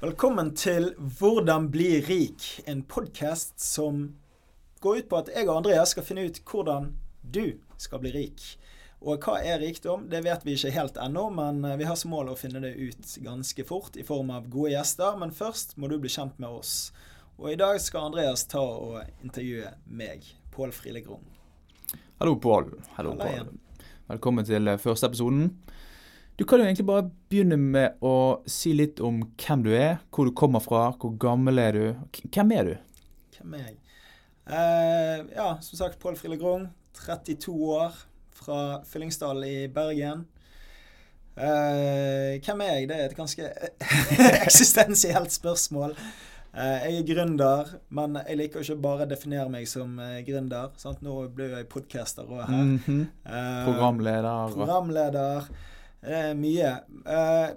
Velkommen 0.00 0.54
til 0.56 0.94
Hvordan 0.96 1.66
bli 1.68 1.98
rik, 2.00 2.44
en 2.64 2.78
podkast 2.88 3.60
som 3.60 4.14
går 4.80 5.02
ut 5.02 5.08
på 5.10 5.18
at 5.18 5.26
jeg 5.28 5.44
og 5.44 5.58
Andreas 5.58 5.92
skal 5.92 6.06
finne 6.06 6.22
ut 6.24 6.38
hvordan 6.48 6.86
du 7.20 7.58
skal 7.76 8.00
bli 8.00 8.14
rik. 8.14 8.46
Og 9.04 9.20
hva 9.20 9.34
er 9.44 9.60
rikdom? 9.60 10.06
Det 10.08 10.22
vet 10.24 10.46
vi 10.48 10.54
ikke 10.56 10.72
helt 10.72 10.96
ennå, 10.96 11.26
men 11.36 11.60
vi 11.76 11.84
har 11.84 11.98
som 12.00 12.14
mål 12.14 12.32
å 12.32 12.38
finne 12.40 12.62
det 12.64 12.72
ut 12.80 13.12
ganske 13.26 13.66
fort 13.68 13.98
i 14.00 14.06
form 14.08 14.32
av 14.32 14.48
gode 14.48 14.72
gjester. 14.72 15.20
Men 15.20 15.36
først 15.36 15.76
må 15.76 15.92
du 15.92 15.98
bli 16.00 16.08
kjent 16.08 16.40
med 16.40 16.48
oss. 16.48 16.94
Og 17.36 17.52
i 17.52 17.60
dag 17.60 17.76
skal 17.84 18.08
Andreas 18.08 18.46
ta 18.48 18.64
og 18.64 19.02
intervjue 19.20 19.74
meg, 19.84 20.24
Pål 20.56 20.72
Friele 20.78 21.04
Grung. 21.04 21.28
Hallo, 22.16 22.38
Pål. 22.40 22.72
Hallo, 22.96 23.18
Pål. 23.20 23.52
Velkommen 24.08 24.48
til 24.48 24.64
eh, 24.64 24.80
første 24.80 25.12
episoden. 25.12 25.50
Du 26.40 26.46
kan 26.48 26.56
jo 26.56 26.64
egentlig 26.64 26.86
bare 26.88 27.02
begynne 27.28 27.56
med 27.60 27.98
å 28.00 28.40
si 28.48 28.70
litt 28.72 29.00
om 29.04 29.18
hvem 29.42 29.60
du 29.66 29.74
er, 29.76 29.98
hvor 30.08 30.24
du 30.24 30.32
kommer 30.32 30.62
fra, 30.64 30.86
hvor 30.96 31.12
gammel 31.20 31.60
er 31.60 31.76
du? 31.76 31.82
Hvem 32.32 32.52
er 32.56 32.64
du? 32.64 32.70
Hvem 33.34 33.56
er 33.58 33.64
jeg? 33.66 33.74
Eh, 34.48 35.18
ja, 35.34 35.50
som 35.60 35.76
sagt, 35.82 35.98
Pål 36.00 36.14
Friele 36.16 36.38
Grung. 36.40 36.62
32 36.96 37.52
år. 37.74 37.98
Fra 38.40 38.80
Fyllingsdal 38.88 39.44
i 39.44 39.66
Bergen. 39.68 40.22
Eh, 41.36 42.38
hvem 42.40 42.62
er 42.64 42.72
jeg? 42.72 42.86
Det 42.88 42.96
er 42.96 43.10
et 43.10 43.16
ganske 43.18 43.50
eksistensielt 44.46 45.34
spørsmål. 45.36 45.92
Eh, 46.56 46.86
jeg 46.86 47.02
er 47.02 47.08
gründer, 47.10 47.74
men 47.92 48.16
jeg 48.22 48.38
liker 48.40 48.64
ikke 48.64 48.78
bare 48.86 49.04
å 49.04 49.10
definere 49.12 49.52
meg 49.52 49.68
som 49.68 49.92
gründer. 50.24 50.72
Sant? 50.80 51.04
Nå 51.04 51.18
blir 51.36 51.52
jeg 51.58 51.68
podcaster 51.68 52.24
òg 52.24 52.46
her. 52.46 52.64
Mhm. 52.78 53.04
Eh, 53.28 53.60
Programleder. 53.68 54.56
Programleder. 54.56 55.52
Eh, 56.00 56.32
mye. 56.36 56.70
Eh, 57.04 57.50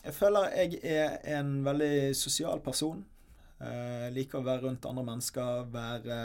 jeg 0.00 0.14
føler 0.16 0.54
jeg 0.56 0.80
er 0.82 1.18
en 1.38 1.60
veldig 1.64 2.16
sosial 2.18 2.62
person. 2.64 3.04
Eh, 3.60 4.08
liker 4.14 4.40
å 4.40 4.46
være 4.46 4.64
rundt 4.64 4.86
andre 4.88 5.04
mennesker, 5.04 5.66
være, 5.70 6.16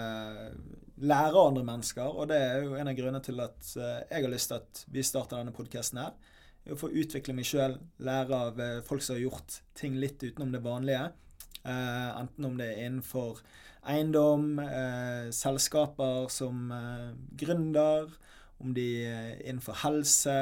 lære 1.03 1.35
av 1.35 1.49
andre 1.49 1.65
mennesker. 1.67 2.07
Og 2.07 2.29
det 2.31 2.39
er 2.39 2.63
jo 2.63 2.77
en 2.79 2.89
av 2.89 2.95
grunnene 2.97 3.21
til 3.25 3.43
at 3.43 3.73
eh, 3.75 3.99
jeg 4.09 4.25
har 4.25 4.31
lyst 4.31 4.51
til 4.51 4.61
at 4.61 4.85
vi 4.95 5.03
starter 5.03 5.41
denne 5.41 5.53
podkasten 5.55 6.01
her. 6.01 6.15
er 6.65 6.73
Å 6.73 6.79
få 6.79 6.89
utvikle 6.89 7.35
meg 7.37 7.49
sjøl, 7.49 7.77
lære 7.99 8.39
av 8.47 8.63
eh, 8.63 8.81
folk 8.87 9.03
som 9.05 9.17
har 9.17 9.25
gjort 9.27 9.59
ting 9.77 9.99
litt 10.01 10.23
utenom 10.23 10.55
det 10.55 10.63
vanlige. 10.65 11.11
Eh, 11.61 12.09
enten 12.21 12.47
om 12.47 12.57
det 12.57 12.71
er 12.71 12.87
innenfor 12.87 13.43
eiendom, 13.85 14.55
eh, 14.63 15.29
selskaper 15.35 16.31
som 16.33 16.71
eh, 16.71 17.11
gründer, 17.37 18.09
om 18.63 18.73
de 18.73 18.87
er 19.03 19.41
innenfor 19.43 19.83
helse, 19.83 20.39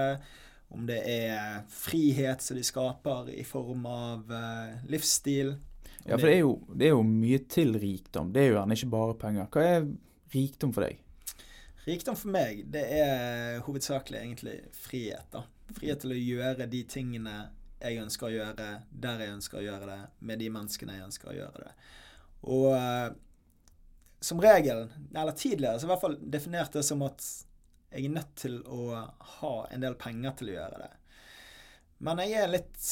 om 0.73 0.87
det 0.89 0.99
er 1.05 1.61
frihet 1.69 2.41
som 2.41 2.57
de 2.57 2.63
skaper 2.65 3.29
i 3.33 3.43
form 3.45 3.85
av 3.89 4.33
eh, 4.33 4.75
livsstil. 4.89 5.53
om 5.53 6.03
Ja, 6.03 6.17
for 6.17 6.27
det 6.27 6.33
er, 6.33 6.41
jo, 6.41 6.53
det 6.73 6.87
er 6.89 6.95
jo 6.95 7.03
mye 7.07 7.39
til 7.47 7.77
rikdom. 7.79 8.33
Det 8.33 8.41
er 8.41 8.49
jo 8.49 8.57
gjerne 8.57 8.77
ikke 8.77 8.91
bare 8.91 9.17
penger. 9.21 9.49
Hva 9.53 9.65
er 9.69 9.89
rikdom 10.33 10.73
for 10.75 10.87
deg? 10.87 10.99
Rikdom 11.83 12.15
for 12.15 12.31
meg, 12.31 12.63
det 12.71 12.83
er 12.95 13.59
hovedsakelig 13.65 14.19
egentlig 14.19 14.55
frihet. 14.75 15.27
da. 15.31 15.43
Frihet 15.75 16.03
til 16.03 16.15
å 16.15 16.19
gjøre 16.19 16.67
de 16.71 16.81
tingene 16.89 17.37
jeg 17.83 17.99
ønsker 17.99 18.29
å 18.29 18.31
gjøre, 18.33 18.67
der 19.03 19.23
jeg 19.25 19.35
ønsker 19.35 19.59
å 19.59 19.63
gjøre 19.65 19.89
det, 19.89 19.99
med 20.23 20.39
de 20.39 20.49
menneskene 20.55 20.97
jeg 20.97 21.07
ønsker 21.09 21.31
å 21.31 21.35
gjøre 21.35 21.65
det. 21.65 21.73
Og 22.53 22.67
eh, 22.77 23.09
som 24.23 24.39
regel, 24.43 24.85
eller 25.11 25.35
tidligere, 25.35 25.79
så 25.79 25.87
i 25.87 25.91
hvert 25.91 26.03
fall 26.03 26.15
definert 26.21 26.75
det 26.75 26.85
som 26.87 27.03
at 27.03 27.25
jeg 27.93 28.09
er 28.09 28.13
nødt 28.17 28.35
til 28.39 28.59
å 28.65 28.99
ha 29.39 29.55
en 29.71 29.83
del 29.83 29.95
penger 29.99 30.37
til 30.39 30.51
å 30.51 30.55
gjøre 30.57 30.83
det. 30.83 30.91
Men 32.03 32.19
jeg 32.19 32.35
er 32.35 32.51
litt 32.51 32.87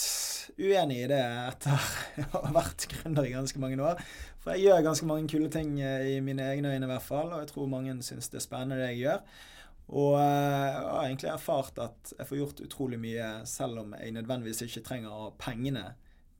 uenig 0.61 1.01
i 1.03 1.07
det 1.11 1.21
etter 1.21 1.87
å 2.37 2.43
ha 2.45 2.51
vært 2.55 2.87
gründer 2.93 3.27
i 3.27 3.33
ganske 3.33 3.61
mange 3.61 3.79
år. 3.83 4.03
For 4.41 4.55
jeg 4.55 4.69
gjør 4.69 4.85
ganske 4.87 5.07
mange 5.09 5.29
kule 5.31 5.49
ting 5.53 5.75
eh, 5.83 6.13
i 6.15 6.19
mine 6.23 6.47
egne 6.53 6.73
øyne 6.73 6.87
i 6.87 6.91
hvert 6.91 7.05
fall, 7.05 7.31
og 7.31 7.43
jeg 7.43 7.51
tror 7.51 7.71
mange 7.71 7.97
syns 8.05 8.31
det 8.31 8.39
er 8.39 8.45
spennende 8.45 8.79
det 8.79 8.93
jeg 8.93 9.03
gjør. 9.03 9.25
Og 9.91 10.15
eh, 10.21 10.69
jeg 10.69 10.85
har 10.85 11.03
egentlig 11.03 11.33
erfart 11.33 11.81
at 11.83 12.13
jeg 12.17 12.29
får 12.29 12.39
gjort 12.39 12.63
utrolig 12.65 13.01
mye 13.01 13.33
selv 13.49 13.83
om 13.83 13.97
jeg 13.99 14.15
nødvendigvis 14.15 14.63
ikke 14.67 14.85
trenger 14.87 15.11
å 15.11 15.25
ha 15.25 15.33
pengene 15.41 15.85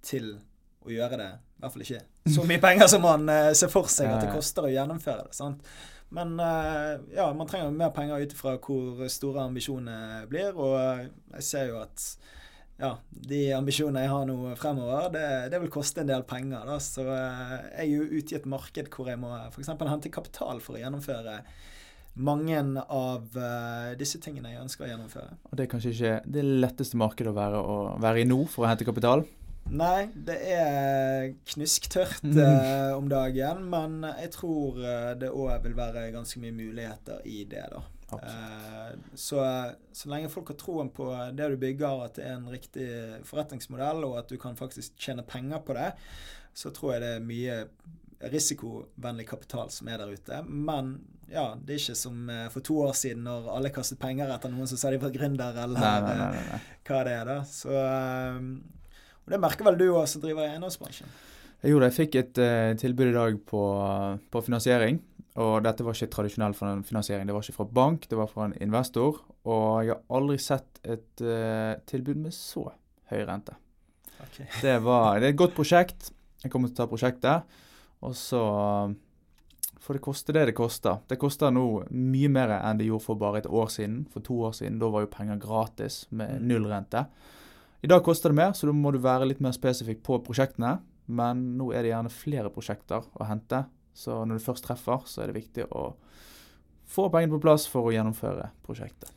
til 0.06 0.34
å 0.82 0.94
gjøre 0.94 1.20
det. 1.20 1.32
I 1.36 1.62
hvert 1.62 1.76
fall 1.76 1.86
ikke 1.86 2.04
så 2.32 2.46
mye 2.48 2.62
penger 2.68 2.92
som 2.94 3.04
man 3.06 3.28
eh, 3.30 3.52
ser 3.58 3.74
for 3.74 3.90
seg 3.92 4.10
at 4.10 4.24
det 4.26 4.34
koster 4.34 4.68
å 4.68 4.72
gjennomføre 4.72 5.28
det. 5.28 5.36
sant? 5.38 5.66
Men 6.12 6.36
eh, 6.40 7.00
ja, 7.16 7.30
man 7.34 7.48
trenger 7.48 7.70
jo 7.70 7.80
mer 7.80 7.94
penger 7.96 8.20
ut 8.20 8.36
ifra 8.36 8.58
hvor 8.60 9.00
store 9.12 9.46
ambisjonene 9.48 10.26
blir, 10.32 10.52
og 10.60 10.76
eh, 10.76 11.06
jeg 11.38 11.48
ser 11.48 11.70
jo 11.70 11.80
at 11.80 12.06
ja, 12.82 12.96
de 13.30 13.40
ambisjonene 13.56 14.04
jeg 14.04 14.12
har 14.12 14.26
nå 14.28 14.36
fremover, 14.60 15.08
det, 15.14 15.26
det 15.54 15.62
vil 15.64 15.72
koste 15.72 16.04
en 16.04 16.10
del 16.12 16.26
penger. 16.28 16.68
Da. 16.68 16.80
Så 16.84 17.06
eh, 17.06 17.58
jeg 17.78 17.86
er 17.86 17.92
jo 17.94 18.10
ute 18.12 18.36
i 18.36 18.40
et 18.42 18.50
marked 18.52 18.92
hvor 18.92 19.08
jeg 19.08 19.22
må 19.22 19.32
f.eks. 19.54 19.72
hente 19.72 20.12
kapital 20.12 20.60
for 20.64 20.76
å 20.76 20.84
gjennomføre 20.84 21.40
mange 22.20 22.58
av 22.92 23.38
disse 23.96 24.20
tingene 24.20 24.50
jeg 24.52 24.60
ønsker 24.66 24.84
å 24.84 24.90
gjennomføre. 24.90 25.38
Og 25.48 25.54
Det 25.56 25.64
er 25.64 25.70
kanskje 25.72 25.94
ikke 25.94 26.16
det 26.36 26.42
letteste 26.44 27.00
markedet 27.00 27.32
å 27.32 27.38
være, 27.38 27.62
å 27.64 27.78
være 28.04 28.26
i 28.26 28.28
nå 28.28 28.42
for 28.52 28.66
å 28.66 28.68
hente 28.68 28.84
kapital? 28.84 29.24
Nei, 29.70 30.10
det 30.16 30.36
er 30.52 31.34
knusktørt 31.54 32.24
Mhm. 32.24 32.38
eh, 32.40 32.92
om 32.98 33.08
dagen, 33.10 33.70
men 33.70 34.02
jeg 34.20 34.32
tror 34.32 34.80
eh, 34.84 35.14
det 35.16 35.30
òg 35.32 35.62
vil 35.64 35.74
være 35.78 36.12
ganske 36.12 36.40
mye 36.40 36.52
muligheter 36.52 37.22
i 37.26 37.44
det, 37.46 37.64
da. 37.72 37.82
Eh, 38.12 38.96
så, 39.16 39.40
så 39.94 40.10
lenge 40.12 40.30
folk 40.30 40.50
har 40.52 40.58
troen 40.60 40.90
på 40.92 41.08
det 41.38 41.48
du 41.54 41.56
bygger, 41.58 42.04
at 42.04 42.16
det 42.16 42.26
er 42.26 42.34
en 42.36 42.50
riktig 42.52 42.90
forretningsmodell, 43.24 44.04
og 44.04 44.18
at 44.20 44.28
du 44.28 44.38
kan 44.38 44.56
faktisk 44.60 44.98
tjene 45.00 45.24
penger 45.24 45.60
på 45.64 45.74
det, 45.74 45.94
så 46.54 46.74
tror 46.76 46.94
jeg 46.98 47.02
det 47.02 47.14
er 47.16 47.24
mye 47.24 47.62
risikovennlig 48.32 49.26
kapital 49.30 49.70
som 49.72 49.88
er 49.88 49.98
der 50.04 50.12
ute. 50.12 50.42
Men 50.46 50.92
ja, 51.32 51.56
det 51.56 51.78
er 51.78 51.80
ikke 51.80 51.96
som 51.96 52.28
eh, 52.30 52.50
for 52.52 52.60
to 52.60 52.76
år 52.84 52.92
siden 52.94 53.24
når 53.24 53.48
alle 53.56 53.72
kastet 53.72 54.00
penger 54.04 54.28
etter 54.36 54.52
noen 54.52 54.68
som 54.68 54.78
sa 54.78 54.92
de 54.92 55.00
var 55.02 55.16
gründer, 55.16 55.56
eller 55.64 55.80
Nei, 55.80 56.02
nei, 56.02 56.18
nei. 56.20 56.44
eh, 56.60 56.70
hva 56.92 57.04
det 57.08 57.16
er, 57.16 57.26
da. 57.32 57.40
Så 57.48 57.72
Og 59.32 59.38
det 59.38 59.40
merker 59.40 59.64
vel 59.64 59.78
du 59.80 59.86
òg 59.96 60.04
som 60.12 60.20
driver 60.24 60.44
i 60.44 60.52
eiendomsbransjen. 60.52 61.08
Gjorde 61.64 61.86
det. 61.88 61.92
Jeg 61.94 61.98
fikk 62.02 62.16
et 62.20 62.40
uh, 62.42 62.74
tilbud 62.82 63.08
i 63.08 63.16
dag 63.16 63.38
på, 63.48 63.62
på 64.34 64.42
finansiering. 64.44 64.98
Og 65.40 65.62
dette 65.64 65.86
var 65.88 65.96
ikke 65.96 66.12
tradisjonell 66.12 66.56
fin- 66.58 66.82
finansiering. 66.84 67.30
Det 67.30 67.36
var 67.38 67.46
ikke 67.46 67.56
fra 67.62 67.68
bank, 67.80 68.08
det 68.12 68.18
var 68.20 68.28
fra 68.28 68.50
en 68.50 68.56
investor. 68.66 69.22
Og 69.48 69.86
jeg 69.88 69.94
har 69.94 70.02
aldri 70.20 70.36
sett 70.44 70.82
et 70.84 71.24
uh, 71.24 71.78
tilbud 71.88 72.20
med 72.26 72.36
så 72.36 72.66
høy 73.14 73.22
rente. 73.30 73.56
Okay. 74.22 74.50
Det, 74.66 74.76
var, 74.84 75.22
det 75.22 75.30
er 75.30 75.34
et 75.34 75.40
godt 75.40 75.56
prosjekt. 75.56 76.12
Jeg 76.44 76.52
kommer 76.52 76.68
til 76.70 76.76
å 76.76 76.82
ta 76.84 76.90
prosjektet. 76.92 77.56
Og 78.04 78.18
så 78.18 78.42
får 79.82 79.98
det 79.98 80.04
koste 80.04 80.34
det 80.36 80.44
det 80.50 80.58
koster. 80.58 81.00
Det 81.10 81.18
koster 81.22 81.54
nå 81.54 81.64
mye 81.90 82.30
mer 82.30 82.52
enn 82.60 82.78
det 82.82 82.90
gjorde 82.90 83.06
for 83.06 83.22
bare 83.22 83.42
et 83.42 83.48
år 83.50 83.70
siden. 83.74 84.04
For 84.14 84.26
to 84.26 84.42
år 84.50 84.58
siden. 84.58 84.82
Da 84.82 84.90
var 84.94 85.06
jo 85.08 85.14
penger 85.14 85.40
gratis 85.42 86.04
med 86.12 86.42
Mm. 86.42 86.50
I 87.82 87.90
dag 87.90 88.04
koster 88.06 88.30
det 88.30 88.38
mer, 88.38 88.52
så 88.54 88.70
da 88.70 88.74
må 88.78 88.92
du 88.94 89.00
være 89.02 89.26
litt 89.26 89.40
mer 89.42 89.56
spesifikk 89.58 90.04
på 90.06 90.20
prosjektene. 90.26 90.76
Men 91.12 91.42
nå 91.58 91.72
er 91.74 91.82
det 91.82 91.92
gjerne 91.96 92.12
flere 92.14 92.52
prosjekter 92.54 93.08
å 93.18 93.26
hente. 93.26 93.64
Så 93.98 94.22
når 94.22 94.38
du 94.38 94.44
først 94.46 94.68
treffer, 94.68 95.02
så 95.10 95.24
er 95.24 95.32
det 95.32 95.40
viktig 95.40 95.66
å 95.74 95.96
få 96.92 97.08
pengene 97.12 97.34
på 97.34 97.42
plass 97.44 97.66
for 97.72 97.90
å 97.90 97.96
gjennomføre 97.96 98.52
prosjektet. 98.66 99.10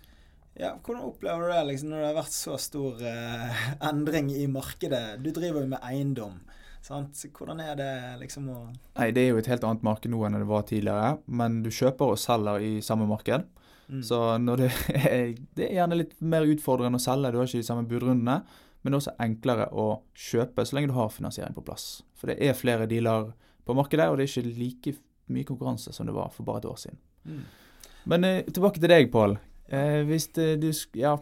Ja, 0.55 0.77
Hvordan 0.79 1.09
opplever 1.11 1.49
du 1.49 1.53
det 1.53 1.63
liksom, 1.73 1.91
når 1.91 2.01
det 2.01 2.09
har 2.09 2.19
vært 2.21 2.35
så 2.37 2.57
stor 2.63 3.01
eh, 3.11 3.63
endring 3.83 4.31
i 4.31 4.47
markedet? 4.51 5.19
Du 5.23 5.33
driver 5.35 5.65
jo 5.65 5.71
med 5.73 5.83
eiendom. 5.83 6.39
sant? 6.85 7.19
Hvordan 7.35 7.61
er 7.61 7.75
det 7.79 7.93
liksom 8.21 8.49
å 8.55 8.59
Nei, 8.71 9.11
det 9.11 9.25
er 9.25 9.33
jo 9.33 9.41
et 9.43 9.51
helt 9.51 9.67
annet 9.67 9.83
marked 9.87 10.13
nå 10.13 10.23
enn 10.25 10.39
det 10.39 10.49
var 10.49 10.65
tidligere. 10.71 11.17
Men 11.27 11.61
du 11.67 11.73
kjøper 11.75 12.15
og 12.15 12.23
selger 12.23 12.63
i 12.63 12.79
samme 12.87 13.09
marked. 13.11 13.49
Mm. 13.95 14.03
Så 14.07 14.21
det, 14.61 14.71
er, 15.01 15.33
det 15.57 15.69
er 15.69 15.81
gjerne 15.81 15.99
litt 16.03 16.15
mer 16.21 16.47
utfordrende 16.49 17.01
å 17.01 17.05
selge. 17.05 17.33
Du 17.33 17.41
har 17.41 17.49
ikke 17.49 17.63
de 17.63 17.71
samme 17.71 17.89
budrundene. 17.89 18.43
Men 18.85 18.93
det 18.93 18.99
er 18.99 19.01
også 19.01 19.17
enklere 19.25 19.67
å 19.73 19.87
kjøpe 20.13 20.65
så 20.69 20.77
lenge 20.77 20.91
du 20.91 20.99
har 20.99 21.13
finansiering 21.13 21.57
på 21.57 21.65
plass. 21.65 22.03
For 22.21 22.29
det 22.29 22.37
er 22.45 22.57
flere 22.59 22.89
dealer 22.91 23.31
på 23.65 23.77
markedet, 23.77 24.11
og 24.11 24.19
det 24.21 24.27
er 24.27 24.33
ikke 24.33 24.59
like 24.59 24.93
mye 25.33 25.49
konkurranse 25.49 25.95
som 25.97 26.05
det 26.05 26.13
var 26.13 26.29
for 26.35 26.45
bare 26.45 26.61
et 26.61 26.69
år 26.69 26.81
siden. 26.83 27.01
Mm. 27.25 27.45
Men 28.13 28.29
eh, 28.29 28.41
tilbake 28.45 28.83
til 28.83 28.93
deg, 28.93 29.09
Pål. 29.13 29.39
Eh, 29.73 30.03
hvis 30.05 30.29
det, 30.37 30.49
du 30.61 30.69
Ja, 31.01 31.17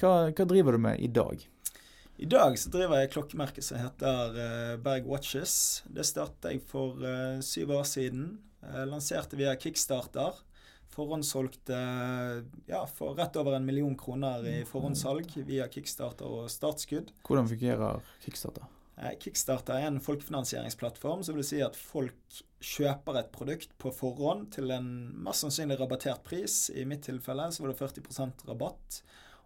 hva, 0.00 0.12
hva 0.32 0.46
driver 0.48 0.78
du 0.78 0.80
med 0.86 1.04
i 1.04 1.10
dag? 1.12 1.44
I 2.22 2.28
dag 2.30 2.56
så 2.60 2.70
driver 2.72 3.02
jeg 3.02 3.10
klokkemerket 3.12 3.66
som 3.66 3.80
heter 3.82 4.38
eh, 4.38 4.72
Berg 4.80 5.10
Watches. 5.10 5.82
Det 5.84 6.06
startet 6.08 6.48
jeg 6.48 6.64
for 6.70 6.96
eh, 7.04 7.42
syv 7.44 7.74
år 7.76 7.84
siden. 7.88 8.38
Jeg 8.62 8.88
lanserte 8.88 9.36
via 9.36 9.52
Kickstarter. 9.58 10.40
Forhåndssolgte 10.92 11.78
ja, 12.68 12.82
for 12.86 13.14
rett 13.18 13.36
over 13.40 13.56
en 13.56 13.64
million 13.66 13.94
kroner 13.98 14.44
i 14.48 14.58
forhåndssalg 14.68 15.32
via 15.48 15.68
Kickstarter 15.72 16.28
og 16.28 16.50
startskudd. 16.52 17.12
Hvordan 17.26 17.48
fungerer 17.50 18.00
Kickstarter? 18.24 18.68
Eh, 19.00 19.14
Kickstarter 19.22 19.78
er 19.80 19.88
en 19.88 20.00
folkefinansieringsplattform, 20.04 21.22
som 21.24 21.38
vil 21.38 21.46
si 21.48 21.62
at 21.64 21.76
folk 21.78 22.42
kjøper 22.62 23.18
et 23.22 23.32
produkt 23.34 23.72
på 23.82 23.90
forhånd 23.96 24.50
til 24.54 24.70
en 24.74 24.86
mest 25.24 25.42
sannsynlig 25.46 25.78
rabattert 25.80 26.22
pris. 26.28 26.66
I 26.76 26.84
mitt 26.86 27.02
tilfelle 27.08 27.48
så 27.52 27.64
var 27.64 27.72
det 27.72 27.80
40% 27.80 28.44
rabatt. 28.50 29.00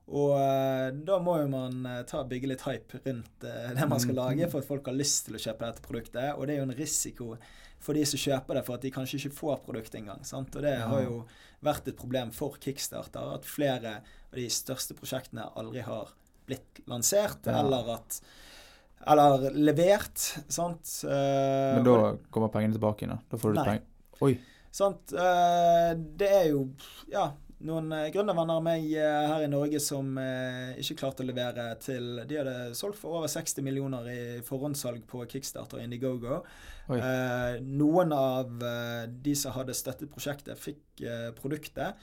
Og 0.06 0.37
eh, 0.38 0.90
da 1.06 1.16
må 1.19 1.38
jo 1.40 1.46
man 1.50 1.81
eh, 1.90 2.02
ta 2.06 2.20
bygge 2.28 2.50
litt 2.52 2.62
hype 2.66 3.00
rundt 3.06 3.46
eh, 3.48 3.72
det 3.75 3.88
man 3.90 3.98
skal 4.02 4.14
Mm. 4.14 4.20
lage, 4.20 4.50
for 4.52 4.62
at 4.62 4.69
folk 4.69 4.87
har 4.87 4.94
lyst 4.94 5.26
til 5.26 5.34
å 5.38 5.40
kjøpe 5.43 5.66
dette 5.66 5.82
produktet. 5.82 6.28
Og 6.37 6.46
det 6.46 6.54
er 6.54 6.60
jo 6.60 6.69
en 6.69 6.76
risiko 6.78 7.31
for 7.87 7.94
de 7.94 8.03
som 8.11 8.19
kjøper 8.19 8.59
det, 8.59 8.65
for 8.67 8.75
at 8.81 8.83
de 8.83 8.91
kanskje 8.94 9.21
ikke 9.21 9.37
får 9.38 9.61
produktet 9.67 10.00
engang. 10.00 10.25
Sant? 10.27 10.55
Og 10.59 10.62
det 10.67 10.73
Ja. 10.79 10.88
har 10.91 11.05
jo 11.05 11.21
vært 11.62 11.87
et 11.88 11.97
problem 11.97 12.33
for 12.35 12.56
Kickstarter, 12.61 13.35
at 13.37 13.47
flere 13.47 13.97
av 14.03 14.35
de 14.41 14.49
største 14.50 14.94
prosjektene 14.99 15.47
aldri 15.56 15.83
har 15.87 16.11
blitt 16.47 16.83
lansert, 16.91 17.47
Ja. 17.47 17.61
eller 17.62 17.94
at 17.94 18.21
Eller 19.06 19.50
levert, 19.53 20.19
sant. 20.49 21.05
Eh, 21.05 21.75
Men 21.77 21.85
da 21.85 22.17
kommer 22.33 22.49
pengene 22.49 22.73
tilbake 22.75 23.05
igjen? 23.05 23.19
da? 23.31 23.37
Får 23.37 23.53
du 23.55 23.62
penger? 23.62 23.83
Oi. 24.23 24.39
Sant? 24.73 25.12
Eh, 25.12 25.94
det 26.17 26.29
er 26.32 26.49
jo 26.50 26.62
ja, 27.12 27.29
noen 27.61 27.93
eh, 27.93 28.11
gründervenner 28.11 28.56
av 28.56 28.62
meg 28.65 28.89
her 28.91 29.44
i 29.44 29.50
Norge 29.53 29.79
som 29.81 30.17
ikke 30.17 30.97
klarte 30.97 31.23
å 31.23 31.27
levere 31.29 31.79
til 31.79 32.25
De 32.27 32.37
hadde 32.41 32.75
solgt 32.75 32.97
for 32.99 33.19
over 33.21 33.29
60 33.29 33.62
millioner 33.62 34.09
i 34.09 34.41
forhåndssalg 34.43 35.05
på 35.06 35.23
Kickstarter 35.29 35.77
og 35.79 35.85
Indiegogo. 35.85 36.43
Eh, 36.94 37.56
noen 37.67 38.12
av 38.15 38.62
eh, 38.62 39.09
de 39.11 39.35
som 39.35 39.53
hadde 39.56 39.75
støttet 39.75 40.12
prosjektet, 40.12 40.59
fikk 40.59 41.03
eh, 41.03 41.33
produktet. 41.35 41.99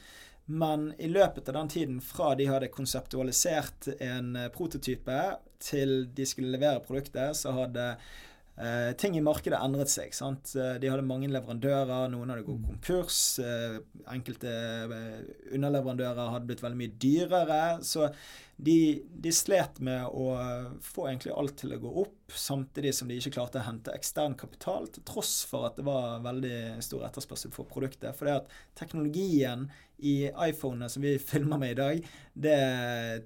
Men 0.46 0.90
i 1.00 1.08
løpet 1.08 1.48
av 1.48 1.56
den 1.56 1.70
tiden 1.72 2.02
fra 2.04 2.34
de 2.36 2.50
hadde 2.52 2.68
konseptualisert 2.74 3.88
en 4.04 4.36
eh, 4.36 4.50
prototype 4.52 5.22
til 5.64 6.10
de 6.12 6.26
skulle 6.28 6.52
levere 6.52 6.84
produktet, 6.84 7.38
så 7.40 7.54
hadde 7.56 7.86
eh, 8.60 8.92
ting 9.00 9.16
i 9.16 9.24
markedet 9.24 9.62
endret 9.64 9.88
seg. 9.94 10.12
sant? 10.14 10.52
Eh, 10.60 10.76
De 10.84 10.92
hadde 10.92 11.08
mange 11.08 11.32
leverandører, 11.32 12.10
noen 12.12 12.34
hadde 12.36 12.44
gått 12.50 12.68
konkurs. 12.68 13.22
eh, 13.40 13.80
enkelte 14.12 14.52
underleverandører 15.56 16.34
hadde 16.36 16.50
blitt 16.52 16.64
veldig 16.66 16.82
mye 16.84 16.98
dyrere. 17.00 17.62
Så 17.88 18.10
de, 18.64 18.76
de 19.24 19.32
slet 19.36 19.80
med 19.84 20.06
å 20.16 20.28
få 20.84 21.08
egentlig 21.10 21.34
alt 21.36 21.58
til 21.60 21.76
å 21.76 21.80
gå 21.84 21.94
opp, 22.04 22.20
samtidig 22.34 22.94
som 22.96 23.10
de 23.12 23.18
ikke 23.20 23.34
klarte 23.36 23.60
å 23.62 23.66
hente 23.68 23.94
ekstern 23.94 24.34
kapital, 24.40 24.88
til 24.90 25.04
tross 25.06 25.42
for 25.50 25.68
at 25.68 25.76
det 25.78 25.86
var 25.86 26.22
veldig 26.26 26.80
stor 26.86 27.04
etterspørsel 27.10 27.52
for 27.54 27.68
produktet. 27.70 28.16
For 28.18 28.30
det 28.30 28.38
at 28.42 28.54
teknologien 28.80 29.68
i 30.04 30.30
iPhonene 30.32 30.90
som 30.90 31.04
vi 31.06 31.18
filmer 31.32 31.60
med 31.62 31.76
i 31.76 31.80
dag, 31.82 32.08
det 32.34 32.60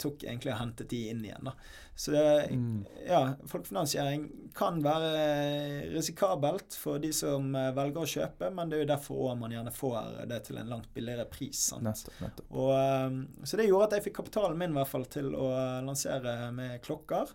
tok 0.01 0.25
egentlig 0.27 0.51
og 0.55 0.59
hentet 0.65 0.89
de 0.91 1.03
inn 1.13 1.23
igjen. 1.25 1.51
da. 1.51 1.55
Så 1.97 2.11
det, 2.13 2.25
Mm. 2.53 2.83
ja, 3.07 3.21
folkefinansiering 3.49 4.27
kan 4.53 4.81
være 4.85 5.87
risikabelt 5.95 6.75
for 6.77 6.99
de 7.01 7.09
som 7.15 7.55
eh, 7.57 7.71
velger 7.73 8.03
å 8.03 8.09
kjøpe, 8.11 8.51
men 8.53 8.69
det 8.69 8.77
er 8.77 8.83
jo 8.83 8.89
derfor 8.91 9.21
også 9.23 9.39
man 9.41 9.55
gjerne 9.55 9.73
får 9.73 10.27
det 10.29 10.39
til 10.45 10.59
en 10.61 10.69
langt 10.69 10.91
billigere 10.93 11.25
pris. 11.31 11.63
sant? 11.71 11.87
Nettopp. 11.87 12.19
nettopp. 12.21 12.51
Og, 12.53 12.71
eh, 12.77 13.45
så 13.49 13.57
det 13.57 13.65
gjorde 13.69 13.89
at 13.89 13.97
jeg 13.97 14.05
fikk 14.09 14.19
kapitalen 14.21 14.59
min 14.61 14.75
i 14.75 14.77
hvert 14.77 14.91
fall 14.93 15.07
til 15.09 15.26
å 15.35 15.49
lansere 15.83 16.51
med 16.55 16.79
klokker. 16.85 17.33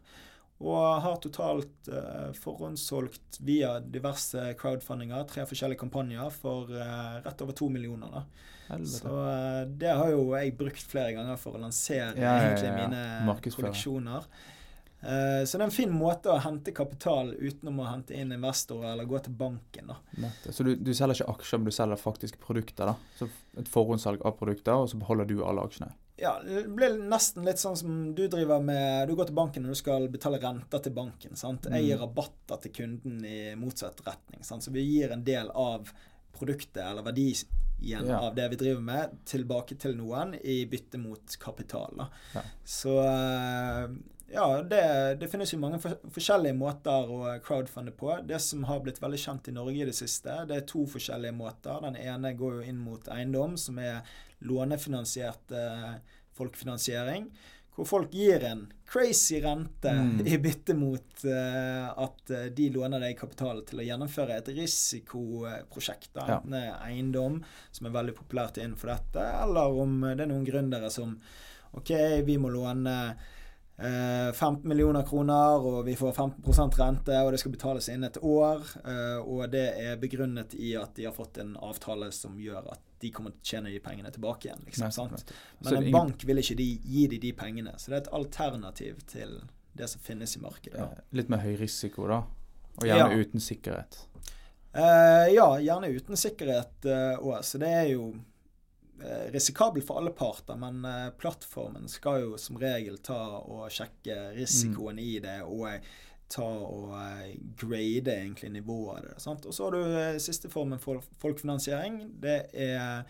Og 0.62 1.00
har 1.02 1.18
totalt 1.18 1.88
eh, 1.90 2.30
forhåndssolgt 2.38 3.40
via 3.42 3.74
diverse 3.80 4.52
crowdfundinger, 4.60 5.24
tre 5.30 5.44
forskjellige 5.48 5.80
kampanjer, 5.80 6.30
for 6.30 6.70
eh, 6.70 7.18
rett 7.24 7.42
over 7.42 7.56
to 7.58 7.66
millioner. 7.72 8.12
da. 8.12 8.22
Helvete. 8.68 9.00
Så 9.00 9.16
eh, 9.26 9.60
det 9.82 9.94
har 9.98 10.12
jo 10.12 10.28
jeg 10.36 10.54
brukt 10.58 10.84
flere 10.86 11.16
ganger 11.16 11.40
for 11.40 11.58
å 11.58 11.62
lansere 11.64 12.14
Ja, 12.14 12.36
ja, 12.44 12.52
ja, 12.54 12.74
mine 12.78 13.02
produksjoner 13.26 13.58
kolleksjoner. 13.58 14.34
Så 15.02 15.58
det 15.58 15.64
er 15.64 15.66
en 15.66 15.74
fin 15.74 15.90
måte 15.90 16.30
å 16.30 16.36
hente 16.38 16.70
kapital 16.70 17.32
utenom 17.34 17.80
å 17.82 17.88
hente 17.88 18.14
inn 18.14 18.30
investorer 18.36 18.92
eller 18.92 19.08
gå 19.10 19.18
til 19.24 19.34
banken. 19.34 19.90
da. 19.90 20.28
Så 20.46 20.62
du, 20.62 20.76
du 20.78 20.92
selger 20.94 21.18
ikke 21.18 21.32
aksjer, 21.32 21.58
men 21.58 21.72
du 21.72 21.74
selger 21.74 21.98
faktisk 21.98 22.38
produkter? 22.38 22.92
da? 22.92 22.94
Så 23.18 23.26
Et 23.58 23.66
forhåndssalg 23.66 24.22
av 24.22 24.36
produkter, 24.38 24.78
og 24.78 24.86
så 24.92 25.00
beholder 25.02 25.26
du 25.26 25.40
alle 25.42 25.64
aksjene? 25.66 25.90
Ja, 26.22 26.36
det 26.46 26.68
blir 26.70 26.94
nesten 27.02 27.42
litt 27.44 27.58
sånn 27.58 27.76
som 27.76 27.94
du 28.14 28.28
driver 28.30 28.60
med 28.62 29.08
Du 29.10 29.16
går 29.18 29.26
til 29.26 29.34
banken 29.34 29.64
og 29.66 29.72
du 29.74 29.78
skal 29.80 30.04
betale 30.12 30.38
renter 30.42 30.78
til 30.84 30.94
banken. 30.94 31.34
sant? 31.36 31.66
Jeg 31.66 31.82
gir 31.88 31.96
Mm. 31.98 32.04
rabatter 32.06 32.60
til 32.62 32.72
kunden 32.76 33.24
i 33.26 33.54
motsatt 33.58 34.00
retning. 34.06 34.44
sant? 34.46 34.62
Så 34.62 34.70
vi 34.70 34.84
gir 34.86 35.10
en 35.12 35.24
del 35.24 35.50
av 35.50 35.90
produktet 36.32 36.76
eller 36.84 37.02
verdien 37.02 38.06
Ja. 38.06 38.20
av 38.20 38.34
det 38.36 38.48
vi 38.50 38.56
driver 38.56 38.80
med, 38.80 39.10
tilbake 39.26 39.76
til 39.78 39.96
noen 39.96 40.34
i 40.44 40.64
bytte 40.66 40.98
mot 40.98 41.36
kapital. 41.40 42.08
Ja. 42.34 42.42
Så 42.64 42.94
eh, 43.02 43.88
ja, 44.32 44.46
det, 44.64 44.82
det 45.20 45.28
finnes 45.28 45.52
jo 45.52 45.58
mange 45.60 45.78
for, 45.82 45.98
forskjellige 46.14 46.56
måter 46.56 47.10
å 47.12 47.20
crowdfunde 47.44 47.92
på. 47.98 48.14
Det 48.26 48.38
som 48.40 48.64
har 48.68 48.80
blitt 48.84 49.00
veldig 49.02 49.20
kjent 49.20 49.48
i 49.52 49.56
Norge 49.56 49.82
i 49.82 49.88
det 49.88 49.94
siste, 49.98 50.38
det 50.48 50.56
er 50.56 50.68
to 50.68 50.86
forskjellige 50.88 51.36
måter. 51.36 51.80
Den 51.84 51.98
ene 52.00 52.32
går 52.38 52.58
jo 52.60 52.68
inn 52.72 52.80
mot 52.80 53.08
eiendom, 53.12 53.58
som 53.60 53.78
er 53.82 54.00
lånefinansiert 54.48 55.52
eh, 55.52 55.90
folkefinansiering. 56.38 57.28
Hvor 57.72 57.86
folk 57.88 58.12
gir 58.12 58.42
en 58.44 58.66
crazy 58.92 59.38
rente 59.40 59.88
Mm. 59.92 60.26
i 60.28 60.36
bytte 60.38 60.74
mot 60.76 61.22
eh, 61.24 61.86
at 62.04 62.30
eh, 62.30 62.48
de 62.52 62.66
låner 62.74 63.00
deg 63.00 63.16
kapital 63.16 63.62
til 63.68 63.80
å 63.80 63.86
gjennomføre 63.86 64.36
et 64.42 64.50
risikoprosjekt. 64.52 66.10
da, 66.14 66.26
Ja. 66.26 66.36
Enten 66.40 66.50
det 66.52 66.62
er 66.68 66.82
eiendom, 66.88 67.38
som 67.72 67.86
er 67.86 67.90
veldig 67.96 68.14
populært 68.18 68.58
innenfor 68.60 68.92
dette, 68.92 69.24
eller 69.42 69.72
om 69.80 70.00
det 70.02 70.20
er 70.20 70.26
noen 70.32 70.44
gründere 70.46 70.90
som 70.92 71.18
OK, 71.72 71.90
vi 72.26 72.36
må 72.36 72.50
låne 72.52 72.96
eh, 73.10 73.30
15 73.78 74.68
millioner 74.68 75.02
kroner, 75.02 75.64
og 75.66 75.84
vi 75.86 75.94
får 75.96 76.12
15% 76.14 76.76
rente, 76.78 77.16
og 77.24 77.32
det 77.32 77.40
skal 77.40 77.52
betales 77.54 77.88
innen 77.88 78.04
et 78.10 78.18
år. 78.22 78.60
eh, 78.84 79.18
og 79.24 79.50
det 79.50 79.64
er 79.80 79.96
begrunnet 79.96 80.54
i 80.54 80.74
at 80.76 80.94
de 80.94 81.04
har 81.08 81.12
fått 81.16 81.38
en 81.38 81.56
avtale 81.56 82.10
som 82.12 82.36
gjør 82.38 82.70
at 82.72 82.80
de 83.00 83.10
kommer 83.10 83.30
til 83.32 83.40
å 83.40 83.42
tjene 83.62 83.72
de 83.72 83.80
pengene 83.80 84.12
tilbake 84.12 84.46
igjen. 84.46 84.62
liksom, 84.66 85.10
Nei. 85.10 85.18
Men 85.64 85.74
en 85.74 85.82
ingen- 85.82 85.92
bank 85.92 86.22
vil 86.24 86.36
ikke 86.36 86.56
de, 86.56 86.68
gi 86.84 87.06
de 87.08 87.18
de 87.18 87.32
pengene. 87.32 87.72
Så 87.78 87.86
det 87.90 87.94
er 87.94 88.00
et 88.02 88.12
alternativ 88.12 89.06
til 89.06 89.40
det 89.74 89.88
som 89.88 90.00
finnes 90.00 90.36
i 90.36 90.40
markedet. 90.40 90.78
da. 90.78 90.84
Eh, 90.84 91.00
Litt 91.12 91.28
mer 91.28 91.38
høy 91.38 91.56
risiko, 91.58 92.06
da. 92.06 92.22
Og 92.78 92.84
gjerne 92.86 93.10
Ja. 93.10 93.16
uten 93.24 93.40
sikkerhet. 93.40 94.06
Eh, 94.74 95.34
ja, 95.34 95.56
gjerne 95.58 95.88
uten 95.94 96.14
sikkerhet 96.16 96.80
òg. 97.20 97.42
så 97.42 97.58
det 97.58 97.68
er 97.68 97.88
jo 97.92 98.14
eh, 99.02 99.26
risikabelt 99.34 99.86
for 99.88 100.00
alle 100.00 100.14
parter. 100.16 100.56
Men 100.60 100.84
eh, 100.88 101.10
plattformen 101.18 101.88
skal 101.90 102.22
jo 102.24 102.38
som 102.40 102.56
regel 102.62 102.98
ta 103.04 103.20
og 103.42 103.66
sjekke 103.74 104.32
risikoen 104.38 104.98
i 105.02 105.18
det 105.24 105.40
og 105.42 105.92
ta 106.32 106.46
og 106.48 106.94
eh, 106.96 107.34
grade 107.60 108.14
egentlig 108.14 108.52
nivået 108.54 108.94
av 108.96 109.04
det. 109.10 109.18
Sant? 109.20 109.44
Og 109.44 109.52
så 109.52 109.66
har 109.68 109.76
du 109.76 109.82
eh, 109.84 110.22
siste 110.22 110.48
formen 110.52 110.80
for 110.80 111.02
folkefinansiering. 111.20 111.98
Det 112.22 112.38
er 112.54 113.04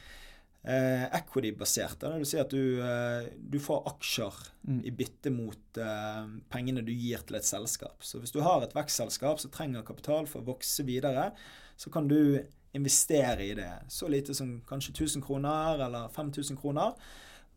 eh, 0.65 1.05
equity-basert. 1.21 2.01
Det 2.03 2.11
vil 2.19 2.27
si 2.33 2.41
at 2.43 2.51
du, 2.51 2.81
eh, 2.83 3.31
du 3.39 3.61
får 3.63 3.85
aksjer 3.95 4.49
Mm. 4.63 4.77
i 4.87 4.91
bytte 4.95 5.31
mot 5.35 5.79
eh, 5.83 6.27
pengene 6.55 6.85
du 6.87 6.93
gir 6.95 7.19
til 7.27 7.35
et 7.35 7.47
selskap. 7.49 7.97
Så 8.07 8.21
hvis 8.23 8.31
du 8.31 8.37
har 8.47 8.63
et 8.63 8.75
vekstselskap 8.77 9.41
som 9.43 9.51
trenger 9.51 9.83
kapital 9.83 10.29
for 10.31 10.39
å 10.39 10.47
vokse 10.53 10.85
videre, 10.87 11.33
så 11.75 11.91
kan 11.91 12.07
du 12.07 12.45
investere 12.77 13.45
i 13.45 13.55
det. 13.55 13.71
Så 13.89 14.09
lite 14.09 14.35
som 14.35 14.61
kanskje 14.69 14.95
1000 14.95 15.23
kroner 15.25 15.85
eller 15.87 16.09
5000 16.09 16.57
kroner. 16.57 16.97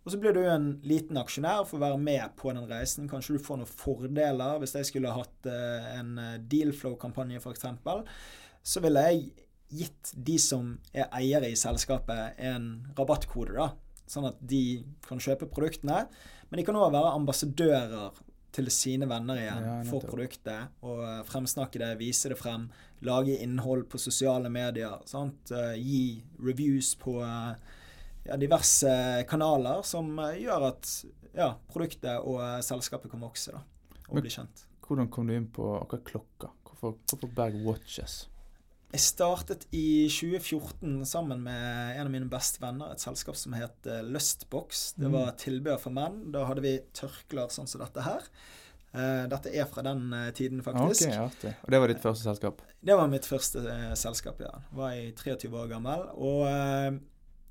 Og 0.06 0.12
så 0.12 0.20
blir 0.22 0.36
du 0.38 0.44
en 0.46 0.68
liten 0.86 1.18
aksjonær 1.18 1.64
for 1.66 1.80
å 1.80 1.86
være 1.88 1.98
med 1.98 2.36
på 2.38 2.52
den 2.54 2.68
reisen. 2.70 3.08
Kanskje 3.10 3.38
du 3.38 3.42
får 3.42 3.58
noen 3.62 3.72
fordeler. 3.72 4.60
Hvis 4.62 4.76
jeg 4.78 4.92
skulle 4.92 5.16
hatt 5.16 5.50
eh, 5.50 5.88
en 5.96 6.12
eh, 6.22 6.36
Dealflow-kampanje 6.52 7.42
f.eks., 7.42 7.66
så 8.66 8.84
ville 8.86 9.02
jeg 9.08 9.24
gitt 9.76 10.12
de 10.28 10.38
som 10.42 10.76
er 10.94 11.10
eiere 11.14 11.50
i 11.50 11.58
selskapet, 11.58 12.38
en 12.38 12.86
rabattkode. 12.98 13.58
da, 13.58 13.72
Sånn 14.06 14.30
at 14.30 14.38
de 14.46 14.84
kan 15.08 15.22
kjøpe 15.22 15.50
produktene. 15.50 16.04
Men 16.52 16.62
de 16.62 16.68
kan 16.68 16.78
òg 16.78 16.94
være 16.94 17.16
ambassadører 17.18 18.22
til 18.56 18.70
sine 18.72 19.08
venner 19.12 19.40
igjen 19.42 19.66
Ja, 19.68 19.74
for 19.90 20.06
produktet. 20.08 20.70
Og 20.88 21.02
fremsnakke 21.28 21.82
det, 21.82 21.90
vise 22.00 22.32
det 22.32 22.38
frem. 22.40 22.70
Lage 23.06 23.36
innhold 23.44 23.86
på 23.92 24.00
sosiale 24.00 24.50
medier. 24.50 25.02
Sant? 25.10 25.52
Eh, 25.52 25.74
Gi 25.84 26.24
reviews 26.40 26.94
på 27.02 27.18
eh, 27.26 27.74
ja, 28.30 28.38
diverse 28.42 28.94
kanaler 29.30 29.84
som 29.86 30.14
eh, 30.24 30.38
gjør 30.46 30.70
at 30.72 30.94
ja, 31.36 31.50
produktet 31.72 32.22
og 32.24 32.40
eh, 32.42 32.62
selskapet 32.64 33.12
kan 33.12 33.22
vokse 33.28 33.52
da, 33.58 33.60
og 34.08 34.16
Men- 34.16 34.24
bli 34.26 34.32
kjent. 34.38 34.64
Hvordan 34.86 35.08
kom 35.10 35.26
du 35.28 35.34
inn 35.34 35.48
på 35.50 35.64
akkurat 35.82 36.04
klokka? 36.06 36.52
Hvorfor, 36.70 36.96
hvorfor 37.10 37.30
Berg 37.34 37.56
Watches? 37.66 38.28
Jeg 38.96 39.02
startet 39.04 39.66
i 39.76 40.06
2014 40.08 41.02
sammen 41.10 41.42
med 41.44 41.98
en 42.00 42.06
av 42.08 42.12
mine 42.14 42.30
beste 42.32 42.62
venner, 42.64 42.94
et 42.94 43.02
selskap 43.04 43.36
som 43.36 43.52
het 43.58 43.88
eh, 43.92 44.04
Lustbox. 44.08 44.94
Det 44.96 45.10
Mm. 45.10 45.12
var 45.18 45.34
tilbehør 45.36 45.80
for 45.84 45.92
menn. 45.92 46.32
Da 46.32 46.46
hadde 46.48 46.62
vi 46.64 46.80
tørklær 46.96 47.52
sånn 47.52 47.68
som 47.68 47.82
dette 47.82 48.02
her. 48.06 48.22
Eh, 48.96 49.26
dette 49.28 49.52
er 49.52 49.66
fra 49.68 49.84
den 49.84 50.14
eh, 50.14 50.30
tiden, 50.32 50.62
faktisk. 50.64 51.10
Ok, 51.10 51.18
artig. 51.26 51.52
Og 51.66 51.70
det 51.76 51.82
var 51.84 51.88
ditt 51.92 52.00
første 52.06 52.24
selskap? 52.24 52.62
Det 52.88 52.96
var 52.96 53.10
mitt 53.12 53.26
første 53.28 53.66
eh, 53.68 53.92
selskap, 54.00 54.40
ja. 54.40 54.54
Var 54.72 54.94
jeg 54.96 55.16
23 55.20 55.52
år 55.52 55.68
gammel. 55.74 56.06
Og 56.16 56.46
eh, 56.48 57.00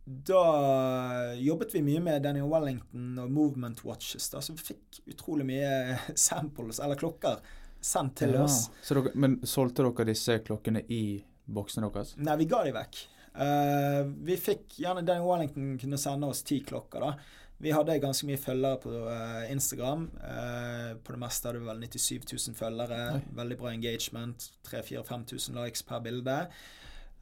da 0.07 1.35
jobbet 1.37 1.75
vi 1.77 1.83
mye 1.85 2.01
med 2.01 2.23
Daniel 2.25 2.49
Wellington 2.49 3.19
og 3.21 3.29
Movement 3.31 3.85
Watches. 3.85 4.31
da, 4.33 4.41
Så 4.41 4.57
vi 4.57 4.65
fikk 4.73 5.03
utrolig 5.13 5.45
mye 5.45 5.99
samples, 6.17 6.81
eller 6.81 6.97
klokker, 6.97 7.37
sendt 7.85 8.17
til 8.17 8.33
Ja. 8.33 8.45
oss. 8.49 8.71
Så 8.83 8.97
dere, 8.97 9.13
men 9.15 9.43
solgte 9.45 9.85
dere 9.85 10.09
disse 10.09 10.39
klokkene 10.41 10.87
i 10.89 11.03
boksene 11.47 11.91
deres? 11.93 12.15
Nei, 12.21 12.37
vi 12.41 12.49
ga 12.51 12.63
de 12.67 12.75
vekk. 12.75 13.01
Uh, 13.35 14.05
vi 14.23 14.37
fikk 14.39 14.77
gjerne 14.79 15.03
Daniel 15.03 15.27
Wellington 15.27 15.75
kunne 15.81 15.99
sende 15.99 16.29
oss 16.31 16.45
ti 16.47 16.61
klokker, 16.67 17.03
da. 17.03 17.41
Vi 17.65 17.73
hadde 17.73 17.97
ganske 18.03 18.27
mye 18.29 18.39
følgere 18.39 18.81
på 18.83 18.93
uh, 18.93 19.43
Instagram. 19.51 20.07
Uh, 20.21 20.95
på 21.03 21.15
det 21.15 21.21
meste 21.23 21.49
hadde 21.49 21.63
vi 21.63 21.71
vel 21.71 21.85
97 21.87 22.33
000 22.49 22.57
følgere. 22.59 23.03
Oi. 23.17 23.21
Veldig 23.41 23.59
bra 23.61 23.75
engagement. 23.75 24.49
3000-5000 24.69 25.61
likes 25.61 25.87
per 25.87 26.03
bilde. 26.05 26.39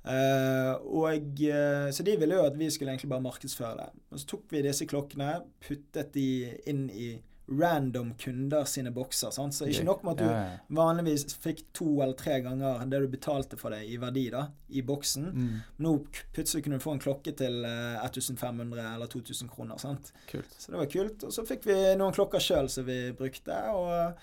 Og 0.03 1.43
Så 1.95 2.03
de 2.03 2.17
ville 2.19 2.35
jo 2.35 2.47
at 2.49 2.57
vi 2.59 2.67
skulle 2.75 2.91
egentlig 2.91 3.11
bare 3.13 3.23
markedsføre 3.23 3.77
det. 3.79 4.01
Og 4.11 4.19
så 4.19 4.31
tok 4.33 4.49
vi 4.51 4.65
disse 4.67 4.89
klokkene, 4.91 5.37
puttet 5.63 6.11
de 6.17 6.27
inn 6.67 6.89
i 6.91 7.13
random 7.61 8.15
kunder 8.21 8.65
sine 8.69 8.91
bokser. 8.95 9.31
Sant? 9.35 9.55
Så 9.57 9.69
ikke 9.69 9.85
nok 9.87 10.05
med 10.07 10.21
at 10.21 10.23
du 10.69 10.77
vanligvis 10.79 11.27
fikk 11.43 11.65
to 11.77 11.89
eller 12.03 12.17
tre 12.19 12.41
ganger 12.45 12.85
det 12.91 13.01
du 13.05 13.09
betalte 13.13 13.59
for 13.61 13.75
det 13.75 13.83
i 13.89 13.97
verdi 14.03 14.27
da, 14.33 14.47
i 14.73 14.83
boksen. 14.87 15.31
Mm, 15.33 15.57
Nå 15.85 15.95
plutselig 16.35 16.65
kunne 16.67 16.81
du 16.81 16.85
få 16.85 16.97
en 16.97 17.03
klokke 17.03 17.35
til 17.39 17.65
eh, 17.69 17.99
1500 18.05 18.95
eller 18.95 19.07
2000 19.13 19.51
kroner. 19.53 19.79
sant? 19.83 20.13
kult. 20.31 20.55
Så 20.59 20.73
det 20.73 20.79
var 20.79 20.93
kult. 20.93 21.25
Og 21.29 21.35
så 21.35 21.45
fikk 21.49 21.67
vi 21.69 21.81
noen 21.99 22.15
klokker 22.17 22.43
sjøl 22.43 22.71
som 22.73 22.87
vi 22.89 23.01
brukte. 23.17 23.59
Og 23.73 24.15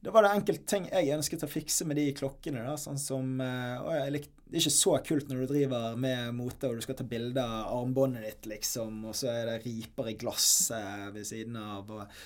da 0.00 0.12
var 0.14 0.22
det 0.22 0.30
enkelte 0.36 0.66
ting 0.70 0.84
jeg 0.92 1.10
ønsket 1.16 1.42
å 1.42 1.50
fikse 1.50 1.86
med 1.88 1.98
de 1.98 2.12
klokkene. 2.14 2.62
da, 2.62 2.76
sånn 2.78 3.00
som 3.02 3.40
eh, 3.42 3.78
å, 3.82 3.94
jeg 3.96 4.14
likte, 4.14 4.34
Det 4.48 4.56
er 4.56 4.62
ikke 4.62 4.76
så 4.78 4.92
kult 5.04 5.28
når 5.28 5.40
du 5.42 5.50
driver 5.50 5.96
med 6.00 6.34
mote 6.38 6.68
og 6.70 6.78
du 6.78 6.84
skal 6.84 6.96
ta 6.96 7.04
bilde 7.04 7.42
av 7.42 7.72
armbåndet 7.82 8.22
ditt, 8.24 8.46
liksom, 8.54 9.02
og 9.10 9.16
så 9.18 9.28
er 9.32 9.50
det 9.50 9.56
riper 9.66 10.08
i 10.08 10.14
glasset 10.16 11.10
ved 11.12 11.26
siden 11.28 11.58
av. 11.60 11.90
og 11.90 12.04
eh, 12.06 12.22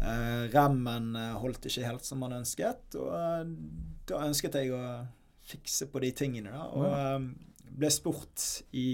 Remmen 0.00 1.14
eh, 1.18 1.38
holdt 1.42 1.66
ikke 1.68 1.86
helt 1.86 2.06
som 2.08 2.22
man 2.24 2.38
ønsket. 2.40 2.96
Og 2.98 3.10
eh, 3.14 3.54
da 4.08 4.24
ønsket 4.26 4.60
jeg 4.60 4.74
å 4.74 4.82
fikse 5.50 5.88
på 5.90 6.02
de 6.04 6.12
tingene, 6.16 6.52
da. 6.54 6.68
Og 6.72 6.86
eh, 6.88 7.26
ble 7.80 7.90
spurt 7.92 8.46
i 8.76 8.90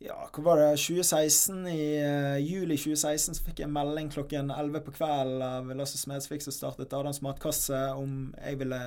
ja, 0.00 0.16
hva 0.32 0.42
var 0.42 0.60
det, 0.62 0.68
2016, 0.80 1.58
i 1.68 1.82
uh, 2.00 2.38
juli 2.40 2.78
2016 2.80 3.36
så 3.36 3.42
fikk 3.44 3.58
jeg 3.60 3.68
en 3.68 3.74
melding 3.74 4.06
klokken 4.08 4.48
11 4.48 4.80
på 4.86 4.94
kvelden 4.96 5.42
av 5.44 5.68
Lasse 5.76 6.00
Smedsvik 6.00 6.40
som 6.40 6.54
startet 6.56 6.94
Adams 6.96 7.20
matkasse, 7.20 7.76
om 8.00 8.30
jeg 8.38 8.56
ville 8.62 8.78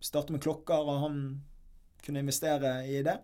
starte 0.00 0.32
med 0.32 0.40
klokker, 0.40 0.80
og 0.80 1.02
han 1.04 1.18
kunne 2.00 2.22
investere 2.24 2.72
i 2.88 3.02
det. 3.04 3.18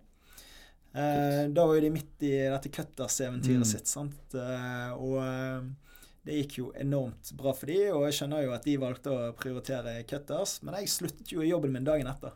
Uh, 0.93 1.49
da 1.49 1.65
var 1.65 1.79
jo 1.79 1.87
de 1.87 1.91
midt 1.95 2.27
i 2.29 2.35
dette 2.53 2.69
Cutters-eventyret 2.73 3.65
Mm. 3.65 3.71
sitt, 3.71 3.89
sant. 3.89 4.37
Uh, 4.37 4.93
og 5.01 5.17
eh, 5.23 5.86
det 6.27 6.41
gikk 6.41 6.57
jo 6.59 6.67
enormt 6.75 7.31
bra 7.39 7.53
for 7.55 7.71
de, 7.71 7.79
og 7.93 8.03
jeg 8.07 8.17
skjønner 8.19 8.43
jo 8.43 8.53
at 8.55 8.67
de 8.67 8.75
valgte 8.81 9.13
å 9.13 9.31
prioritere 9.37 10.01
Cutters, 10.09 10.57
men 10.65 10.75
jeg 10.81 10.91
sluttet 10.91 11.31
jo 11.31 11.43
i 11.43 11.49
jobben 11.51 11.71
min 11.73 11.87
dagen 11.87 12.09
etter. 12.11 12.35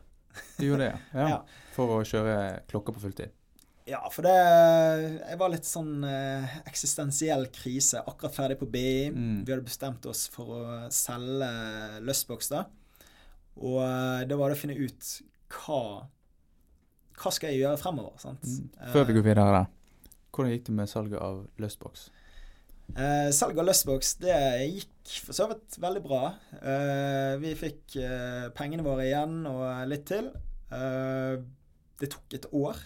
Du 0.56 0.64
gjorde 0.64 0.88
det, 0.88 0.98
ja. 1.12 1.28
Ja. 1.34 1.38
For 1.76 1.98
å 1.98 2.02
kjøre 2.08 2.36
klokka 2.72 2.94
på 2.96 3.02
fulltid. 3.04 3.34
Ja, 3.88 3.98
for 4.14 4.22
det 4.22 4.32
Jeg 5.18 5.38
var 5.40 5.50
litt 5.50 5.66
sånn 5.66 6.04
eh, 6.06 6.52
eksistensiell 6.70 7.48
krise. 7.54 8.00
Akkurat 8.06 8.36
ferdig 8.36 8.60
på 8.60 8.68
BI. 8.70 9.10
Mm. 9.10 9.42
Vi 9.42 9.50
hadde 9.52 9.66
bestemt 9.66 10.06
oss 10.06 10.28
for 10.30 10.54
å 10.54 10.62
selge 10.94 11.50
Lustbox, 12.06 12.52
da. 12.54 12.64
Og 13.58 13.80
eh, 13.82 14.22
da 14.30 14.38
var 14.38 14.52
det 14.52 14.58
å 14.58 14.62
finne 14.62 14.78
ut 14.78 15.12
hva 15.52 15.82
Hva 17.18 17.30
skal 17.34 17.52
jeg 17.52 17.64
gjøre 17.64 17.80
fremover, 17.82 18.14
sant? 18.22 18.46
Mm. 18.46 18.70
Før 18.94 19.08
vi 19.10 19.18
går 19.18 19.26
videre 19.28 19.50
da. 19.58 19.64
hvordan 20.32 20.54
gikk 20.54 20.68
det 20.70 20.76
med 20.78 20.88
salget 20.90 21.20
av 21.20 21.42
Lustbox? 21.60 22.08
Eh, 22.92 23.30
salg 23.32 23.56
av 23.56 23.64
Lustbox 23.64 24.16
det 24.20 24.36
gikk 24.68 25.12
for 25.24 25.36
så 25.36 25.46
vidt 25.50 25.78
veldig 25.80 26.02
bra. 26.04 26.22
Eh, 26.60 27.34
vi 27.40 27.54
fikk 27.56 27.96
eh, 28.02 28.48
pengene 28.56 28.84
våre 28.84 29.06
igjen 29.06 29.46
og 29.48 29.64
litt 29.88 30.04
til. 30.10 30.28
Eh, 30.72 31.40
det 32.02 32.10
tok 32.12 32.36
et 32.36 32.48
år. 32.52 32.82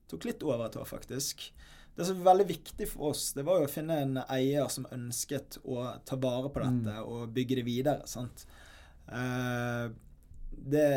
Det 0.00 0.14
tok 0.14 0.28
litt 0.28 0.46
over 0.46 0.66
et 0.68 0.78
år, 0.80 0.88
faktisk. 0.88 1.50
Det 1.96 2.04
som 2.04 2.18
var 2.20 2.34
veldig 2.34 2.48
viktig 2.48 2.88
for 2.90 3.10
oss, 3.10 3.30
det 3.36 3.44
var 3.46 3.60
jo 3.60 3.68
å 3.68 3.72
finne 3.72 3.98
en 4.04 4.18
eier 4.24 4.68
som 4.72 4.88
ønsket 4.92 5.58
å 5.64 5.84
ta 6.08 6.18
vare 6.20 6.50
på 6.52 6.60
dette 6.62 6.96
og 7.04 7.30
bygge 7.36 7.60
det 7.60 7.66
videre. 7.68 8.08
sant? 8.08 8.46
Eh, 9.08 9.86
det 10.56 10.88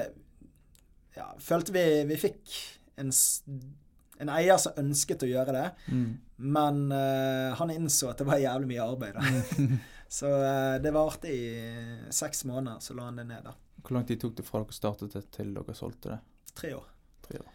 ja, 1.16 1.28
følte 1.44 1.76
vi 1.76 1.86
vi 2.08 2.18
fikk 2.20 2.56
en, 3.00 3.12
en 4.24 4.32
eier 4.32 4.60
som 4.60 4.80
ønsket 4.80 5.24
å 5.24 5.32
gjøre 5.32 5.56
det. 5.56 5.68
Mm. 5.92 6.12
Men 6.40 6.92
uh, 6.92 7.54
han 7.60 7.72
innså 7.74 8.10
at 8.12 8.18
det 8.22 8.28
var 8.30 8.38
jævlig 8.40 8.68
mye 8.74 8.84
arbeid. 8.86 9.14
da. 9.20 9.24
så 10.20 10.28
uh, 10.32 10.76
det 10.82 10.92
varte 10.96 11.28
i 11.32 11.42
seks 12.16 12.46
måneder, 12.48 12.80
så 12.84 12.94
la 12.98 13.04
han 13.10 13.18
det 13.20 13.28
ned. 13.30 13.42
da. 13.50 13.54
Hvor 13.84 13.94
lang 13.98 14.08
tid 14.08 14.18
tok 14.22 14.36
det 14.40 14.46
fra 14.48 14.60
dere 14.64 14.74
startet 14.76 15.10
det 15.16 15.24
til 15.36 15.48
dere 15.56 15.74
solgte 15.78 16.08
det? 16.16 16.20
Tre 16.56 16.70
år. 16.76 16.88
Tre 17.28 17.38
år. 17.44 17.50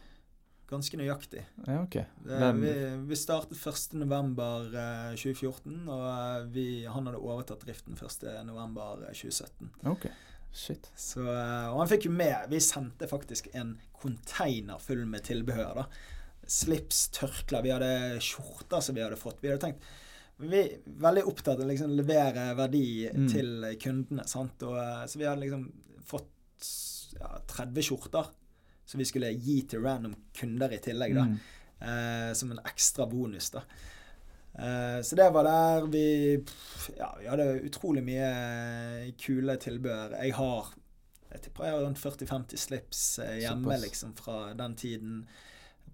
Ganske 0.68 0.96
nøyaktig. 0.96 1.42
Ja, 1.66 1.82
ok. 1.82 1.96
Hvem- 2.24 2.60
vi, 2.62 2.72
vi 3.10 3.16
startet 3.20 3.58
1.11.2014, 3.58 5.88
og 5.92 6.04
eh, 6.08 6.46
vi, 6.54 6.64
han 6.88 7.06
hadde 7.06 7.20
overtatt 7.20 7.60
driften 7.66 7.94
1.11.2017. 8.00 9.68
Ok, 9.92 10.04
shit. 10.56 10.88
Så, 10.96 11.20
eh, 11.20 11.68
og 11.68 11.78
han 11.82 11.90
fikk 11.92 12.04
jo 12.08 12.12
med 12.16 12.48
Vi 12.50 12.60
sendte 12.64 13.06
faktisk 13.10 13.48
en 13.52 13.76
container 14.00 14.78
full 14.80 15.04
med 15.06 15.20
tilbehør. 15.28 15.74
da 15.82 15.86
Slips, 16.46 17.08
tørklær, 17.16 17.62
vi 17.62 17.70
hadde 17.70 18.20
skjorter 18.20 18.82
som 18.82 18.94
vi 18.94 19.02
hadde 19.02 19.16
fått. 19.20 19.40
Vi 19.42 19.48
hadde 19.48 19.60
tenkt 19.60 19.82
Vi 20.40 20.58
er 20.58 20.78
veldig 20.98 21.22
opptatt 21.30 21.60
av 21.60 21.64
å 21.64 21.68
liksom 21.70 21.92
levere 21.94 22.54
verdi 22.58 23.08
Mm. 23.12 23.28
til 23.30 23.76
kundene. 23.78 24.24
Sant? 24.26 24.62
Og, 24.66 24.76
eh, 24.76 25.04
så 25.06 25.16
vi 25.20 25.24
hadde 25.24 25.40
liksom 25.44 25.72
fått 26.04 26.30
ja, 27.20 27.38
30 27.46 27.82
skjorter 27.86 28.26
som 28.84 28.98
vi 28.98 29.04
skulle 29.04 29.30
gi 29.32 29.62
til 29.62 29.80
random 29.80 30.14
kunder 30.34 30.72
i 30.72 30.78
tillegg. 30.78 31.14
da 31.14 31.24
Mm. 31.24 31.38
eh, 31.80 32.32
som 32.34 32.50
en 32.50 32.58
ekstra 32.64 33.06
bonus. 33.08 33.50
da. 33.50 33.62
Eh, 34.58 35.00
så 35.02 35.14
det 35.16 35.32
var 35.32 35.44
der 35.44 35.86
vi 35.86 36.44
Ja, 36.96 37.14
vi 37.18 37.26
hadde 37.26 37.62
utrolig 37.64 38.02
mye 38.04 39.12
kule 39.18 39.56
tilbehør. 39.56 40.10
Jeg 40.22 40.32
har 40.34 40.66
jeg 41.32 41.42
tipper 41.42 41.64
jeg 41.64 41.72
har 41.74 41.80
rundt 41.82 41.98
40-50 41.98 42.56
slips 42.58 43.18
eh, 43.18 43.40
hjemme 43.40 43.64
Såpass. 43.64 43.82
liksom 43.82 44.14
fra 44.16 44.54
den 44.54 44.74
tiden. 44.76 45.26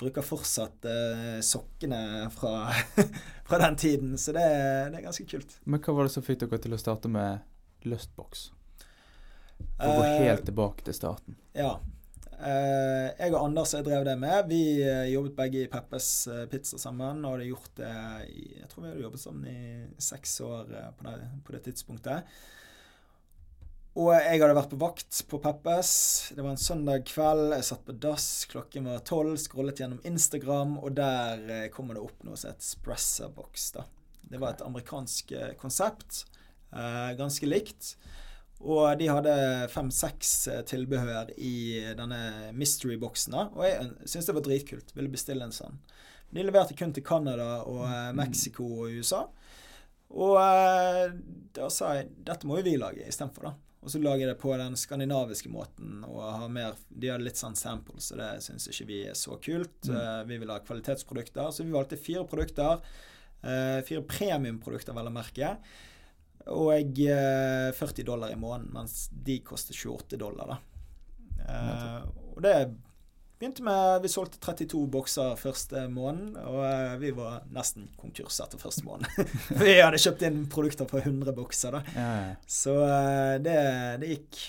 Bruker 0.00 0.25
fortsatt 0.25 0.87
eh, 0.88 1.38
sokkene 1.45 2.30
fra, 2.33 2.71
fra 3.49 3.61
den 3.66 3.76
tiden, 3.80 4.16
så 4.19 4.33
det, 4.37 4.47
det 4.92 5.00
er 5.00 5.04
ganske 5.04 5.26
kult. 5.28 5.59
Men 5.64 5.83
hva 5.85 5.97
var 5.99 6.09
det 6.09 6.14
som 6.16 6.25
fikk 6.25 6.47
dere 6.47 6.61
til 6.64 6.76
å 6.76 6.80
starte 6.80 7.12
med 7.12 7.45
Lustbox? 7.88 8.49
Og 9.61 9.97
gå 10.00 10.04
Eh, 10.04 10.23
helt 10.25 10.47
tilbake 10.49 10.85
til 10.87 10.97
starten. 10.97 11.37
Ja. 11.57 11.75
Eh, 12.40 13.11
jeg 13.19 13.35
og 13.35 13.42
Anders 13.42 13.75
jeg 13.76 13.85
drev 13.85 14.07
det 14.09 14.16
med. 14.21 14.49
Vi 14.49 14.80
eh, 14.80 15.11
jobbet 15.12 15.37
begge 15.37 15.64
i 15.64 15.69
Peppes 15.73 16.09
eh, 16.30 16.47
Pizza 16.49 16.80
sammen. 16.80 17.25
Og 17.25 17.37
hadde 17.37 17.50
gjort 17.50 17.75
det 17.76 17.92
i 18.33 18.47
Jeg 18.62 18.71
tror 18.71 18.85
vi 18.85 18.92
hadde 18.92 19.04
jobbet 19.04 19.25
sammen 19.25 19.50
i 19.50 20.00
seks 20.00 20.38
år 20.47 20.73
på, 20.97 21.09
det, 21.09 21.28
på 21.45 21.57
det 21.57 21.62
tidspunktet. 21.69 22.40
Og 24.00 24.12
jeg 24.14 24.38
hadde 24.40 24.54
vært 24.57 24.71
på 24.73 24.78
vakt 24.80 25.19
på 25.28 25.38
Peppes. 25.42 25.90
Det 26.33 26.40
var 26.45 26.54
en 26.54 26.61
søndag 26.62 27.02
kveld. 27.11 27.50
Jeg 27.57 27.66
satt 27.69 27.83
på 27.88 27.95
dass. 28.00 28.26
Klokken 28.49 28.87
var 28.88 29.02
tolv. 29.07 29.35
Scrollet 29.42 29.83
gjennom 29.83 30.00
Instagram, 30.07 30.76
og 30.80 30.95
der 30.97 31.42
eh, 31.50 31.66
kommer 31.75 31.99
det 31.99 32.04
opp 32.07 32.23
noe 32.25 32.38
som 32.38 32.52
heter 32.52 32.64
Espresserbox. 32.64 33.66
da. 33.76 33.85
Det 34.30 34.40
var 34.40 34.54
et 34.54 34.64
amerikansk 34.64 35.33
eh, 35.37 35.52
konsept. 35.61 36.23
eh, 36.73 37.12
ganske 37.19 37.49
likt. 37.50 37.95
Og 38.61 38.85
de 39.00 39.09
hadde 39.11 39.35
fem-seks 39.73 40.33
eh, 40.52 40.62
tilbehør 40.69 41.33
i 41.37 41.54
denne 41.99 42.52
mystery-boksen. 42.57 43.37
Og 43.57 43.64
jeg 43.66 43.88
syntes 44.04 44.30
det 44.30 44.37
var 44.38 44.47
dritkult. 44.47 44.95
Ville 44.97 45.12
bestille 45.12 45.45
en 45.49 45.57
sånn. 45.57 45.80
De 46.30 46.45
leverte 46.47 46.76
kun 46.78 46.95
til 46.95 47.04
Canada 47.04 47.64
og 47.66 47.83
eh, 47.90 48.12
Mexico 48.16 48.69
og 48.85 48.95
USA. 49.00 49.25
Og 50.14 50.38
eh, 50.40 51.11
da 51.59 51.69
sa 51.75 51.97
jeg 51.99 52.14
dette 52.30 52.47
må 52.49 52.61
jo 52.62 52.69
vi 52.71 52.78
lage 52.80 53.04
istedenfor, 53.11 53.50
da. 53.50 53.57
Og 53.81 53.89
så 53.89 54.01
lager 54.03 54.27
jeg 54.27 54.35
det 54.35 54.41
på 54.43 54.53
den 54.61 54.75
skandinaviske 54.77 55.49
måten 55.49 56.03
og 56.05 56.21
har 56.21 56.51
mer 56.53 56.75
De 56.93 57.09
har 57.09 57.23
litt 57.23 57.41
sånn 57.41 57.57
samples, 57.57 58.11
og 58.13 58.21
det 58.21 58.29
syns 58.45 58.69
ikke 58.69 58.89
vi 58.91 58.99
er 59.09 59.17
så 59.17 59.39
kult. 59.41 59.79
Mm. 59.89 59.95
Eh, 59.97 60.19
vi 60.29 60.41
vil 60.43 60.53
ha 60.53 60.59
kvalitetsprodukter, 60.61 61.49
så 61.49 61.65
vi 61.65 61.73
valgte 61.73 62.01
fire 62.01 62.27
produkter. 62.29 62.85
eh, 63.43 63.81
fire 63.89 64.03
premiumprodukter, 64.05 64.93
vel 64.93 65.09
å 65.09 65.15
merke. 65.15 65.55
Og 66.53 66.75
jeg 66.75 67.73
40 67.77 68.05
dollar 68.05 68.33
i 68.33 68.37
måneden, 68.37 68.73
mens 68.73 69.09
de 69.13 69.39
koster 69.45 69.77
28 69.77 70.19
dollar, 70.21 70.55
da. 70.55 70.59
Eh, 71.49 72.05
og 72.35 72.43
det 72.45 72.55
begynte 73.40 73.64
med 73.64 74.02
Vi 74.04 74.11
solgte 74.12 74.38
32 74.42 74.82
bokser 74.92 75.37
første 75.40 75.87
måneden, 75.88 76.35
og 76.44 76.61
eh, 76.66 76.97
vi 77.00 77.12
var 77.16 77.47
nesten 77.54 77.88
konkurs 78.00 78.37
etter 78.44 78.61
første 78.61 78.85
måned. 78.85 79.09
Vi 79.62 79.78
hadde 79.80 80.00
kjøpt 80.00 80.25
inn 80.28 80.42
produkter 80.52 80.88
på 80.88 81.00
100 81.00 81.32
bokser, 81.37 81.78
da. 81.78 81.80
Ja, 81.97 82.11
ja. 82.28 82.35
Så 82.44 82.76
eh, 82.85 83.37
det, 83.42 83.56
det 84.02 84.12
gikk 84.14 84.40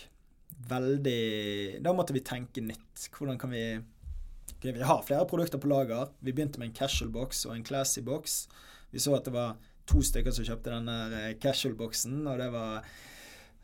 veldig 0.72 1.82
Da 1.82 1.92
måtte 1.96 2.14
vi 2.14 2.22
tenke 2.24 2.62
nytt. 2.64 3.08
Hvordan 3.16 3.40
kan 3.42 3.50
vi 3.52 3.64
okay, 3.80 4.76
Vi 4.76 4.84
har 4.86 5.02
flere 5.08 5.26
produkter 5.28 5.60
på 5.60 5.72
lager. 5.72 6.12
Vi 6.20 6.36
begynte 6.36 6.62
med 6.62 6.70
en 6.70 6.78
casual 6.78 7.10
box 7.16 7.46
og 7.48 7.56
en 7.56 7.66
classy 7.66 8.04
box. 8.06 8.44
Vi 8.92 9.00
så 9.00 9.16
at 9.18 9.26
det 9.26 9.34
var 9.34 9.56
to 9.90 10.04
stykker 10.06 10.36
som 10.36 10.46
kjøpte 10.48 10.74
den 10.74 10.90
der 10.92 11.16
eh, 11.18 11.38
casual-boksen, 11.42 12.20
og 12.28 12.38
det 12.40 12.50
var 12.54 12.84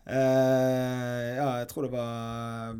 eh, 0.07 1.35
Ja, 1.37 1.49
jeg 1.61 1.67
tror 1.71 1.87
det 1.87 1.93
var 1.93 2.79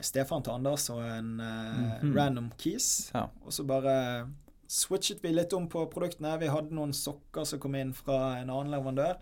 stefaren 0.00 0.44
til 0.46 0.54
Anders 0.54 0.88
og 0.94 1.02
en 1.02 1.40
uh, 1.40 1.46
mm 1.46 1.90
-hmm. 1.90 2.16
random 2.18 2.52
keys. 2.58 3.10
Ja. 3.14 3.26
Og 3.44 3.52
så 3.52 3.64
bare 3.64 4.28
switchet 4.68 5.24
vi 5.24 5.32
litt 5.32 5.52
om 5.52 5.68
på 5.68 5.86
produktene. 5.86 6.38
Vi 6.38 6.46
hadde 6.46 6.74
noen 6.74 6.92
sokker 6.92 7.44
som 7.44 7.58
kom 7.58 7.74
inn 7.74 7.94
fra 7.94 8.38
en 8.38 8.50
annen 8.50 8.70
leverandør. 8.70 9.16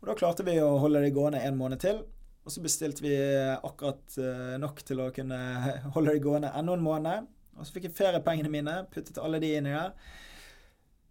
Og 0.00 0.08
da 0.08 0.14
klarte 0.14 0.44
vi 0.44 0.60
å 0.60 0.78
holde 0.78 1.00
det 1.00 1.14
gående 1.14 1.40
en 1.40 1.56
måned 1.56 1.78
til. 1.78 2.02
Og 2.44 2.52
så 2.52 2.60
bestilte 2.60 3.02
vi 3.02 3.16
akkurat 3.62 4.18
uh, 4.18 4.58
nok 4.58 4.82
til 4.82 5.00
å 5.00 5.10
kunne 5.10 5.38
holde 5.94 6.12
det 6.12 6.22
gående 6.22 6.52
enda 6.54 6.72
en 6.72 6.82
måned. 6.82 7.26
Og 7.58 7.66
så 7.66 7.72
fikk 7.72 7.84
jeg 7.84 7.94
feriepengene 7.94 8.48
mine, 8.48 8.86
puttet 8.90 9.18
alle 9.18 9.40
de 9.40 9.56
inn 9.56 9.66
i 9.66 9.76
der. 9.76 9.92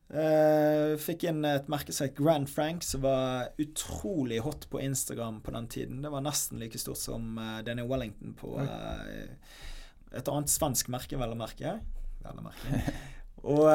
Uh, 0.09 0.95
fikk 0.97 1.27
inn 1.29 1.43
et 1.45 1.67
merke 1.69 1.93
som 1.93 2.07
het 2.07 2.17
Grand 2.17 2.49
Frank, 2.49 2.81
som 2.81 3.03
var 3.03 3.51
utrolig 3.61 4.39
hot 4.41 4.65
på 4.71 4.81
Instagram 4.81 5.37
på 5.45 5.53
den 5.53 5.67
tiden. 5.69 5.99
Det 6.01 6.09
var 6.09 6.23
nesten 6.25 6.61
like 6.61 6.81
stort 6.81 6.97
som 6.97 7.37
uh, 7.37 7.59
Daniel 7.65 7.91
Wellington 7.91 8.33
på 8.39 8.55
uh, 8.57 9.03
et 10.09 10.31
annet 10.33 10.49
svensk 10.49 10.89
merke, 10.89 11.19
vel 11.19 11.35
å 11.35 11.37
merke. 11.37 11.75
Og 13.53 13.69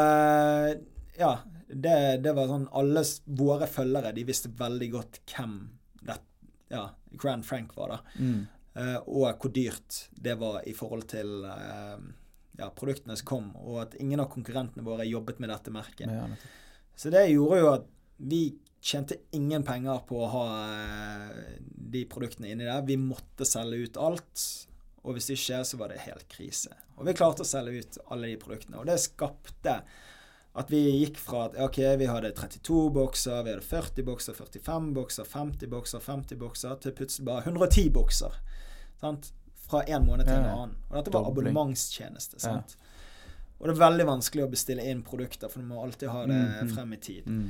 ja, 1.17 1.31
det, 1.69 1.95
det, 2.21 2.33
var 2.37 2.51
sånn 2.51 2.67
Alle 2.77 3.01
våre 3.39 3.65
følgere 3.71 4.11
de 4.13 4.27
visste 4.29 4.51
veldig 4.59 4.89
godt 4.93 5.21
hvem 5.31 5.55
det, 6.05 6.19
ja, 6.75 6.83
Grand 7.17 7.47
Frank 7.49 7.73
var, 7.79 7.95
da. 7.95 8.19
Mm. 8.19 8.43
og 9.07 9.41
hvor 9.41 9.55
dyrt 9.55 10.03
det 10.13 10.35
var 10.43 10.61
i 10.69 10.75
forhold 10.77 11.07
til 11.15 11.47
ja, 12.59 12.69
produktene 12.75 13.17
som 13.19 13.29
kom, 13.29 13.49
og 13.61 13.81
at 13.87 13.97
ingen 14.03 14.23
av 14.23 14.31
konkurrentene 14.33 14.85
våre 14.87 15.07
jobbet 15.09 15.41
med 15.43 15.53
dette 15.53 15.75
merket. 15.75 16.11
Ja, 16.11 16.29
så 16.95 17.11
det 17.11 17.27
gjorde 17.33 17.59
jo 17.59 17.73
at 17.73 17.91
vi 18.23 18.45
tjente 18.85 19.17
ingen 19.35 19.65
penger 19.67 20.03
på 20.09 20.21
å 20.23 20.31
ha 20.31 20.47
eh, 20.69 21.59
de 21.65 22.05
produktene 22.11 22.53
inni 22.53 22.67
der. 22.67 22.85
Vi 22.87 22.99
måtte 23.01 23.47
selge 23.49 23.89
ut 23.89 24.01
alt. 24.01 24.47
Og 25.05 25.17
hvis 25.17 25.31
ikke, 25.35 25.61
så 25.69 25.79
var 25.81 25.93
det 25.93 26.05
helt 26.05 26.27
krise. 26.33 26.73
Og 26.97 27.09
vi 27.09 27.17
klarte 27.17 27.45
å 27.45 27.49
selge 27.49 27.81
ut 27.81 27.99
alle 28.13 28.31
de 28.31 28.41
produktene. 28.41 28.81
Og 28.81 28.89
det 28.89 29.01
skapte 29.03 29.79
at 30.55 30.71
vi 30.71 30.81
gikk 31.01 31.19
fra 31.19 31.49
at 31.49 31.57
ok, 31.61 31.81
vi 31.99 32.09
hadde 32.09 32.31
32 32.37 32.83
bokser, 32.95 33.41
vi 33.43 33.55
hadde 33.57 33.67
40 33.67 34.07
bokser, 34.07 34.37
45 34.39 34.93
bokser, 34.97 35.29
50 35.29 35.73
bokser, 35.73 36.05
50 36.05 36.41
bokser, 36.41 36.77
til 36.81 36.95
plutselig 36.97 37.27
bare 37.27 37.43
110 37.49 37.91
bokser. 37.97 38.37
Sant? 39.01 39.33
Fra 39.65 39.83
en 39.83 40.07
måned 40.07 40.29
til 40.29 40.37
en 40.37 40.51
annen. 40.51 40.77
Og 40.91 40.99
dette 40.99 41.15
var 41.15 41.31
abonnementstjeneste. 41.31 42.41
sant? 42.43 42.77
Og 43.59 43.69
det 43.69 43.75
er 43.75 43.81
veldig 43.81 44.07
vanskelig 44.09 44.45
å 44.45 44.53
bestille 44.53 44.85
inn 44.91 45.03
produkter, 45.07 45.49
for 45.49 45.63
du 45.63 45.69
må 45.71 45.81
alltid 45.81 46.11
ha 46.13 46.25
det 46.29 46.37
mm, 46.37 46.73
frem 46.75 46.95
i 46.97 47.01
tid. 47.01 47.29
Mm. 47.31 47.45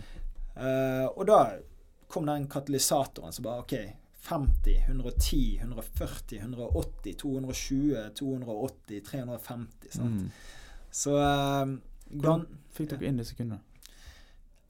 Uh, 0.55 1.07
og 1.11 1.25
da 1.27 1.39
kom 2.13 2.29
den 2.29 2.47
katalysatoren 2.51 3.35
som 3.35 3.47
bare 3.47 3.65
OK, 3.65 3.75
50, 4.29 4.77
110, 4.87 5.41
140, 5.65 6.39
180, 6.45 7.17
220, 7.21 7.97
280, 8.21 9.01
350. 9.09 9.91
Sant? 9.97 10.21
Mm. 10.21 10.31
Så 10.95 11.17
uh, 11.19 11.75
Hvordan 12.15 12.47
fikk 12.77 12.93
dere 12.93 13.11
inn 13.11 13.19
disse 13.19 13.35
kundene? 13.35 13.65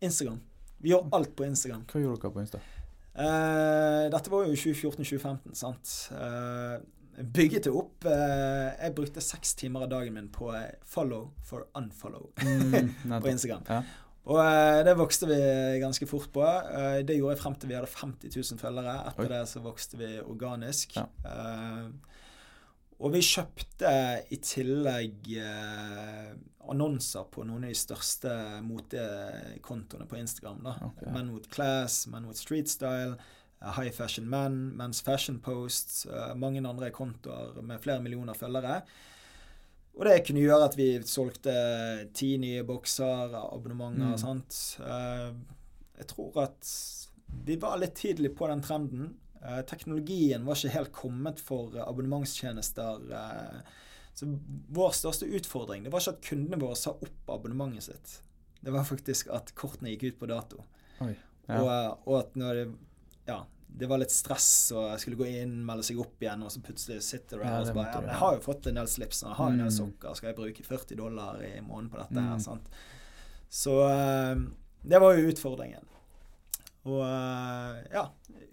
Instagram. 0.05 0.41
Vi 0.81 0.93
gjør 0.93 1.07
alt 1.17 1.37
på 1.37 1.47
Instagram. 1.47 1.85
Hva 1.91 2.01
gjorde 2.01 2.23
dere 2.23 2.35
på 2.35 2.43
Insta? 2.45 2.63
Uh, 3.15 4.09
dette 4.11 4.33
var 4.33 4.49
jo 4.49 4.57
2014-2015, 4.59 5.55
sant. 5.59 5.93
Uh, 6.13 6.81
bygget 7.19 7.67
det 7.67 7.73
opp. 7.75 8.07
Eh, 8.09 8.71
jeg 8.79 8.95
brukte 8.97 9.23
seks 9.25 9.55
timer 9.59 9.87
av 9.87 9.93
dagen 9.93 10.17
min 10.17 10.31
på 10.33 10.51
eh, 10.57 10.73
follow 10.89 11.31
for 11.45 11.69
unfollow 11.79 12.31
mm, 12.43 12.95
på 13.23 13.31
Instagram. 13.31 13.67
Ja. 13.69 13.83
Og 14.25 14.41
eh, 14.41 14.81
det 14.87 14.97
vokste 14.97 15.29
vi 15.29 15.39
ganske 15.83 16.09
fort 16.09 16.31
på. 16.33 16.47
det 17.05 17.19
gjorde 17.19 17.37
jeg 17.37 17.43
frem 17.43 17.59
til 17.61 17.71
vi 17.71 17.77
hadde 17.77 17.93
50 17.93 18.35
000 18.35 18.61
følgere. 18.63 18.97
Etter 19.11 19.27
Oi. 19.27 19.31
det 19.35 19.45
så 19.51 19.63
vokste 19.65 20.01
vi 20.01 20.11
organisk. 20.23 20.97
Ja. 20.97 21.07
og 22.99 23.13
vi 23.13 23.21
kjøpte 23.27 23.95
i 24.33 24.39
tillegg 24.41 25.29
annonser 26.65 27.27
på 27.29 27.45
noen 27.45 27.67
av 27.67 27.75
de 27.75 27.77
største 27.77 28.33
motekontoene 28.65 30.09
på 30.09 30.19
Instagram. 30.23 30.63
da. 30.65 30.77
Okay. 30.89 31.13
Men 31.13 31.35
with 31.35 31.51
Class, 31.53 32.07
Men 32.07 32.27
with 32.31 32.41
Street 32.41 32.73
Style. 32.73 33.19
High 33.73 33.91
Fashion 33.91 34.29
Men, 34.31 34.75
Men's 34.77 35.03
Fashion 35.05 35.41
Post, 35.41 36.07
uh, 36.11 36.35
mange 36.37 36.63
andre 36.69 36.91
kontoer 36.95 37.61
med 37.63 37.83
flere 37.83 38.03
millioner 38.05 38.37
følgere. 38.37 38.83
Og 39.95 40.09
det 40.09 40.25
kunne 40.27 40.43
gjøre 40.43 40.69
at 40.69 40.77
vi 40.79 40.89
solgte 41.07 41.55
ti 42.17 42.35
nye 42.43 42.65
bokser, 42.67 43.37
abonnementer 43.39 44.09
og 44.11 44.17
mm. 44.17 44.23
sånt. 44.25 44.59
Uh, 44.83 45.31
jeg 46.01 46.11
tror 46.11 46.41
at 46.49 46.73
vi 47.47 47.57
var 47.63 47.79
litt 47.81 47.95
tidlig 47.99 48.35
på 48.37 48.49
den 48.51 48.65
trenden. 48.65 49.15
Uh, 49.39 49.63
teknologien 49.69 50.45
var 50.47 50.59
ikke 50.59 50.75
helt 50.75 50.95
kommet 50.97 51.41
for 51.43 51.77
abonnementstjenester. 51.85 53.09
så 54.15 54.29
vår 54.75 54.93
største 54.95 55.27
utfordring 55.27 55.85
det 55.85 55.91
var 55.93 56.03
ikke 56.03 56.17
at 56.17 56.27
kundene 56.29 56.61
våre 56.61 56.79
sa 56.79 56.93
opp 56.95 57.31
abonnementet 57.31 57.89
sitt. 57.89 58.19
Det 58.65 58.73
var 58.73 58.87
faktisk 58.89 59.29
at 59.35 59.53
kortene 59.59 59.93
gikk 59.93 60.05
ut 60.09 60.21
på 60.23 60.29
dato. 60.31 60.63
Oi, 61.05 61.13
ja. 61.49 61.59
og, 61.61 62.05
og, 62.07 62.15
at 62.23 62.37
når 62.39 62.59
det 62.59 62.67
ja, 63.29 63.41
det 63.77 63.89
var 63.91 63.99
litt 63.99 64.13
stress, 64.15 64.71
og 64.75 64.85
jeg 64.93 65.03
skulle 65.03 65.19
gå 65.19 65.31
inn, 65.41 65.55
melde 65.67 65.87
seg 65.87 65.99
opp 66.03 66.23
igjen, 66.23 66.45
og 66.47 66.53
så 66.55 66.61
plutselig 66.63 67.01
sitter 67.03 67.41
du 67.41 67.47
der 67.47 67.57
og 67.59 67.67
så 67.67 67.75
bare 67.75 67.89
ja, 67.91 68.03
men 68.05 68.13
'Jeg 68.13 68.21
har 68.21 68.37
jo 68.37 68.45
fått 68.45 68.69
en 68.71 68.79
del 68.79 68.91
slips, 68.91 69.23
og 69.25 69.29
jeg 69.31 69.39
har 69.41 69.51
en 69.51 69.63
del 69.65 69.73
mm. 69.73 69.79
sokker, 69.79 70.15
skal 70.15 70.31
jeg 70.31 70.37
bruke 70.39 70.67
40 70.69 71.01
dollar 71.01 71.41
i 71.43 71.55
måneden 71.61 71.91
på 71.91 71.99
dette?' 71.99 72.21
her, 72.21 72.37
mm. 72.39 72.45
sant? 72.45 72.71
Så 73.51 73.75
uh, 73.83 74.37
det 74.83 75.01
var 75.03 75.15
jo 75.15 75.27
utfordringen. 75.33 75.91
Og 76.85 77.01
uh, 77.01 77.83
ja, 77.91 78.09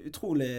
utrolig 0.07 0.51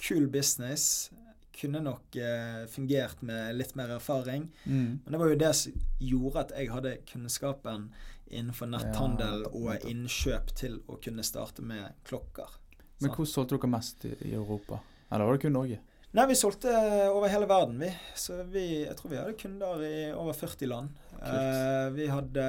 kul 0.00 0.28
business. 0.32 1.10
Kunne 1.58 1.82
nok 1.82 2.16
uh, 2.16 2.66
fungert 2.70 3.22
med 3.22 3.56
litt 3.58 3.74
mer 3.78 3.90
erfaring. 3.98 4.48
Mm. 4.64 5.00
Men 5.04 5.12
det 5.12 5.20
var 5.20 5.32
jo 5.32 5.40
det 5.42 5.54
som 5.58 5.82
gjorde 5.98 6.46
at 6.46 6.54
jeg 6.56 6.70
hadde 6.72 6.98
kunnskapen 7.10 7.90
innenfor 8.28 8.70
netthandel 8.70 9.44
ja, 9.46 9.52
og 9.52 9.86
innkjøp 9.88 10.54
til 10.56 10.80
å 10.86 10.98
kunne 11.02 11.24
starte 11.26 11.64
med 11.64 11.94
klokker. 12.08 12.58
Men 13.02 13.14
hvor 13.14 13.28
solgte 13.30 13.56
dere 13.56 13.70
mest 13.70 14.08
i, 14.08 14.14
i 14.30 14.34
Europa? 14.34 14.80
Eller 15.08 15.28
var 15.28 15.36
det 15.36 15.44
kun 15.46 15.56
Norge? 15.56 15.78
Nei, 16.16 16.24
vi 16.30 16.36
solgte 16.40 16.70
over 17.12 17.28
hele 17.28 17.44
verden, 17.44 17.76
vi. 17.82 17.88
Så 18.16 18.38
vi, 18.48 18.62
jeg 18.86 18.96
tror 18.96 19.10
vi 19.12 19.18
hadde 19.20 19.34
kunder 19.36 19.82
i 19.84 19.96
over 20.16 20.32
40 20.32 20.70
land. 20.70 20.94
Uh, 21.18 21.90
vi 21.92 22.06
hadde 22.08 22.44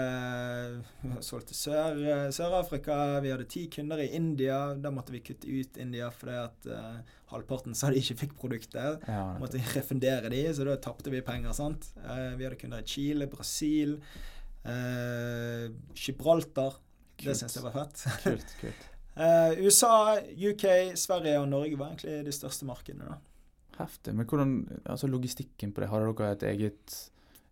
solgt 1.25 1.51
til 1.51 1.57
Sør-Afrika. 1.59 2.95
Sør 2.95 3.25
vi 3.25 3.33
hadde 3.33 3.47
ti 3.51 3.65
kunder 3.73 3.99
i 3.99 4.07
India. 4.15 4.61
Da 4.79 4.93
måtte 4.95 5.11
vi 5.11 5.19
kutte 5.27 5.51
ut 5.51 5.79
India 5.81 6.07
fordi 6.13 6.37
at 6.39 6.69
uh, 6.71 7.17
halvparten 7.33 7.75
sa 7.75 7.91
de 7.91 7.99
ikke 7.99 8.21
fikk 8.21 8.37
produktet. 8.39 9.03
Ja, 9.11 9.25
måtte 9.41 9.59
refundere 9.75 10.31
de, 10.31 10.45
så 10.55 10.63
da 10.69 10.77
tapte 10.79 11.11
vi 11.11 11.19
penger. 11.25 11.51
sant? 11.57 11.91
Uh, 11.99 12.39
vi 12.39 12.47
hadde 12.47 12.61
kunder 12.61 12.85
i 12.85 12.87
Chile, 12.87 13.27
Brasil, 13.31 13.97
Gibraltar. 15.99 16.79
Kult. 17.19 17.27
Det 17.27 17.35
syns 17.35 17.59
jeg 17.59 17.67
var 17.67 17.75
fett. 17.75 18.07
Kult, 18.23 18.55
kult. 18.61 18.87
Uh, 19.19 19.51
USA, 19.65 20.19
UK, 20.31 20.95
Sverige 20.95 21.41
og 21.41 21.49
Norge 21.51 21.75
var 21.79 21.91
egentlig 21.91 22.21
de 22.29 22.35
største 22.35 22.67
markedene. 22.67 23.09
da. 23.09 23.19
Heftig. 23.79 24.13
Men 24.15 24.27
hvordan, 24.27 24.53
altså 24.85 25.07
logistikken 25.07 25.71
på 25.71 25.83
det? 25.83 25.89
Hadde 25.91 26.11
dere 26.11 26.35
et 26.35 26.45
eget 26.53 26.97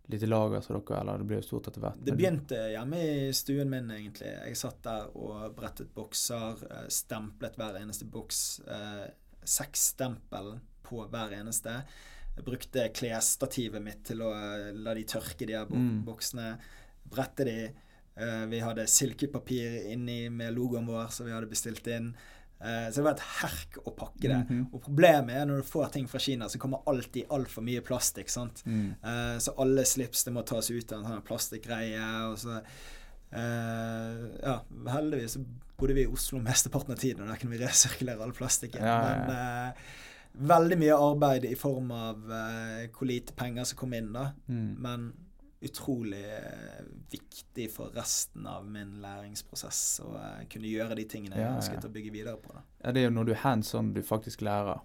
lite 0.08 0.28
lager 0.28 0.64
som 0.64 0.78
dere, 0.78 1.00
eller 1.02 1.22
det 1.22 1.28
ble 1.28 1.40
jo 1.40 1.46
stort 1.46 1.70
etter 1.70 1.84
hvert? 1.84 2.02
Det 2.04 2.16
begynte 2.16 2.60
hjemme 2.72 3.00
i 3.04 3.30
stuen 3.36 3.72
min, 3.72 3.90
egentlig. 3.96 4.32
Jeg 4.32 4.60
satt 4.60 4.82
der 4.88 5.10
og 5.16 5.56
brettet 5.56 5.92
bokser, 5.96 6.64
eh, 6.68 6.86
stemplet 6.92 7.60
hver 7.60 7.80
eneste 7.82 8.08
boks. 8.12 8.44
Eh, 8.68 9.08
seks 9.48 9.90
stempel 9.94 10.58
på 10.88 11.04
hver 11.12 11.36
eneste. 11.40 11.82
Jeg 12.38 12.46
brukte 12.46 12.90
klesstativet 12.94 13.84
mitt 13.84 14.04
til 14.08 14.22
å 14.22 14.32
la 14.76 14.94
de 14.94 15.04
tørke, 15.08 15.46
de 15.48 15.56
her 15.58 15.68
mm. 15.72 16.04
boksene. 16.08 16.52
Brette 17.08 17.48
de. 17.48 17.60
Uh, 18.18 18.46
vi 18.50 18.60
hadde 18.60 18.88
silkepapir 18.90 19.92
inni 19.92 20.26
med 20.34 20.56
logoen 20.56 20.88
vår, 20.90 21.12
som 21.14 21.28
vi 21.28 21.36
hadde 21.36 21.50
bestilt 21.50 21.88
inn. 21.94 22.12
Uh, 22.58 22.88
så 22.90 22.98
det 22.98 23.06
var 23.06 23.14
et 23.14 23.26
herk 23.44 23.78
å 23.84 23.94
pakke 23.94 24.24
det. 24.24 24.40
Mm 24.40 24.48
-hmm. 24.50 24.64
Og 24.74 24.82
problemet 24.82 25.36
er 25.36 25.46
når 25.46 25.58
du 25.58 25.64
får 25.64 25.90
ting 25.94 26.08
fra 26.08 26.20
Kina, 26.20 26.50
så 26.50 26.60
kommer 26.60 26.82
alltid 26.86 27.26
altfor 27.30 27.62
mye 27.62 27.82
plastikk. 27.82 28.30
sant? 28.30 28.64
Mm. 28.66 28.96
Uh, 29.04 29.40
så 29.40 29.54
alle 29.58 29.86
slips 29.86 30.24
det 30.24 30.34
må 30.34 30.42
tas 30.42 30.72
ut 30.72 30.92
av 30.92 31.00
en 31.00 31.12
sånn 31.12 31.22
plastikkgreie. 31.22 32.32
Og 32.32 32.38
så 32.38 32.62
Ja, 33.30 34.64
heldigvis 34.88 35.32
så 35.32 35.40
bodde 35.78 35.94
vi 35.94 36.02
i 36.02 36.08
Oslo 36.08 36.40
mesteparten 36.40 36.94
av 36.94 36.98
tiden, 36.98 37.22
og 37.22 37.28
der 37.28 37.36
kunne 37.36 37.58
vi 37.58 37.66
resirkulere 37.66 38.24
all 38.24 38.32
plastikken. 38.32 38.82
Ja, 38.82 38.88
ja, 38.88 39.16
ja. 39.18 39.26
Men 39.28 40.48
veldig 40.48 40.78
mye 40.78 40.96
arbeid 40.96 41.46
i 41.46 41.56
form 41.56 41.92
av 41.92 42.16
hvor 42.98 43.06
lite 43.06 43.34
penger 43.34 43.64
som 43.64 43.78
kom 43.78 43.94
inn, 43.94 44.14
da. 44.14 44.32
Mm. 44.48 44.76
Men 44.80 45.14
utrolig 45.60 46.26
eh, 46.36 46.84
viktig 47.10 47.72
for 47.74 47.90
resten 47.96 48.46
av 48.48 48.66
min 48.70 49.00
læringsprosess 49.02 49.82
å 50.06 50.12
uh, 50.14 50.44
kunne 50.52 50.70
gjøre 50.70 50.98
de 51.00 51.06
tingene 51.10 51.40
jeg 51.40 51.50
ønsket 51.50 51.88
å 51.88 51.94
bygge 51.94 52.14
videre 52.14 52.38
på. 52.42 52.54
Da. 52.54 52.62
Ja, 52.84 52.94
Det 52.94 53.02
er 53.02 53.08
jo 53.08 53.16
når 53.16 53.30
du 53.30 53.32
er 53.34 53.42
hands 53.42 53.74
on 53.78 53.90
du 53.96 54.04
faktisk 54.06 54.46
lærer. 54.46 54.84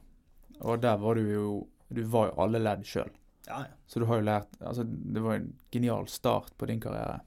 Og 0.62 0.80
der 0.80 0.96
var 1.02 1.18
du 1.18 1.26
jo 1.26 1.46
Du 1.92 2.00
var 2.08 2.30
jo 2.30 2.40
alle 2.40 2.60
ledd 2.62 2.86
sjøl. 2.88 3.10
Ja, 3.44 3.66
ja. 3.66 3.76
Så 3.86 4.00
du 4.00 4.06
har 4.08 4.20
jo 4.20 4.24
lært 4.24 4.54
Altså, 4.60 4.84
det 4.86 5.20
var 5.20 5.36
en 5.36 5.50
genial 5.70 6.08
start 6.08 6.54
på 6.56 6.66
din 6.70 6.80
karriere. 6.80 7.20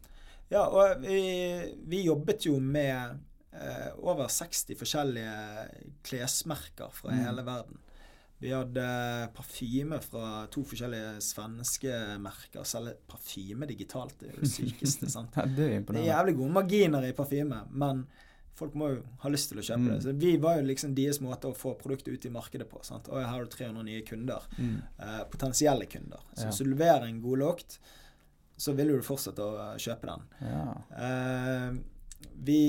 Ja, 0.50 0.66
og 0.66 1.04
vi, 1.04 1.20
vi 1.86 2.02
jobbet 2.06 2.48
jo 2.48 2.58
med 2.60 3.20
eh, 3.52 3.92
over 3.98 4.30
60 4.32 4.78
forskjellige 4.80 5.94
klesmerker 6.06 6.94
fra 6.94 7.14
mm. 7.14 7.22
hele 7.28 7.46
verden. 7.46 7.85
Vi 8.46 8.52
hadde 8.54 8.86
parfyme 9.34 9.98
fra 10.06 10.44
to 10.54 10.62
forskjellige 10.70 11.16
svenske 11.26 11.96
merker. 12.22 12.62
Selge 12.70 12.94
parfyme 13.10 13.66
digitalt 13.70 14.14
det 14.22 14.30
er 14.30 14.36
jo 14.38 14.44
det 14.46 14.52
sykeste. 14.54 15.10
sant? 15.10 15.34
Det 15.58 15.66
er 15.66 15.82
Det 15.90 16.04
er 16.04 16.12
jævlig 16.12 16.36
gode 16.38 16.54
marginer 16.60 17.08
i 17.10 17.16
parfyme, 17.18 17.64
men 17.74 18.06
folk 18.56 18.76
må 18.80 18.92
jo 18.94 19.00
ha 19.24 19.30
lyst 19.34 19.50
til 19.52 19.60
å 19.60 19.66
kjøpe 19.66 19.82
Mm. 19.84 19.90
det. 19.96 19.98
Så 20.06 20.14
vi 20.22 20.36
var 20.40 20.60
jo 20.60 20.68
liksom 20.70 20.94
deres 20.96 21.18
måte 21.26 21.50
å 21.50 21.58
få 21.58 21.74
produktet 21.82 22.14
ut 22.14 22.26
i 22.26 22.30
markedet 22.32 22.70
på. 22.72 22.80
sant? 22.88 23.10
Og 23.10 23.18
her 23.20 23.28
har 23.28 23.44
du 23.44 23.50
300 23.52 23.84
nye 23.84 24.02
kunder. 24.08 24.46
Mm. 24.58 24.78
Eh, 25.00 25.24
potensielle 25.34 25.86
kunder. 25.92 26.22
Så 26.36 26.44
Ja. 26.46 26.50
hvis 26.52 26.62
du 26.64 26.70
leverer 26.70 27.04
en 27.10 27.22
god 27.22 27.38
lukt, 27.40 27.80
så 28.58 28.74
vil 28.78 28.88
du 28.94 29.02
fortsette 29.02 29.40
å 29.44 29.74
eh, 29.74 29.78
kjøpe 29.78 30.06
den. 30.08 30.22
Ja. 30.42 30.76
Eh, 30.96 31.78
vi 32.46 32.62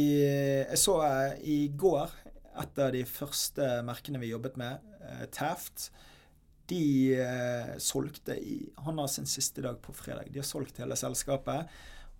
Jeg 0.66 0.78
så 0.78 0.96
eh, 1.06 1.38
i 1.44 1.68
går 1.68 2.10
et 2.58 2.78
av 2.78 2.90
de 2.92 3.04
første 3.04 3.82
merkene 3.84 4.18
vi 4.18 4.30
jobbet 4.32 4.56
med, 4.56 4.80
Taft. 5.32 5.90
De 6.66 7.14
eh, 7.14 7.76
solgte 7.78 8.34
i 8.34 8.72
Han 8.84 8.98
har 8.98 9.06
sin 9.06 9.26
siste 9.26 9.62
dag 9.62 9.78
på 9.82 9.92
fredag. 9.94 10.30
De 10.30 10.40
har 10.42 10.46
solgt 10.46 10.80
hele 10.82 10.96
selskapet. 10.98 11.70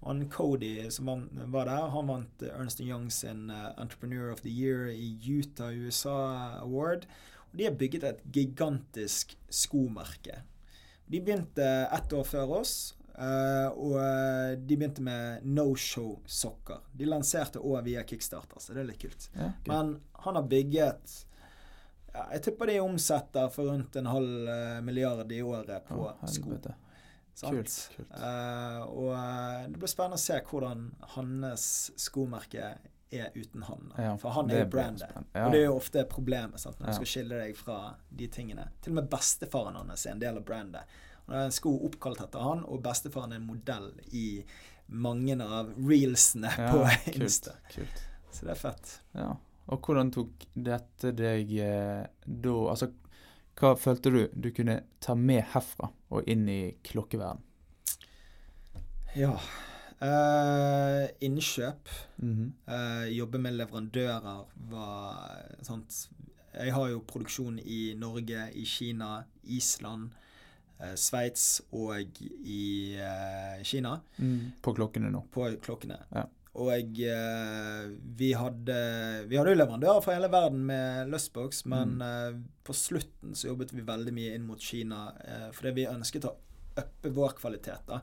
Han 0.05 0.29
Cody 0.31 0.91
som 0.91 1.09
var 1.33 1.67
der, 1.67 1.89
han 1.91 2.11
vant 2.11 2.43
eh, 2.43 2.53
Ernst 2.55 2.81
Young 2.81 3.11
sin 3.11 3.51
eh, 3.51 3.73
Entrepreneur 3.81 4.31
of 4.33 4.43
the 4.45 4.53
Year 4.53 4.87
i 4.93 5.17
Utah, 5.27 5.73
USA 5.75 6.61
Award. 6.61 7.09
Og 7.51 7.59
de 7.59 7.67
har 7.67 7.79
bygget 7.79 8.05
et 8.05 8.23
gigantisk 8.33 9.37
skomerke. 9.51 10.43
De 11.07 11.21
begynte 11.23 11.67
ett 11.95 12.13
år 12.13 12.25
før 12.27 12.59
oss, 12.61 12.95
eh, 13.15 13.69
og 13.73 13.99
eh, 14.03 14.55
de 14.59 14.79
begynte 14.79 15.03
med 15.03 15.47
no-show-sokker. 15.47 16.83
De 16.93 17.09
lanserte 17.09 17.63
òg 17.63 17.87
via 17.87 18.03
Kickstarter, 18.07 18.63
så 18.63 18.75
det 18.75 18.83
er 18.85 18.91
litt 18.91 19.03
kult. 19.03 19.31
Ja, 19.35 19.53
gøy. 19.63 19.71
Men 19.73 19.95
han 20.27 20.39
har 20.39 20.51
bygget 20.51 21.23
ja, 22.17 22.27
Jeg 22.33 22.43
tipper 22.49 22.71
de 22.73 22.81
omsetter 22.83 23.49
for 23.55 23.69
rundt 23.71 23.97
en 24.01 24.09
halv 24.11 24.49
eh, 24.49 24.81
milliard 24.87 25.33
i 25.33 25.41
året 25.45 25.87
på 25.89 26.01
Å, 26.09 26.13
sko. 26.33 26.57
Kult, 27.37 27.73
kult. 27.93 28.13
Uh, 28.17 28.81
og 28.89 29.11
eh, 29.13 29.67
det 29.69 29.81
blir 29.83 29.91
spennende 29.93 30.17
å 30.17 30.23
se 30.23 30.39
hvordan 30.49 30.87
hans 31.17 31.67
skomerke 32.01 32.71
er 33.13 33.29
uten 33.37 33.63
han. 33.69 33.91
Ja, 34.01 34.15
For 34.19 34.33
han 34.35 34.49
er 34.51 34.65
jo 34.65 34.71
brandet. 34.73 35.13
Ja. 35.37 35.45
Og 35.47 35.53
det 35.53 35.61
er 35.61 35.67
jo 35.69 35.75
ofte 35.77 36.03
problemet 36.11 36.59
sant? 36.63 36.79
når 36.81 36.87
du 36.89 36.91
Ja. 36.91 36.97
skal 36.97 37.11
skille 37.13 37.43
deg 37.45 37.57
fra 37.61 37.77
de 38.11 38.27
tingene. 38.33 38.65
Til 38.83 38.95
og 38.95 39.03
med 39.03 39.11
bestefaren 39.13 39.77
hans 39.79 40.07
er 40.07 40.17
en 40.17 40.23
del 40.25 40.41
av 40.41 40.45
brandet. 40.49 40.97
Og 41.27 41.35
det 41.35 41.39
er 41.43 41.51
en 41.51 41.55
sko 41.55 41.75
oppkalt 41.87 42.21
etter 42.25 42.43
han, 42.43 42.65
og 42.65 42.83
bestefaren 42.83 43.33
er 43.37 43.41
en 43.43 43.47
modell 43.47 43.93
i 44.17 44.27
mange 44.89 45.37
av 45.43 45.73
reelsene 45.77 46.51
på 46.57 46.83
kult, 46.87 47.17
Insta. 47.21 47.57
Kult. 47.75 48.03
Så 48.33 48.47
det 48.47 48.53
er 48.57 48.61
fett. 48.61 48.97
Ja. 49.17 49.33
Og 49.73 49.83
hvordan 49.83 50.13
tok 50.15 50.47
dette 50.55 51.11
deg 51.17 51.51
eh, 51.59 52.05
da 52.27 52.55
Altså, 52.71 52.91
hva 53.57 53.73
følte 53.81 54.13
du 54.13 54.21
du 54.35 54.51
kunne 54.55 54.83
ta 55.01 55.15
med 55.17 55.43
herfra 55.55 55.89
og 56.13 56.29
inn 56.29 56.45
i 56.49 56.61
klokkeverden? 56.87 57.43
Ja. 59.17 59.33
Eh, 59.97 61.07
innkjøp. 61.25 61.89
Mhm. 62.21 62.53
Eh, 62.69 63.07
jobbe 63.17 63.41
med 63.41 63.57
leverandører 63.57 64.45
var 64.71 65.57
sant? 65.65 66.09
Jeg 66.57 66.73
har 66.73 66.89
jo 66.89 67.01
produksjon 67.05 67.59
i 67.59 67.95
Norge, 67.97 68.47
i 68.55 68.65
Kina, 68.65 69.25
Island, 69.45 70.11
eh, 70.81 70.95
Sveits 70.97 71.63
og 71.73 72.21
i 72.21 72.97
eh, 72.97 73.63
Kina 73.65 74.01
Mm. 74.19 74.53
På 74.63 74.75
klokkene 74.75 75.11
nå. 75.11 75.25
på 75.33 75.49
klokkene. 75.65 75.99
Ja. 76.13 76.27
Og 76.57 76.71
eh, 77.05 77.89
vi 78.17 78.31
hadde 78.33 78.77
Vi 79.29 79.37
hadde 79.37 79.53
jo 79.53 79.59
leverandører 79.61 80.03
fra 80.05 80.15
hele 80.17 80.31
verden 80.33 80.63
med 80.67 81.11
Lustbox, 81.13 81.65
men 81.69 81.99
Mm. 81.99 82.03
eh, 82.07 82.39
på 82.65 82.73
slutten 82.73 83.35
så 83.37 83.51
jobbet 83.51 83.73
vi 83.77 83.83
veldig 83.85 84.13
mye 84.17 84.35
inn 84.35 84.47
mot 84.47 84.59
Kina 84.61 85.13
eh, 85.25 85.51
fordi 85.53 85.75
vi 85.75 85.87
ønsket 85.91 86.25
å 86.25 86.35
uppe 86.77 87.13
vår 87.13 87.35
kvalitet. 87.39 87.85
da. 87.87 88.01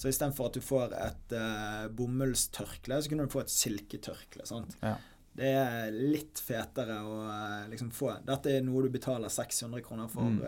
Så 0.00 0.08
istedenfor 0.08 0.46
at 0.48 0.54
du 0.56 0.60
får 0.64 0.92
et 0.96 1.32
eh, 1.36 1.88
bomullstørkle, 1.92 3.02
så 3.02 3.08
kunne 3.12 3.26
du 3.28 3.32
få 3.34 3.40
et 3.44 3.52
silketørkle. 3.52 4.46
sant? 4.48 4.76
Ja. 4.82 4.96
Det 5.36 5.46
er 5.54 5.90
litt 5.92 6.40
fetere 6.42 6.96
å 7.04 7.18
eh, 7.28 7.68
liksom 7.70 7.90
få. 7.92 8.14
Dette 8.26 8.46
er 8.56 8.62
noe 8.66 8.82
du 8.82 8.88
betaler 8.90 9.28
600 9.30 9.80
kroner 9.84 10.08
for 10.08 10.22
Mm. 10.22 10.40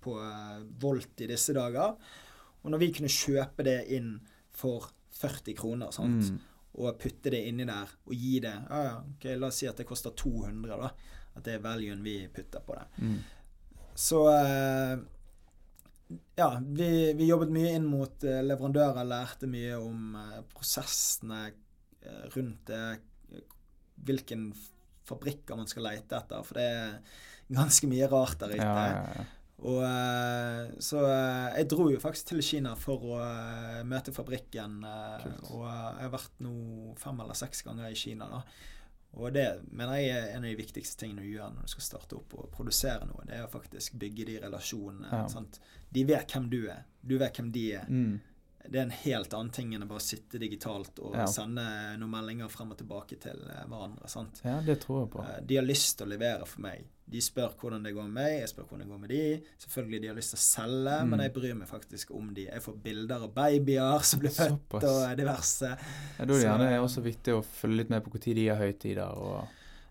på 0.00 0.14
Volt 0.80 1.20
i 1.20 1.26
disse 1.26 1.52
dager. 1.52 1.96
Og 2.64 2.70
når 2.70 2.78
vi 2.78 2.92
kunne 2.92 3.08
kjøpe 3.10 3.64
det 3.64 3.88
inn 3.90 4.20
for 4.52 4.88
40 5.12 5.54
kroner, 5.58 5.90
sant? 5.92 6.30
Mm. 6.30 6.40
Og 6.72 6.98
putte 7.00 7.32
det 7.34 7.42
inni 7.48 7.66
der 7.68 7.90
og 8.08 8.14
gi 8.16 8.38
det 8.40 8.52
ja, 8.54 8.78
ja, 8.86 8.94
ok, 9.00 9.26
La 9.36 9.50
oss 9.50 9.60
si 9.60 9.68
at 9.68 9.80
det 9.80 9.88
koster 9.88 10.14
200, 10.16 10.78
da. 10.80 10.88
At 11.36 11.44
det 11.46 11.56
er 11.56 11.64
valuen 11.64 12.02
vi 12.04 12.16
putter 12.32 12.64
på 12.64 12.76
det. 12.76 12.86
Mm. 13.04 13.18
Så 13.96 14.20
eh, 14.32 14.94
ja, 16.36 16.48
vi, 16.60 16.88
vi 17.16 17.28
jobbet 17.28 17.52
mye 17.52 17.72
inn 17.76 17.88
mot 17.88 18.24
eh, 18.28 18.42
leverandører, 18.44 19.04
lærte 19.08 19.48
mye 19.48 19.78
om 19.80 20.16
eh, 20.20 20.38
prosessene 20.52 21.44
rundt 22.34 22.66
det. 22.72 23.42
Hvilken 24.02 24.48
fabrikker 25.06 25.56
man 25.58 25.68
skal 25.70 25.86
lete 25.86 26.18
etter, 26.18 26.42
for 26.44 26.58
det 26.58 26.66
er 26.66 26.96
ganske 27.52 27.88
mye 27.90 28.08
rart 28.10 28.40
der 28.42 28.56
ute. 28.56 28.64
Ja, 28.64 28.88
ja, 28.90 29.20
ja. 29.20 29.28
Og 29.62 29.78
eh, 29.86 30.72
Så 30.82 30.98
eh, 31.06 31.56
jeg 31.60 31.68
dro 31.70 31.86
jo 31.92 32.00
faktisk 32.02 32.32
til 32.32 32.42
Kina 32.42 32.74
for 32.78 33.04
å 33.14 33.18
eh, 33.22 33.80
møte 33.86 34.14
fabrikken. 34.14 34.80
Kult. 35.22 35.50
og 35.54 35.64
jeg 35.68 36.02
har 36.06 36.12
vært 36.16 36.42
nå 36.42 36.54
fem 36.98 37.20
eller 37.22 37.38
seks 37.38 37.62
ganger 37.68 37.90
i 37.92 37.98
Kina. 37.98 38.26
da 38.32 38.42
Og 39.20 39.32
det 39.36 39.46
mener 39.70 40.00
jeg 40.00 40.10
er 40.16 40.26
en 40.32 40.42
av 40.44 40.50
de 40.50 40.58
viktigste 40.58 41.04
tingene 41.04 41.22
du 41.22 41.30
gjør 41.34 41.54
når 41.54 41.68
du 41.68 41.72
skal 41.76 41.86
starte 41.86 42.18
opp 42.18 42.34
og 42.40 42.50
produsere 42.54 43.06
noe. 43.06 43.22
Det 43.28 43.38
er 43.38 43.46
å 43.46 43.52
faktisk 43.52 43.94
bygge 44.02 44.26
de 44.32 44.38
relasjonene. 44.42 45.10
Ja. 45.12 45.44
De 45.92 46.04
vet 46.08 46.34
hvem 46.34 46.50
du 46.50 46.60
er. 46.72 46.84
Du 47.02 47.18
vet 47.20 47.36
hvem 47.38 47.50
de 47.54 47.66
er. 47.76 47.86
Mm. 47.92 48.20
Det 48.62 48.78
er 48.78 48.84
en 48.86 48.94
helt 48.94 49.32
annen 49.34 49.50
ting 49.50 49.72
enn 49.74 49.82
å 49.82 49.88
bare 49.90 50.00
sitte 50.04 50.38
digitalt 50.38 50.98
og 51.02 51.16
Ja. 51.18 51.26
sende 51.26 51.64
noen 51.98 52.10
meldinger 52.14 52.48
frem 52.50 52.70
og 52.70 52.78
tilbake 52.78 53.18
til 53.20 53.38
hverandre. 53.46 54.08
sant? 54.08 54.40
ja, 54.44 54.60
det 54.62 54.80
tror 54.80 55.00
jeg 55.02 55.10
på. 55.14 55.24
De 55.46 55.56
har 55.58 55.66
lyst 55.66 55.98
til 55.98 56.06
å 56.06 56.10
levere 56.14 56.46
for 56.46 56.62
meg. 56.62 56.84
De 57.12 57.20
spør 57.20 57.52
hvordan 57.60 57.82
det 57.84 57.92
går 57.94 58.06
med 58.08 58.14
meg, 58.16 58.34
jeg 58.40 58.48
spør 58.52 58.64
hvordan 58.70 58.84
det 58.86 58.88
går 58.92 59.00
med 59.02 59.08
de. 59.12 59.20
Selvfølgelig 59.64 60.00
de 60.02 60.08
har 60.10 60.16
lyst 60.18 60.30
til 60.34 60.40
å 60.40 60.44
selge, 60.46 60.96
Mm. 61.02 61.10
men 61.10 61.20
jeg 61.26 61.32
bryr 61.36 61.54
meg 61.58 61.68
faktisk 61.68 62.10
om 62.16 62.30
de. 62.34 62.46
Jeg 62.48 62.62
får 62.62 62.76
bilder 62.82 63.22
av 63.26 63.34
babyer 63.34 63.98
som 64.08 64.20
blir 64.20 64.30
født 64.30 64.56
Såpass. 64.56 64.84
og 64.90 65.16
diverse. 65.18 65.70
Ja, 65.72 66.24
da 66.24 66.24
er 66.24 66.26
det 66.32 66.42
gjerne 66.46 66.70
er 66.72 66.78
også 66.80 67.02
viktig 67.04 67.34
å 67.36 67.42
følge 67.44 67.76
litt 67.82 67.90
med 67.90 68.02
på 68.04 68.10
når 68.16 68.34
de 68.34 68.46
har 68.48 68.56
høytider, 68.56 69.12
og 69.16 69.48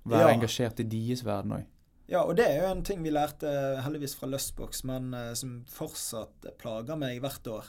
være 0.07 0.27
Ja. 0.31 0.33
engasjert 0.35 0.79
i 0.79 0.83
deres 0.83 1.23
verden 1.23 1.51
òg. 1.59 1.65
Ja, 2.09 2.23
og 2.25 2.35
det 2.35 2.45
er 2.49 2.61
jo 2.65 2.71
en 2.75 2.83
ting 2.83 3.01
vi 3.03 3.09
lærte 3.09 3.81
heldigvis 3.85 4.15
fra 4.15 4.27
Lustbox, 4.27 4.83
men 4.83 5.13
eh, 5.13 5.33
som 5.33 5.63
fortsatt 5.69 6.57
plager 6.59 6.97
meg 6.97 7.21
hvert 7.21 7.47
år. 7.47 7.65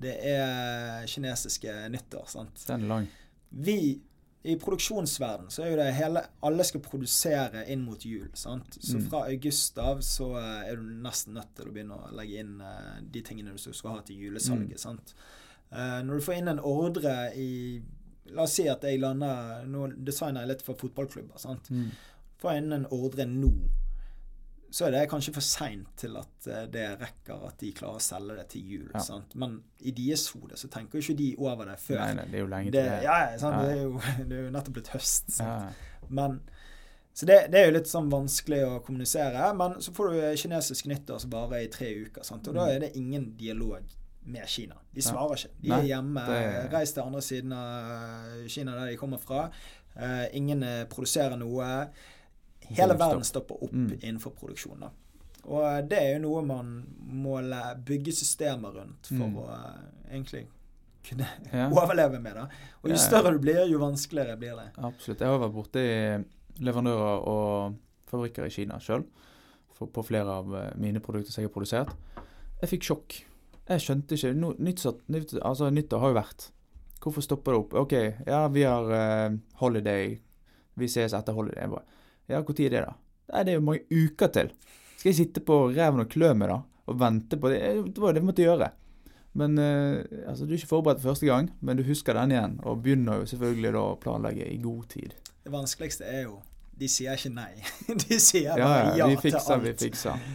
Det 0.00 0.16
er 0.24 1.06
kinesiske 1.06 1.88
nyttår, 1.90 2.26
sant. 2.28 2.64
Den 2.66 2.82
er 2.82 2.88
lang. 2.88 3.06
Vi 3.52 4.00
i 4.46 4.54
produksjonsverden 4.62 5.48
så 5.50 5.62
er 5.64 5.70
jo 5.72 5.76
det 5.80 5.86
hele 5.96 6.20
Alle 6.46 6.64
skal 6.64 6.80
produsere 6.84 7.64
inn 7.72 7.82
mot 7.84 7.98
jul. 8.06 8.28
sant? 8.34 8.78
Så 8.80 8.96
Mm. 9.00 9.08
fra 9.10 9.24
august 9.26 9.78
av 9.82 9.98
så 10.06 10.28
eh, 10.38 10.70
er 10.70 10.76
du 10.76 10.82
nesten 10.82 11.34
nødt 11.34 11.54
til 11.56 11.66
å 11.68 11.72
begynne 11.74 11.98
å 11.98 12.12
legge 12.14 12.38
inn 12.40 12.60
eh, 12.60 13.00
de 13.02 13.22
tingene 13.22 13.52
du 13.56 13.72
skal 13.72 13.90
ha 13.96 14.00
til 14.06 14.16
julesalget. 14.16 14.76
Mm. 14.78 14.84
sant? 14.84 15.14
Eh, 15.72 16.02
når 16.06 16.14
du 16.20 16.20
får 16.28 16.38
inn 16.38 16.48
en 16.48 16.60
ordre 16.60 17.32
i 17.36 17.82
La 18.34 18.42
oss 18.42 18.54
si 18.58 18.64
at 18.68 18.82
jeg 18.82 18.98
lander 18.98 19.64
Nå 19.70 19.84
designer 20.02 20.40
jeg 20.42 20.48
litt 20.48 20.62
for 20.66 20.74
fotballklubber. 20.74 21.38
sant? 21.38 21.68
Mm. 21.70 21.90
Får 22.42 22.56
inn 22.58 22.72
en 22.72 22.86
ordre 22.90 23.24
nå, 23.24 23.52
så 24.70 24.86
er 24.86 24.90
det 24.96 25.04
kanskje 25.10 25.32
for 25.32 25.40
seint 25.44 25.88
til 25.96 26.16
at 26.18 26.46
eh, 26.50 26.64
det 26.72 26.84
rekker 27.00 27.46
at 27.48 27.58
de 27.60 27.70
klarer 27.72 28.00
å 28.00 28.02
selge 28.02 28.36
det 28.36 28.46
til 28.52 28.72
jul. 28.74 28.88
Ja. 28.94 29.00
sant? 29.04 29.34
Men 29.38 29.58
i 29.80 29.92
deres 29.96 30.26
hode 30.34 30.58
så 30.60 30.68
tenker 30.72 30.98
jo 30.98 31.04
ikke 31.06 31.18
de 31.20 31.28
over 31.38 31.70
det 31.70 31.78
før. 31.80 32.00
Nei, 32.02 32.14
nei, 32.18 32.24
det 32.32 32.38
er 32.40 32.44
jo 32.44 32.50
lenge 32.52 32.72
Det, 32.74 32.82
til 32.82 32.90
det. 32.92 33.02
ja, 33.06 33.18
sant? 33.38 33.60
Det, 33.62 33.76
er 33.76 33.82
jo, 33.82 34.00
det 34.28 34.38
er 34.38 34.44
jo 34.48 34.54
nettopp 34.56 34.78
blitt 34.80 34.92
høst. 34.96 35.30
sant? 35.38 35.76
Ja. 36.02 36.08
Men, 36.20 36.40
så 37.16 37.26
det, 37.30 37.36
det 37.52 37.60
er 37.60 37.70
jo 37.70 37.76
litt 37.78 37.88
sånn 37.88 38.10
vanskelig 38.12 38.58
å 38.66 38.72
kommunisere. 38.84 39.46
Men 39.56 39.78
så 39.80 39.94
får 39.96 40.10
du 40.12 40.18
kinesisk 40.42 40.90
nyttår 40.90 41.22
som 41.22 41.30
bare 41.32 41.62
i 41.64 41.70
tre 41.72 41.92
uker. 42.04 42.26
Sant? 42.26 42.50
Og 42.50 42.58
da 42.58 42.66
er 42.74 42.82
det 42.84 42.90
ingen 43.00 43.30
dialog 43.40 43.86
med 44.26 44.48
Kina. 44.50 44.76
De 44.92 45.00
svarer 45.06 45.38
ikke. 45.38 45.54
De 45.62 45.70
er 45.72 45.88
hjemme. 45.92 46.26
det- 46.26 46.68
Reis 46.74 46.92
til 46.92 47.02
andre 47.06 47.22
siden 47.22 47.52
av 47.56 48.48
Kina, 48.50 48.74
der 48.76 48.90
de 48.90 48.96
kommer 49.00 49.22
fra. 49.22 49.46
Uh, 49.96 50.26
ingen 50.36 50.60
eh, 50.62 50.82
produserer 50.92 51.38
noe. 51.40 51.86
Hele 52.74 52.94
verden 52.98 53.24
stopper 53.24 53.62
opp 53.62 53.72
Mm. 53.72 53.98
innenfor 54.02 54.30
produksjon. 54.34 54.80
Da. 54.80 54.90
Og 55.46 55.62
eh, 55.64 55.80
det 55.86 55.98
er 55.98 56.12
jo 56.16 56.22
noe 56.28 56.42
man 56.42 56.84
må 56.98 57.36
bygge 57.84 58.12
systemer 58.12 58.72
rundt 58.80 59.06
for 59.06 59.26
Mm. 59.28 59.36
å 59.36 59.46
eh, 59.52 60.14
egentlig 60.14 60.46
kunne 61.06 61.26
Ja. 61.52 61.68
overleve 61.70 62.18
med 62.20 62.34
det. 62.34 62.48
Og 62.82 62.90
jo 62.90 62.96
større 62.96 63.32
du 63.32 63.38
blir, 63.38 63.66
jo 63.70 63.78
vanskeligere 63.78 64.36
blir 64.36 64.56
det. 64.56 64.70
Absolutt. 64.78 65.20
Jeg 65.20 65.28
har 65.28 65.38
vært 65.38 65.54
borti 65.54 65.84
leverandører 66.64 67.26
og 67.28 67.76
fabrikker 68.10 68.46
i 68.46 68.50
Kina 68.50 68.78
sjøl. 68.80 69.04
På 69.76 70.02
flere 70.06 70.32
av 70.40 70.54
eh, 70.56 70.70
mine 70.80 71.00
produkter 71.04 71.32
som 71.32 71.42
jeg 71.42 71.50
har 71.50 71.54
produsert. 71.54 71.90
Jeg 72.62 72.70
fikk 72.70 72.86
sjokk. 72.88 73.16
Jeg 73.68 73.82
skjønte 73.82 74.14
ikke 74.16 74.30
no, 74.38 74.52
nyttår, 74.62 75.00
nytt, 75.12 75.34
altså, 75.44 75.68
nyttår 75.74 76.00
har 76.00 76.12
jo 76.14 76.16
vært. 76.20 76.46
Hvorfor 77.02 77.20
stopper 77.22 77.52
det 77.52 77.58
opp? 77.60 77.74
OK, 77.82 77.92
ja, 78.26 78.46
vi 78.48 78.62
har 78.64 78.88
uh, 78.88 79.36
holiday. 79.60 80.14
Vi 80.80 80.88
ses 80.88 81.12
etter 81.14 81.34
holiday. 81.36 81.60
Jeg 81.66 81.70
bare, 81.74 81.84
ja, 82.28 82.40
når 82.42 82.66
er 82.66 82.70
det, 82.74 82.80
da? 82.86 82.94
Nei, 83.32 83.42
det 83.46 83.52
er 83.52 83.58
jo 83.60 83.66
mange 83.66 83.84
uker 83.90 84.30
til. 84.34 84.50
Skal 84.96 85.10
jeg 85.12 85.18
sitte 85.20 85.42
på 85.46 85.60
reven 85.74 86.02
og 86.04 86.10
klø 86.12 86.32
meg, 86.34 86.48
da? 86.52 86.60
Og 86.86 86.98
vente 87.00 87.38
på 87.42 87.50
det? 87.50 87.60
Eh, 87.66 87.82
Det 87.90 87.98
var 88.02 88.12
jo 88.12 88.16
det 88.18 88.22
vi 88.22 88.30
måtte 88.30 88.44
gjøre. 88.46 88.70
Men 89.36 89.58
eh, 89.58 90.04
altså, 90.30 90.46
Du 90.46 90.52
er 90.54 90.58
ikke 90.60 90.70
forberedt 90.70 91.02
første 91.02 91.26
gang, 91.26 91.50
men 91.60 91.76
du 91.76 91.82
husker 91.84 92.14
den 92.16 92.32
igjen. 92.32 92.58
Og 92.64 92.82
begynner 92.84 93.20
jo 93.20 93.26
selvfølgelig 93.32 93.72
da 93.76 93.82
å 93.92 93.96
planlegge 94.00 94.46
i 94.48 94.58
god 94.62 94.86
tid. 94.94 95.14
Det 95.44 95.52
vanskeligste 95.54 96.06
er 96.08 96.22
jo 96.26 96.38
De 96.76 96.88
sier 96.92 97.16
ikke 97.16 97.32
nei. 97.34 97.52
De 98.06 98.18
sier 98.20 98.52
Ja, 98.58 98.66
bare 98.66 98.90
ja, 98.92 98.96
ja, 99.02 99.06
vi 99.08 99.16
til 99.16 99.30
fikser, 99.30 99.54
alt. 99.54 99.64
vi 99.64 99.72
fikser. 99.86 100.26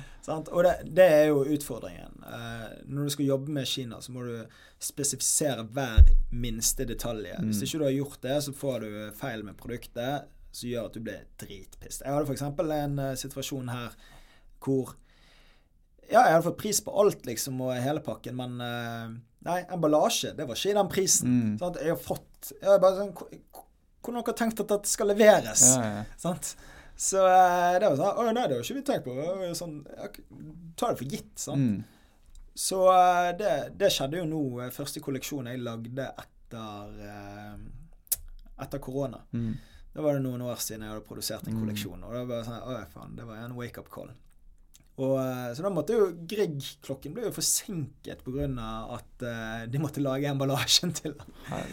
Og 0.53 0.63
det, 0.65 0.75
det 0.97 1.05
er 1.09 1.25
jo 1.31 1.41
utfordringen. 1.55 2.13
Eh, 2.25 2.67
når 2.89 3.03
du 3.09 3.13
skal 3.15 3.25
jobbe 3.31 3.51
med 3.55 3.67
Kina, 3.67 3.99
så 4.01 4.13
må 4.13 4.23
du 4.25 4.35
spesifisere 4.81 5.63
hver 5.73 6.11
minste 6.31 6.85
detalj. 6.89 7.27
Mm. 7.39 7.49
Hvis 7.51 7.63
ikke 7.65 7.81
du 7.81 7.85
har 7.87 7.95
gjort 7.97 8.21
det, 8.25 8.37
så 8.45 8.53
får 8.57 8.79
du 8.85 8.91
feil 9.17 9.43
med 9.45 9.57
produktet 9.57 10.27
som 10.51 10.69
gjør 10.69 10.87
at 10.89 10.93
du 10.97 10.99
blir 11.05 11.21
dritpissed. 11.39 12.03
Jeg 12.05 12.13
hadde 12.13 12.27
f.eks. 12.27 12.41
en 12.43 12.99
uh, 12.99 13.13
situasjon 13.19 13.69
her 13.71 13.93
hvor 14.61 14.95
Ja, 16.11 16.25
jeg 16.27 16.33
hadde 16.35 16.43
fått 16.49 16.59
pris 16.59 16.81
på 16.83 16.91
alt, 17.01 17.21
liksom, 17.25 17.61
og 17.63 17.71
hele 17.79 18.01
pakken, 18.03 18.35
men 18.35 18.57
uh, 18.59 19.13
Nei, 19.47 19.61
emballasje, 19.73 20.35
det 20.37 20.45
var 20.45 20.59
ikke 20.59 20.69
i 20.69 20.77
den 20.77 20.89
prisen. 20.91 21.31
Mm. 21.31 21.53
Sant? 21.57 21.79
Jeg 21.81 21.95
har 21.95 22.01
fått 22.03 22.51
jeg 22.59 22.67
har 22.69 22.81
bare 22.83 22.99
sånn 22.99 23.13
hvor- 23.15 23.31
Hvordan 24.01 24.17
har 24.17 24.25
dere 24.27 24.37
tenkt 24.39 24.59
at 24.63 24.69
dette 24.73 24.89
skal 24.89 25.07
leveres? 25.13 25.63
Ja, 25.77 25.81
ja. 25.99 26.03
Sant? 26.17 26.55
Så 26.97 27.21
uh, 27.21 27.79
det 27.79 27.87
var 27.87 27.97
sånn 27.97 28.17
Å 28.21 28.27
nei, 28.33 28.45
det 28.49 28.57
har 28.59 28.63
ikke 28.65 28.77
vi 28.79 28.83
tenkt 28.85 29.05
på. 29.07 29.15
Sånn, 29.57 29.75
ta 30.77 30.89
det 30.91 30.99
for 31.01 31.05
gitt. 31.15 31.31
Sant? 31.41 31.61
Mm. 31.61 31.83
Så 32.61 32.81
det, 33.39 33.51
det 33.79 33.89
skjedde 33.93 34.19
jo 34.19 34.25
nå. 34.27 34.41
Første 34.75 34.99
kolleksjon 35.05 35.47
jeg 35.49 35.61
lagde 35.63 36.09
etter 36.11 36.97
Etter 38.61 38.81
korona. 38.83 39.21
Mm. 39.33 39.53
Da 39.93 40.03
var 40.05 40.15
det 40.15 40.23
noen 40.23 40.41
år 40.45 40.59
siden 40.63 40.85
jeg 40.85 40.93
hadde 40.93 41.07
produsert 41.07 41.47
en 41.47 41.55
Mm. 41.55 41.61
kolleksjon. 41.65 42.03
Og 42.07 42.13
da 42.13 42.23
var 42.25 42.43
sånn 42.47 42.61
Å 42.63 42.75
faen, 42.93 43.15
det 43.15 43.25
var 43.27 43.41
en 43.43 43.55
wake-up 43.57 43.89
call. 43.91 44.11
Og, 45.01 45.15
eh, 45.19 45.53
så 45.55 45.63
da 45.65 45.71
måtte 45.73 45.95
jo 45.97 46.11
Grieg-klokken 46.27 47.13
ble 47.15 47.23
jo 47.23 47.31
forsinket 47.35 48.23
pga. 48.23 48.45
at 48.93 49.23
uh, 49.23 49.65
de 49.65 49.79
måtte 49.79 50.03
lage 50.03 50.29
emballasjen 50.29 50.93
til 50.93 51.13
den. 51.13 51.67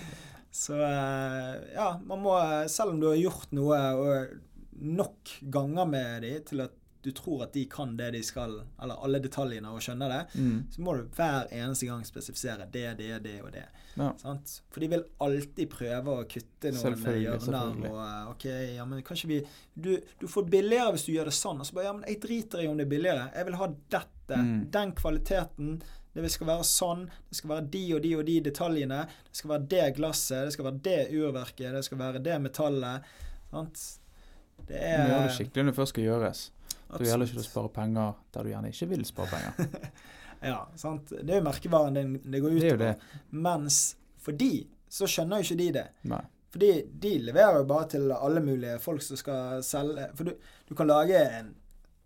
Så 0.50 0.74
uh, 0.74 1.54
ja, 1.74 1.98
man 2.07 2.22
må 2.22 2.35
Selv 2.68 2.94
om 2.94 3.00
du 3.00 3.09
har 3.11 3.18
gjort 3.20 3.52
noe 3.52 3.81
og 3.98 4.38
nok 4.78 5.35
ganger 5.50 5.87
med 5.90 6.22
de 6.22 6.33
til 6.46 6.61
at 6.62 6.78
du 7.02 7.12
tror 7.14 7.44
at 7.44 7.52
de 7.54 7.62
kan 7.70 7.92
det 7.96 8.08
de 8.16 8.22
skal, 8.26 8.56
eller 8.82 8.98
alle 9.04 9.20
detaljene, 9.22 9.70
og 9.70 9.80
skjønner 9.84 10.08
det, 10.11 10.22
Mm. 10.40 10.64
så 10.74 10.80
må 10.82 10.96
du 10.98 11.04
hver 11.16 11.46
eneste 11.54 11.87
gang 11.87 12.02
spesifisere 12.04 12.66
det, 12.70 12.96
det, 12.98 13.22
det 13.22 13.37
og 13.42 13.52
det. 13.54 13.64
Ja. 13.94 14.12
Sant? 14.18 14.61
For 14.70 14.80
de 14.80 14.88
vil 14.88 15.04
alltid 15.20 15.70
prøve 15.70 16.16
å 16.20 16.24
kutte 16.28 16.72
noen 16.74 16.98
hjørner. 17.22 17.87
Og 17.90 18.00
eh, 18.02 18.30
OK, 18.32 18.44
ja, 18.76 18.84
men 18.84 19.02
kanskje 19.06 19.28
vi 19.30 19.38
du, 19.74 19.92
du 20.20 20.26
får 20.30 20.48
billigere 20.50 20.92
hvis 20.94 21.06
du 21.06 21.12
gjør 21.14 21.30
det 21.30 21.37
sånn. 21.38 21.61
Og 21.62 21.66
så 21.66 21.74
bare 21.78 21.84
Ja, 21.88 21.92
men 21.92 22.04
jeg 22.08 22.20
driter 22.22 22.62
i 22.62 22.66
om 22.70 22.76
det 22.76 22.87
er 22.88 22.92
billigere. 22.96 23.28
Jeg 23.34 23.46
vil 23.48 23.58
ha 23.62 23.70
dette. 23.94 24.37
Mm. 24.42 24.58
Den 24.74 24.92
kvaliteten. 24.98 25.80
Det 26.18 26.30
skal 26.34 26.48
være 26.50 26.64
sånn. 26.66 27.06
Det 27.30 27.37
skal 27.38 27.50
være 27.54 27.66
de 27.70 27.82
og 27.94 28.02
de 28.02 28.12
og 28.18 28.24
de 28.26 28.37
detaljene. 28.48 29.00
Det 29.30 29.38
skal 29.38 29.50
være 29.54 29.68
det 29.70 29.84
glasset. 29.96 30.48
Det 30.48 30.52
skal 30.56 30.66
være 30.68 30.82
det 30.88 30.98
urverket. 31.14 31.72
Det 31.78 31.84
skal 31.87 31.98
være 32.02 32.22
det 32.26 32.38
metallet. 32.42 33.06
Sant? 33.52 33.82
Det 34.68 34.76
er 34.82 34.98
må 35.04 35.12
gjøre 35.12 35.26
det 35.28 35.34
skikkelig 35.38 35.64
når 35.64 35.70
det 35.72 35.78
først 35.78 35.94
skal 35.94 36.04
gjøres. 36.08 36.40
Da 36.88 37.05
gjelder 37.05 37.27
ikke 37.29 37.42
å 37.42 37.46
spare 37.46 37.68
penger 37.74 38.14
der 38.33 38.42
du 38.46 38.51
gjerne 38.53 38.70
ikke 38.72 38.88
vil 38.94 39.05
spare 39.09 39.29
penger. 39.35 39.92
Ja, 40.40 40.68
sant. 40.79 41.09
Det 41.11 41.33
er 41.35 41.40
jo 41.40 41.44
merkevaren 41.48 41.96
din 41.98 42.12
det 42.31 42.38
går 42.44 42.53
ut 42.55 42.79
det. 42.79 42.92
Mens 43.35 43.79
for 44.22 44.37
de, 44.38 44.68
så 44.88 45.09
skjønner 45.11 45.40
jo 45.40 45.48
ikke 45.48 45.57
de 45.59 45.66
det. 45.74 45.83
Nei. 46.12 46.20
Fordi 46.55 46.68
de 47.03 47.11
leverer 47.27 47.59
jo 47.59 47.66
bare 47.68 47.88
til 47.90 48.12
alle 48.14 48.40
mulige 48.46 48.77
folk 48.81 49.03
som 49.05 49.18
skal 49.18 49.64
selge 49.66 50.07
For 50.16 50.24
du, 50.31 50.31
du 50.70 50.77
kan 50.79 50.87
lage 50.88 51.18
en 51.40 51.51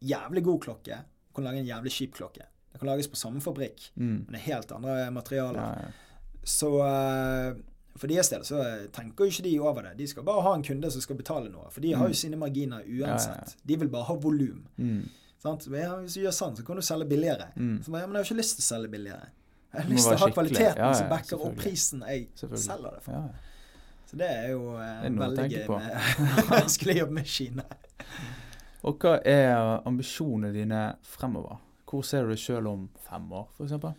jævlig 0.01 0.43
god 0.49 0.63
klokke. 0.65 0.97
Du 1.29 1.37
kan 1.37 1.45
lage 1.51 1.61
en 1.61 1.69
jævlig 1.69 1.93
kjip 1.93 2.17
klokke. 2.17 2.49
Det 2.73 2.81
kan 2.81 2.89
lages 2.89 3.11
på 3.13 3.21
samme 3.21 3.45
fabrikk, 3.45 3.91
Mm. 4.01 4.25
men 4.25 4.33
det 4.33 4.41
er 4.41 4.47
helt 4.49 4.73
andre 4.73 4.97
materialer. 5.13 5.61
Ja, 5.61 5.85
ja. 5.85 6.41
Så 6.57 6.71
eh, 6.89 7.61
for 7.97 8.07
deres 8.09 8.29
del 8.33 8.45
så 8.45 8.59
tenker 8.93 9.25
jo 9.27 9.31
ikke 9.31 9.43
de 9.45 9.59
over 9.61 9.83
det. 9.83 9.97
De 9.99 10.07
skal 10.09 10.25
bare 10.25 10.43
ha 10.43 10.55
en 10.57 10.63
kunde 10.65 10.91
som 10.91 11.01
skal 11.05 11.17
betale 11.19 11.51
noe. 11.53 11.69
For 11.71 11.81
de 11.85 11.93
har 11.93 12.07
jo 12.09 12.15
Mm. 12.15 12.21
sine 12.23 12.37
marginer 12.41 12.83
uansett. 12.89 13.57
De 13.67 13.77
vil 13.77 13.89
bare 13.89 14.05
ha 14.09 14.15
volum. 14.15 14.65
Mm. 14.79 15.09
Sant? 15.43 15.67
Hvis 15.69 16.15
du 16.15 16.21
gjør 16.23 16.33
sånn, 16.33 16.57
så 16.57 16.65
kan 16.65 16.77
du 16.77 16.83
selge 16.83 17.09
billigere. 17.09 17.49
Mm. 17.57 17.83
Så 17.85 17.91
bare, 17.91 18.01
ja, 18.03 18.07
men 18.07 18.15
jeg 18.17 18.25
har 18.25 18.29
ikke 18.31 18.41
lyst 18.41 18.57
til 18.57 18.63
å 18.63 18.69
selge 18.71 18.91
billigere. 18.91 19.27
Jeg 19.75 19.83
har 19.83 19.91
lyst 19.91 20.09
til 20.09 20.17
å 20.17 20.19
ha 20.21 20.29
kvaliteten 20.31 20.77
Ja, 20.77 20.87
ja, 20.87 20.93
som 20.95 21.09
backer 21.09 21.41
opp 21.47 21.57
prisen 21.57 22.03
jeg 22.07 22.29
selger 22.37 22.91
det 22.97 23.03
for. 23.03 23.13
Ja. 23.13 23.29
Så 24.07 24.17
det 24.21 24.29
er 24.29 24.49
jo 24.51 24.77
eh, 24.77 25.03
Det 25.03 25.07
er 25.13 25.19
veldig 25.19 25.51
gøy 25.51 25.67
på. 25.67 25.79
med 25.79 26.49
vanskelig 26.57 26.97
jobb 26.99 27.11
med 27.11 27.27
Kina. 27.27 27.65
Og 28.85 28.99
hva 28.99 29.15
er 29.25 29.81
ambisjonene 29.87 30.53
dine 30.53 30.81
fremover? 31.03 31.57
Hvor 31.89 32.03
ser 32.05 32.23
du 32.25 32.29
deg 32.33 32.39
sjøl 32.41 32.67
om 32.67 32.89
fem 33.09 33.33
år, 33.33 33.49
f.eks.? 33.59 33.95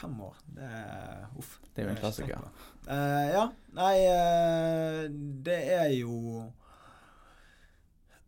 Fem 0.00 0.14
år, 0.24 0.36
det 0.56 0.64
er 0.64 1.26
Uff. 1.38 1.58
Det 1.74 1.82
er 1.82 1.88
jo 1.88 1.92
en 1.94 2.00
klassiker. 2.00 2.44
Uh. 2.86 3.26
Ja. 3.30 3.42
Nei, 3.76 3.94
uh, 4.08 5.02
det 5.44 5.58
er 5.76 5.90
jo 5.98 6.46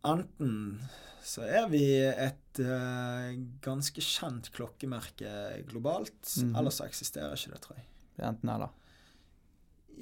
Enten 0.03 0.81
så 1.23 1.45
er 1.47 1.69
vi 1.71 1.79
et 2.03 2.59
uh, 2.59 3.29
ganske 3.63 4.03
kjent 4.03 4.49
klokkemerke 4.51 5.63
globalt, 5.69 6.19
Mhm. 6.41 6.55
eller 6.59 6.73
så 6.75 6.83
eksisterer 6.89 7.37
ikke 7.37 7.53
det, 7.53 7.61
tror 7.63 7.77
jeg. 7.79 7.85
Det 8.17 8.25
er 8.25 8.27
enten 8.33 8.49
eller. 8.51 8.73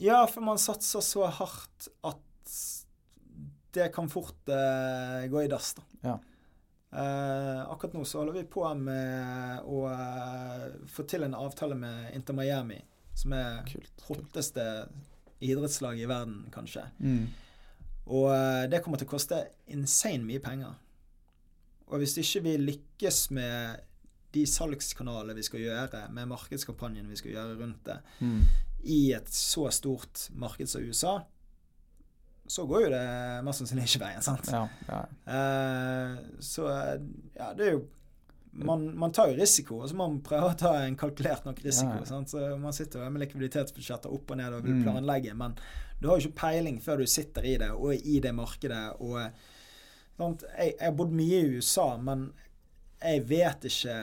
Ja, 0.02 0.26
for 0.26 0.42
man 0.42 0.58
satser 0.58 1.04
så 1.06 1.28
hardt 1.30 1.88
at 2.04 2.58
det 3.78 3.92
kan 3.94 4.10
fort 4.10 4.42
gå 5.32 5.44
i 5.46 5.48
dass, 5.48 5.76
da. 5.78 5.84
Ja. 6.04 6.18
Eh, 6.92 7.62
akkurat 7.72 7.94
nå 7.96 8.02
så 8.06 8.20
holder 8.20 8.36
vi 8.42 8.44
på 8.52 8.66
med 8.76 9.62
å 9.64 9.86
eh, 9.88 10.66
få 10.92 11.06
til 11.08 11.24
en 11.24 11.36
avtale 11.38 11.78
med 11.80 12.10
Inter 12.18 12.36
Miami, 12.36 12.82
som 13.16 13.32
er 13.38 13.62
Kult. 13.70 14.04
hotteste 14.10 14.66
idrettslaget 15.42 16.04
i 16.04 16.10
verden, 16.12 16.42
kanskje. 16.54 16.84
Mm. 17.00 17.30
Og 18.12 18.28
eh, 18.36 18.66
det 18.72 18.82
kommer 18.84 19.00
til 19.00 19.08
å 19.08 19.14
koste 19.14 19.40
insane 19.72 20.26
mye 20.28 20.44
penger. 20.44 20.76
Og 21.92 22.00
hvis 22.04 22.18
ikke 22.22 22.44
vi 22.46 22.58
lykkes 22.60 23.22
med 23.36 23.88
de 24.32 24.46
salgskanalene 24.48 25.36
vi 25.36 25.44
skal 25.44 25.60
gjøre, 25.64 26.06
med 26.16 26.30
markedskampanjen 26.32 27.10
vi 27.12 27.18
skal 27.20 27.34
gjøre 27.38 27.58
rundt 27.60 27.82
det, 27.88 27.98
Mm. 28.22 28.44
i 28.84 29.12
et 29.14 29.28
så 29.30 29.68
stort 29.72 30.28
marked 30.40 30.68
som 30.72 30.82
USA, 30.82 31.18
så 32.52 32.66
går 32.68 32.84
jo 32.86 32.92
det 32.92 33.02
mest 33.48 33.62
sannsynlig 33.64 33.86
ikke 33.88 34.02
veien, 34.04 34.24
sant? 34.26 34.50
Ja, 34.52 34.66
ja. 34.90 35.02
Eh, 35.38 36.16
så 36.44 36.66
ja, 37.38 37.54
det 37.56 37.68
er 37.70 37.76
jo 37.78 37.82
man, 38.68 38.82
man 39.00 39.14
tar 39.16 39.30
jo 39.32 39.38
risiko, 39.40 39.78
og 39.80 39.88
så 39.88 39.96
må 39.96 40.10
man 40.12 40.18
prøve 40.26 40.50
å 40.52 40.58
ta 40.60 40.74
en 40.84 40.98
kalkulert 41.00 41.46
nok 41.48 41.62
risiko. 41.64 42.02
Ja? 42.04 42.18
Så 42.28 42.42
Man 42.60 42.76
sitter 42.76 43.00
jo 43.06 43.12
med 43.16 43.24
likviditetsbudsjetter 43.24 44.12
opp 44.12 44.34
og 44.34 44.42
ned 44.42 44.58
og 44.58 44.66
vil 44.66 44.76
Mm. 44.76 44.82
planlegge, 44.84 45.34
men 45.40 45.56
du 46.02 46.10
har 46.10 46.20
jo 46.20 46.28
ikke 46.28 46.42
peiling 46.42 46.82
før 46.84 47.00
du 47.00 47.06
sitter 47.08 47.46
i 47.48 47.54
det, 47.62 47.70
og 47.72 47.94
i 47.96 48.20
det 48.20 48.34
markedet. 48.36 48.82
og 49.00 49.32
sant? 50.18 50.44
Jeg, 50.58 50.74
jeg 50.76 50.90
har 50.90 50.98
bodd 51.00 51.16
mye 51.16 51.40
i 51.40 51.56
USA, 51.56 51.88
men 51.98 52.28
jeg 53.02 53.24
vet 53.30 53.64
ikke 53.72 53.96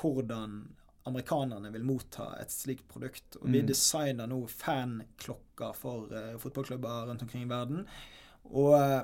hvordan 0.00 0.58
amerikanerne 1.06 1.70
vil 1.72 1.84
motta 1.86 2.32
et 2.40 2.50
slikt 2.50 2.86
produkt. 2.90 3.36
Og 3.40 3.46
vi 3.48 3.60
Mm. 3.62 3.66
designer 3.68 4.26
nå 4.26 4.40
fanklokker 4.50 5.74
for 5.78 6.10
uh, 6.12 6.36
fotballklubber 6.38 7.06
rundt 7.08 7.22
omkring 7.22 7.42
i 7.46 7.50
verden. 7.50 7.86
Og 8.50 8.74
eh, 8.80 9.02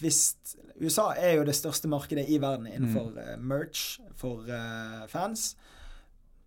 hvis 0.00 0.34
USA 0.80 1.10
er 1.16 1.34
jo 1.36 1.44
det 1.44 1.54
største 1.58 1.88
markedet 1.92 2.26
i 2.32 2.38
verden 2.40 2.66
innenfor 2.70 3.18
eh, 3.20 3.36
merch 3.36 3.98
for 4.16 4.48
uh, 4.48 5.06
fans. 5.12 5.54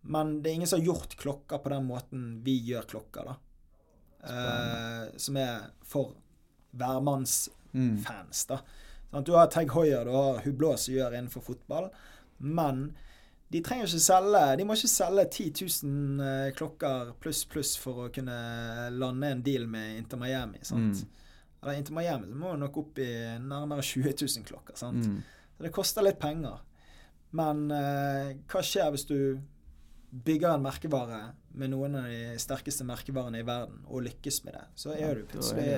Men 0.01 0.41
det 0.41 0.49
er 0.51 0.56
ingen 0.60 0.67
som 0.67 0.79
har 0.82 0.86
gjort 0.89 1.15
klokker 1.21 1.62
på 1.63 1.69
den 1.71 1.86
måten 1.88 2.23
vi 2.43 2.58
gjør 2.67 2.88
klokker, 2.89 3.29
da. 3.29 3.36
Uh, 4.23 5.17
som 5.19 5.38
er 5.38 5.69
for 5.84 6.15
hvermannsfans, 6.73 7.56
Mm. 7.73 8.47
da. 8.49 8.60
Sånn 9.13 9.23
du 9.25 9.32
har 9.38 9.47
Tag 9.53 9.69
Hoier, 9.73 10.06
du 10.06 10.12
har 10.12 10.41
Hublå 10.45 10.73
som 10.77 10.93
gjør 10.95 11.13
innenfor 11.17 11.41
fotball. 11.45 11.91
Men 12.39 12.95
de 13.54 13.62
trenger 13.62 13.86
ikke 13.86 14.02
selge 14.02 14.44
De 14.58 14.66
må 14.66 14.78
ikke 14.78 14.89
selge 14.89 15.26
10 15.30 15.50
000 15.86 16.26
eh, 16.26 16.48
klokker 16.58 17.13
pluss 17.22 17.44
pluss 17.50 17.76
for 17.80 18.08
å 18.08 18.12
kunne 18.13 18.38
lande 18.96 19.30
en 19.30 19.44
deal 19.46 19.68
med 19.70 20.00
Inter 20.00 20.22
Miami. 20.22 20.63
sant? 20.66 21.04
Mm. 21.04 21.22
Eller 21.62 21.80
Inter 21.80 21.96
Miami 21.96 22.32
så 22.32 22.39
må 22.39 22.56
nok 22.60 22.82
opp 22.82 23.02
i 23.04 23.12
nærmere 23.39 23.86
20 23.86 24.16
000 24.26 24.48
klokker. 24.50 24.78
sant? 24.80 25.06
Mm. 25.06 25.22
Så 25.54 25.68
det 25.68 25.74
koster 25.76 26.06
litt 26.06 26.20
penger. 26.22 26.63
Men 27.38 27.66
eh, 27.74 28.34
hva 28.50 28.66
skjer 28.66 28.92
hvis 28.94 29.08
du 29.10 29.18
bygger 30.26 30.54
en 30.54 30.66
merkevare 30.66 31.22
med 31.58 31.72
noen 31.74 31.98
av 31.98 32.10
de 32.10 32.36
sterkeste 32.42 32.86
merkevarene 32.86 33.42
i 33.42 33.46
verden, 33.48 33.80
og 33.86 34.04
lykkes 34.06 34.44
med 34.46 34.58
det? 34.58 34.66
Så 34.78 34.94
er 34.98 35.18
du 35.18 35.30
plutselig 35.30 35.70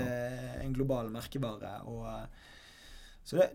en 0.64 0.76
global 0.76 1.12
merkevare. 1.12 1.78
Og, 1.92 2.08
eh, 2.12 2.52
så 3.28 3.40
det 3.40 3.52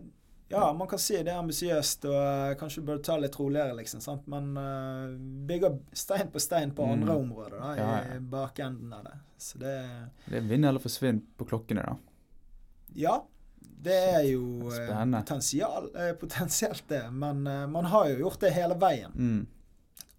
Ja, 0.51 0.73
man 0.77 0.87
kan 0.91 0.99
si 0.99 1.15
det 1.23 1.31
er 1.33 1.39
ambisiøst, 1.39 2.05
og 2.09 2.15
uh, 2.17 2.53
kanskje 2.59 2.83
bør 2.85 2.99
ta 3.03 3.15
litt 3.17 3.35
roligere, 3.39 3.73
liksom. 3.77 4.01
sant? 4.03 4.27
Men 4.31 4.51
uh, 4.57 5.15
bygger 5.47 5.77
stein 5.97 6.31
på 6.33 6.39
stein 6.43 6.71
på 6.77 6.85
Mm. 6.85 6.93
andre 6.97 7.15
områder, 7.23 7.57
da, 7.59 7.73
Ja, 7.79 7.89
ja. 8.03 8.15
i 8.15 8.19
bakenden 8.19 8.93
av 8.93 9.03
det. 9.07 9.15
Så 9.41 9.57
det 9.61 9.73
Det 10.27 10.37
er 10.37 10.47
vinn 10.49 10.63
eller 10.67 10.79
forsvinn 10.83 11.21
på 11.37 11.47
klokkene, 11.49 11.83
da. 11.87 11.95
Ja. 12.95 13.21
Det 13.81 13.95
er 14.13 14.23
jo 14.29 14.69
eh, 14.69 15.05
potensial, 15.17 15.87
potensielt 16.19 16.83
det, 16.87 16.99
men 17.11 17.41
man 17.71 17.85
har 17.89 18.09
jo 18.11 18.19
gjort 18.27 18.39
det 18.43 18.51
hele 18.53 18.75
veien. 18.77 19.11
Mm. 19.15 19.47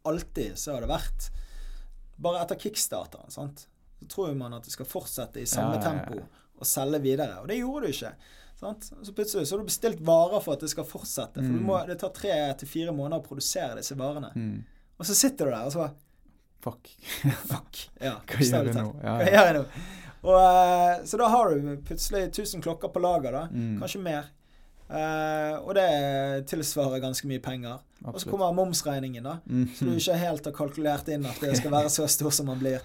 Alltid 0.04 0.56
så 0.58 0.72
har 0.74 0.80
det 0.82 0.88
vært 0.90 1.28
Bare 2.22 2.40
etter 2.42 2.58
kickstarteren, 2.58 3.30
sant. 3.30 3.66
Så 4.00 4.08
tror 4.10 4.34
man 4.34 4.54
at 4.54 4.64
det 4.66 4.72
skal 4.74 4.86
fortsette 4.86 5.40
i 5.42 5.46
samme 5.46 5.76
Ja, 5.78 5.80
ja, 5.80 5.94
ja. 5.94 6.04
tempo 6.06 6.26
og 6.62 6.66
selge 6.66 7.00
videre, 7.02 7.40
og 7.42 7.48
det 7.50 7.56
gjorde 7.58 7.86
du 7.86 7.92
ikke. 7.94 8.12
Sant? 8.62 8.88
Så 9.02 9.12
plutselig 9.16 9.48
så 9.50 9.56
har 9.56 9.64
du 9.64 9.68
bestilt 9.68 10.00
varer 10.06 10.40
for 10.44 10.54
at 10.54 10.62
det 10.62 10.70
skal 10.70 10.86
fortsette, 10.86 11.42
for 11.42 11.50
du 11.50 11.58
Mm. 11.60 11.66
må, 11.66 11.80
det 11.88 11.98
tar 11.98 12.12
tre 12.14 12.36
til 12.60 12.68
fire 12.70 12.92
måneder 12.94 13.18
å 13.18 13.26
produsere 13.26 13.74
disse 13.80 13.96
varene. 13.98 14.30
Mm. 14.38 14.60
Og 15.02 15.08
så 15.08 15.16
sitter 15.18 15.50
du 15.50 15.50
der 15.50 15.66
og 15.66 15.72
så 15.74 15.82
bare 15.82 15.94
Fuck. 16.62 16.92
Fuck. 17.50 17.80
Ja, 18.00 18.20
Hva 18.30 18.38
gjør 18.38 18.68
jeg 18.70 18.76
nå? 18.78 18.84
Ja, 19.02 19.16
Ja, 19.16 19.16
Hva 19.18 19.32
gjør 19.34 19.48
jeg 19.50 19.56
nå? 19.56 19.64
Og, 20.22 20.36
eh, 20.38 21.00
så 21.10 21.18
da 21.18 21.26
har 21.32 21.50
du 21.50 21.72
plutselig 21.88 22.20
1000 22.30 22.62
klokker 22.62 22.92
på 22.94 23.00
lager, 23.02 23.34
da. 23.34 23.40
Mm. 23.50 23.80
Kanskje 23.82 24.00
mer. 24.04 24.28
Uh, 24.92 25.56
og 25.64 25.72
det 25.74 26.44
tilsvarer 26.50 27.00
ganske 27.02 27.26
mye 27.26 27.40
penger. 27.42 27.80
Og 28.04 28.18
så 28.20 28.28
kommer 28.30 28.52
momsregningen, 28.54 29.24
da. 29.24 29.38
Mm. 29.48 29.64
Så 29.74 29.86
du 29.88 29.94
ikke 29.96 30.18
helt 30.20 30.44
har 30.50 30.54
kalkulert 30.54 31.08
inn 31.08 31.24
at 31.26 31.40
det 31.42 31.56
skal 31.58 31.72
være 31.78 31.90
så 31.90 32.06
stor 32.12 32.30
som 32.34 32.46
man 32.52 32.60
blir. 32.60 32.78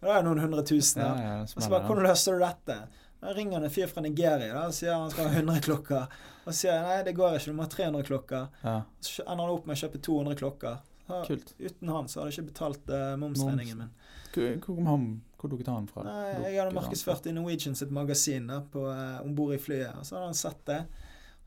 Og 0.00 0.08
da 0.08 0.14
er 0.16 0.22
det 0.22 0.30
noen 0.30 0.40
hundre 0.46 0.64
tusen. 0.64 1.02
Ja, 1.04 1.10
ja, 1.20 1.34
Og 1.44 1.60
så 1.62 1.68
bare, 1.70 1.84
hvordan 1.86 2.06
løser 2.08 2.38
du 2.38 2.42
dette? 2.46 2.78
Da 3.20 3.32
ringer 3.36 3.58
han 3.58 3.64
en 3.64 3.70
fyr 3.70 3.86
fra 3.86 4.00
Nigeria 4.00 4.52
da, 4.54 4.66
og 4.70 4.74
sier 4.74 4.94
han 4.96 5.10
skal 5.12 5.28
ha 5.28 5.40
100 5.42 5.60
klokker. 5.66 6.20
Og 6.48 6.56
sier 6.56 6.78
nei, 6.86 7.00
det 7.04 7.12
går 7.18 7.36
ikke, 7.36 7.52
du 7.52 7.58
må 7.58 7.66
ha 7.66 7.72
300 7.72 8.06
klokker. 8.08 8.46
Ja, 8.64 8.76
Så 9.04 9.26
ender 9.26 9.44
han 9.44 9.58
opp 9.58 9.66
med 9.68 9.76
å 9.76 9.80
kjøpe 9.82 10.00
200 10.06 10.38
klokker. 10.40 10.78
Så, 11.10 11.18
kult. 11.26 11.52
uten 11.58 11.90
han 11.90 12.08
så 12.08 12.20
hadde 12.20 12.30
jeg 12.30 12.38
ikke 12.38 12.52
betalt 12.52 12.92
uh, 12.94 13.16
momsregningen 13.20 13.82
min. 13.82 13.92
Hvor, 14.30 14.50
kom 14.62 14.86
han 14.86 15.06
Hvor 15.40 15.50
dukket 15.50 15.68
han 15.72 15.88
fra? 15.90 16.04
Nei, 16.06 16.52
jeg 16.52 16.60
hadde 16.60 16.76
markedsført 16.76 17.26
i 17.26 17.34
Norwegian 17.34 17.74
sitt 17.76 17.90
magasin 17.92 18.46
da, 18.52 18.60
på, 18.72 18.86
uh, 18.86 19.18
om 19.24 19.34
bord 19.36 19.56
i 19.56 19.60
flyet. 19.60 19.90
Og 19.98 20.06
så 20.06 20.16
hadde 20.16 20.30
han 20.30 20.38
sett 20.38 20.62
det. 20.70 20.80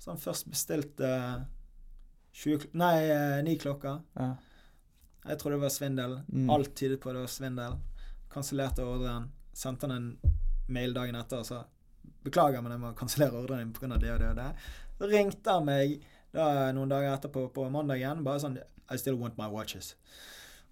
Så 0.03 0.11
han 0.11 0.19
først 0.19 0.49
bestilt 0.51 0.99
uh, 1.01 1.45
20 2.43 2.73
Nei, 2.77 2.97
9 3.47 3.55
klokker. 3.63 4.03
Ja. 4.19 4.33
Jeg 5.23 5.39
trodde 5.39 5.57
det 5.57 5.63
var 5.63 5.73
svindel. 5.73 6.19
Mm. 6.27 6.49
Alt 6.51 6.75
tydet 6.75 6.99
på 6.99 7.15
det 7.15 7.23
var 7.23 7.31
svindel. 7.31 7.79
Kansellerte 8.33 8.83
ordren. 8.83 9.31
Sendte 9.55 9.87
han 9.87 9.95
en 9.95 10.32
mail 10.67 10.93
dagen 10.95 11.17
etter 11.19 11.43
og 11.43 11.47
sa 11.47 11.63
Beklager, 12.23 12.61
men 12.63 12.71
jeg 12.71 12.79
må 12.79 12.91
kansellere 12.95 13.39
ordren 13.39 13.59
din 13.63 13.73
pga. 13.75 13.97
det 13.99 14.11
og 14.13 14.19
det 14.19 14.29
og 14.29 14.35
det. 14.37 14.49
Så 14.99 15.07
ringte 15.11 15.51
han 15.51 15.65
meg 15.67 15.97
da 16.35 16.71
noen 16.75 16.91
dager 16.91 17.13
etterpå 17.17 17.49
på 17.55 17.65
mandagen 17.71 18.23
bare 18.23 18.39
sånn 18.43 18.59
I 18.91 18.99
still 18.99 19.19
want 19.19 19.37
my 19.39 19.49
watches. 19.51 19.95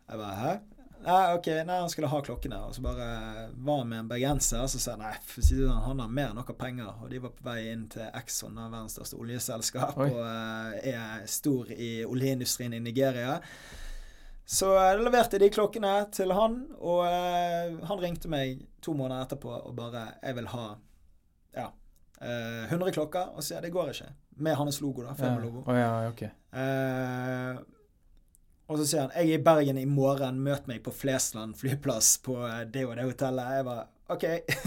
Jeg 0.07 0.19
bare 0.19 0.37
Hæ? 0.39 0.53
Nei, 1.01 1.33
ok, 1.33 1.47
nei, 1.65 1.79
han 1.81 1.89
skulle 1.89 2.09
ha 2.11 2.19
klokkene. 2.21 2.59
Og 2.67 2.75
så 2.75 2.83
bare 2.85 3.05
var 3.57 3.79
han 3.81 3.89
med 3.89 4.03
en 4.03 4.09
bergenser. 4.11 4.67
Så 4.69 4.81
sa 4.81 4.95
nei, 4.99 5.13
for 5.25 5.41
å 5.41 5.45
si 5.45 5.57
det 5.57 5.65
sånn, 5.65 5.83
han 5.87 6.03
har 6.03 6.11
mer 6.13 6.29
enn 6.29 6.37
nok 6.37 6.51
penger. 6.59 6.91
Og 7.01 7.09
de 7.09 7.21
var 7.23 7.33
på 7.33 7.45
vei 7.47 7.71
inn 7.71 7.87
til 7.89 8.05
Exxon, 8.19 8.59
verdens 8.59 8.97
største 8.97 9.17
oljeselskap, 9.17 9.97
Oi. 9.97 10.09
og 10.11 10.21
eh, 10.27 10.91
er 10.93 11.25
stor 11.31 11.71
i 11.73 11.91
oljeindustrien 12.05 12.77
i 12.77 12.83
Nigeria. 12.83 13.39
Så 14.51 14.73
jeg 14.75 14.99
leverte 14.99 15.39
de 15.39 15.47
klokkene 15.53 15.93
til 16.11 16.33
han, 16.35 16.57
og 16.79 17.05
uh, 17.07 17.77
han 17.87 18.01
ringte 18.01 18.31
meg 18.31 18.65
to 18.83 18.91
måneder 18.97 19.23
etterpå 19.23 19.53
og 19.61 19.75
bare 19.77 20.17
'Jeg 20.19 20.35
vil 20.35 20.49
ha 20.51 20.65
ja, 21.55 21.67
uh, 22.19 22.65
100 22.67 22.91
klokker.' 22.91 23.31
Og 23.31 23.39
så 23.39 23.53
sier 23.53 23.61
det 23.61 23.71
går 23.71 23.93
ikke. 23.93 24.09
Med 24.43 24.55
hans 24.55 24.81
logo, 24.81 25.05
da. 25.05 25.13
Ja. 25.15 25.19
Firmalogo. 25.23 25.63
Å 25.63 25.77
ja, 25.77 25.93
okay. 26.09 26.33
uh, 26.51 27.61
og 28.71 28.77
så 28.79 28.85
sier 28.87 29.01
han 29.01 29.11
'Jeg 29.15 29.29
er 29.29 29.39
i 29.39 29.43
Bergen 29.43 29.77
i 29.77 29.85
morgen. 29.85 30.39
Møt 30.39 30.67
meg 30.67 30.83
på 30.83 30.91
Flesland 30.95 31.55
flyplass 31.59 32.17
på 32.23 32.37
eh, 32.47 32.63
det 32.63 32.85
og 32.85 32.95
det 32.95 33.03
hotellet.' 33.03 33.55
Jeg 33.55 33.65
bare 33.65 33.85
OK. 34.11 34.25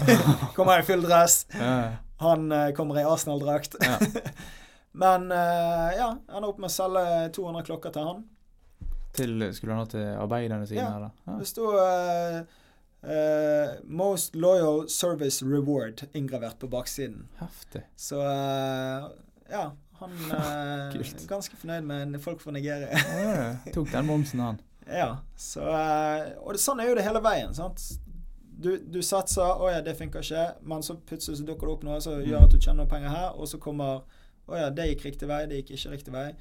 kommer 0.57 0.79
i 0.79 0.85
full 0.85 1.01
dress. 1.01 1.47
Ja, 1.53 1.97
Han 2.19 2.51
eh, 2.51 2.73
kommer 2.73 2.99
i 2.99 3.03
Arsenal-drakt. 3.03 3.75
ja. 3.81 3.97
Men 5.03 5.31
eh, 5.31 5.97
ja, 5.97 6.17
han 6.29 6.43
er 6.43 6.47
oppe 6.47 6.61
med 6.63 6.69
å 6.69 6.73
selge 6.73 7.29
200 7.35 7.65
klokker 7.67 7.91
til 7.91 8.05
han. 8.07 8.21
Til, 9.15 9.45
skulle 9.55 9.73
han 9.73 9.79
ha 9.83 9.85
til 9.91 10.05
arbeiderne 10.19 10.67
sine, 10.67 10.81
Ja. 10.81 11.09
Ja. 11.27 11.37
Det 11.39 11.47
sto 11.47 11.69
uh, 11.71 12.39
uh, 13.03 13.75
'Most 13.87 14.35
Loyal 14.35 14.89
Service 14.89 15.45
Reward' 15.45 16.03
inngravert 16.13 16.59
på 16.59 16.67
baksiden. 16.67 17.27
Heftig. 17.39 17.81
Så 17.95 18.15
uh, 18.19 19.09
ja, 19.51 19.71
han 19.99 20.11
er 20.31 21.27
ganske 21.27 21.57
fornøyd 21.57 21.81
med 21.81 22.01
en- 22.01 22.19
folk 22.21 22.41
fra 22.41 22.51
Nigeria. 22.51 22.87
Ja, 22.97 23.55
tok 23.73 23.91
den 23.91 24.05
momsen, 24.05 24.39
han. 24.39 24.59
ja, 25.01 25.17
så 25.37 25.61
eh, 25.61 26.33
Og 26.41 26.53
det, 26.53 26.59
sånn 26.61 26.79
er 26.79 26.89
jo 26.91 26.95
det 26.95 27.03
hele 27.07 27.21
veien. 27.23 27.53
sant? 27.55 27.81
Du, 28.57 28.77
du 28.77 29.01
satser 29.01 29.41
'Å 29.43 29.71
ja, 29.71 29.81
det 29.81 29.97
funker 29.97 30.19
ikke', 30.23 30.53
men 30.63 30.81
så 30.83 30.95
plutselig 30.95 31.37
så 31.37 31.45
dukker 31.45 31.67
det 31.67 31.73
opp 31.73 31.83
noe 31.83 32.01
som 32.01 32.21
gjør 32.23 32.43
at 32.45 32.51
du 32.53 32.57
tjener 32.59 32.83
noen 32.83 32.89
penger 32.91 33.09
her, 33.09 33.29
og 33.35 33.47
så 33.47 33.57
kommer 33.59 34.01
'Å 34.47 34.57
ja, 34.59 34.69
det 34.69 34.85
gikk 34.91 35.05
riktig 35.05 35.27
vei, 35.27 35.45
det 35.45 35.55
gikk 35.63 35.71
ikke 35.77 35.91
riktig 35.91 36.13
vei'. 36.13 36.35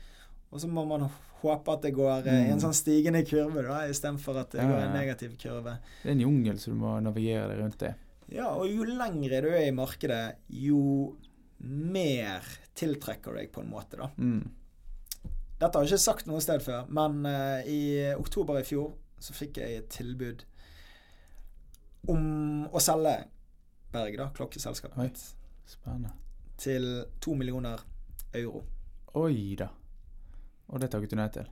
Og 0.54 0.62
så 0.62 0.68
må 0.70 0.84
man 0.86 1.08
håpe 1.42 1.72
at 1.74 1.82
det 1.84 1.90
går 1.96 2.26
eh, 2.30 2.46
i 2.46 2.50
en 2.52 2.56
Mm. 2.56 2.62
sånn 2.62 2.76
stigende 2.78 3.24
kurve, 3.26 3.64
da, 3.66 3.80
istedenfor 3.90 4.38
at 4.40 4.54
det 4.54 4.62
Ja, 4.62 4.68
går 4.70 4.78
i 4.78 4.86
en 4.86 4.94
negativ 4.96 5.36
kurve. 5.42 5.78
Det 6.02 6.08
er 6.08 6.14
en 6.14 6.20
jungel 6.24 6.58
som 6.62 6.72
du 6.76 6.78
må 6.84 6.94
navigere 7.02 7.48
deg 7.50 7.58
rundt 7.60 7.82
i. 7.82 7.90
Ja, 8.38 8.48
og 8.54 8.68
jo 8.70 8.84
lengre 8.88 9.42
du 9.42 9.48
er 9.50 9.66
i 9.66 9.74
markedet, 9.74 10.36
jo 10.48 11.16
mer 11.60 12.40
tiltrekker 12.74 13.32
du 13.34 13.38
deg 13.42 13.50
på 13.52 13.60
en 13.64 13.70
måte, 13.70 13.98
da. 13.98 14.08
Mm. 14.16 14.46
Dette 15.60 15.78
har 15.78 15.84
jeg 15.84 15.92
ikke 15.94 16.02
sagt 16.04 16.26
noe 16.26 16.40
sted 16.40 16.62
før, 16.64 16.86
men 16.88 17.24
uh, 17.26 17.60
i 17.66 18.12
oktober 18.14 18.58
i 18.60 18.64
fjor 18.66 18.92
så 19.22 19.32
fikk 19.36 19.58
jeg 19.62 19.76
et 19.82 19.88
tilbud 19.94 20.42
om 22.08 22.66
å 22.72 22.80
selge 22.82 23.24
Berg, 23.94 24.16
da, 24.18 24.26
klokkeselskapet 24.34 24.98
mitt, 24.98 25.20
til 26.58 26.88
to 27.22 27.34
millioner 27.38 27.78
euro. 28.34 28.64
Oi 29.14 29.54
da. 29.58 29.68
Og 30.74 30.80
det 30.82 30.90
takket 30.92 31.12
du 31.14 31.16
nei 31.20 31.28
til. 31.34 31.46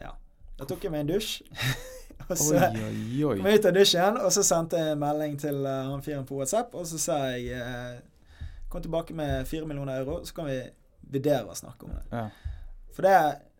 Ja. 0.00 0.14
Da 0.58 0.64
tok 0.68 0.84
jeg 0.86 0.92
meg 0.94 1.04
en 1.04 1.10
dusj. 1.12 1.42
og 2.30 2.36
så 2.38 2.56
Oi, 2.56 2.82
oi, 2.86 3.24
oi. 3.28 3.36
kom 3.38 3.48
jeg 3.50 3.60
ut 3.60 3.68
av 3.68 3.76
dusjen, 3.76 4.18
og 4.24 4.32
så 4.32 4.44
sendte 4.46 4.80
jeg 4.80 4.94
en 4.96 5.00
melding 5.02 5.36
til 5.42 5.58
uh, 5.66 5.90
han 5.90 6.02
fyren 6.04 6.24
på 6.28 6.38
WhatsApp, 6.38 6.74
og 6.78 6.86
så 6.88 7.00
sa 7.02 7.16
jeg 7.34 7.52
uh, 7.60 8.00
Kom 8.72 8.80
tilbake 8.84 9.12
med 9.12 9.44
fire 9.50 9.66
millioner 9.68 9.98
euro, 10.00 10.22
så 10.24 10.32
kan 10.38 10.46
vi 10.48 10.54
vurdere 11.12 11.44
å 11.52 11.56
snakke 11.58 11.84
om 11.84 11.90
det. 11.92 12.04
Ja. 12.08 12.22
For 12.96 13.04
det, 13.04 13.16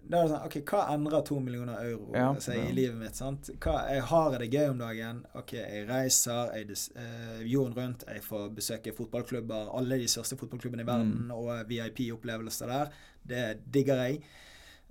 det 0.09 0.17
er 0.23 0.31
sånn 0.31 0.47
OK, 0.47 0.55
hva 0.71 0.87
endrer 0.95 1.25
to 1.29 1.37
millioner 1.45 1.83
euro 1.85 2.15
Ja, 2.17 2.31
ja. 2.33 2.55
i 2.63 2.73
livet 2.73 2.97
mitt? 2.97 3.19
sant? 3.21 3.51
Hva, 3.61 3.75
jeg 3.93 4.07
har 4.09 4.39
det 4.41 4.49
gøy 4.55 4.71
om 4.71 4.81
dagen. 4.81 5.19
OK, 5.37 5.53
jeg 5.59 5.85
reiser 5.91 6.55
jeg 6.57 6.79
eh, 6.97 7.43
jorden 7.45 7.77
rundt. 7.77 8.07
Jeg 8.09 8.25
får 8.25 8.47
besøke 8.57 8.95
fotballklubber, 8.97 9.69
alle 9.77 10.01
de 10.01 10.09
største 10.09 10.39
fotballklubbene 10.41 10.87
i 10.87 10.89
verden, 10.89 11.13
Mm. 11.27 11.35
og 11.37 11.69
VIP-opplevelser 11.69 12.73
der. 12.73 12.97
Det 13.35 13.45
digger 13.75 14.01
jeg. 14.07 14.23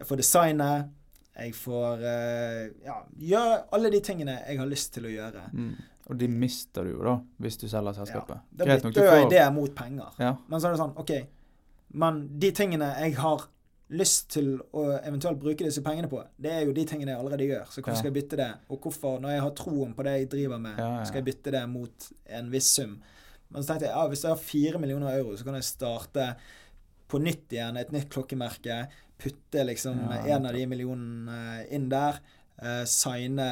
Jeg 0.01 0.07
får 0.09 0.19
designe. 0.23 0.67
Jeg 1.31 1.53
får 1.55 2.01
eh, 2.09 2.63
ja, 2.85 2.97
gjøre 3.31 3.53
alle 3.77 3.91
de 3.93 4.01
tingene 4.03 4.33
jeg 4.41 4.59
har 4.59 4.67
lyst 4.69 4.91
til 4.97 5.07
å 5.07 5.13
gjøre. 5.13 5.45
Mm. 5.53 5.71
Og 6.11 6.17
de 6.19 6.27
mister 6.27 6.83
du 6.83 6.95
jo, 6.95 7.03
da, 7.05 7.13
hvis 7.39 7.59
du 7.61 7.67
selger 7.71 7.95
selskapet. 7.95 8.41
Da 8.51 8.65
Greit 8.67 8.83
nok, 8.83 8.93
du 8.97 8.99
bytter 8.99 9.21
jeg 9.21 9.29
det 9.31 9.45
mot 9.55 9.73
penger. 9.77 10.17
Ja. 10.19 10.33
Men 10.49 10.59
så 10.59 10.67
er 10.67 10.75
det 10.75 10.81
sånn, 10.81 10.95
OK. 10.99 11.13
Men 12.01 12.19
de 12.41 12.49
tingene 12.57 12.89
jeg 12.99 13.15
har 13.21 13.45
lyst 13.91 14.29
til 14.31 14.53
å 14.75 14.85
eventuelt 15.03 15.39
bruke 15.39 15.65
disse 15.67 15.83
pengene 15.83 16.07
på, 16.11 16.21
det 16.39 16.51
er 16.55 16.61
jo 16.67 16.75
de 16.75 16.85
tingene 16.87 17.13
jeg 17.13 17.19
allerede 17.21 17.47
gjør. 17.47 17.65
Så 17.67 17.81
hvorfor 17.81 17.91
Ja. 17.95 17.99
skal 18.01 18.11
jeg 18.11 18.17
bytte 18.21 18.39
det? 18.39 18.49
Og 18.71 18.79
hvorfor, 18.85 19.19
når 19.23 19.35
jeg 19.35 19.41
har 19.45 19.55
troen 19.61 19.93
på 19.95 20.03
det 20.07 20.13
jeg 20.17 20.29
driver 20.31 20.59
med, 20.63 20.77
Ja, 20.79 20.89
ja. 20.99 21.03
skal 21.05 21.21
jeg 21.21 21.29
bytte 21.29 21.51
det 21.51 21.63
mot 21.69 22.11
en 22.27 22.51
viss 22.51 22.71
sum? 22.75 22.97
Men 23.51 23.61
så 23.63 23.67
tenkte 23.73 23.87
jeg 23.87 23.95
ja, 23.95 24.07
hvis 24.07 24.23
jeg 24.23 24.31
har 24.31 24.37
fire 24.37 24.79
millioner 24.79 25.17
euro, 25.19 25.35
så 25.35 25.43
kan 25.43 25.55
jeg 25.59 25.63
starte 25.67 26.35
på 27.11 27.19
nytt 27.19 27.51
igjen, 27.51 27.77
et 27.77 27.91
nytt 27.91 28.09
klokkemerke. 28.09 28.87
Putte 29.21 29.63
liksom 29.67 29.99
Ja, 30.09 30.35
en 30.35 30.45
av 30.49 30.53
de 30.57 30.65
millionene 30.71 31.65
inn 31.69 31.89
der. 31.91 32.17
Uh, 32.61 32.83
signe 32.85 33.45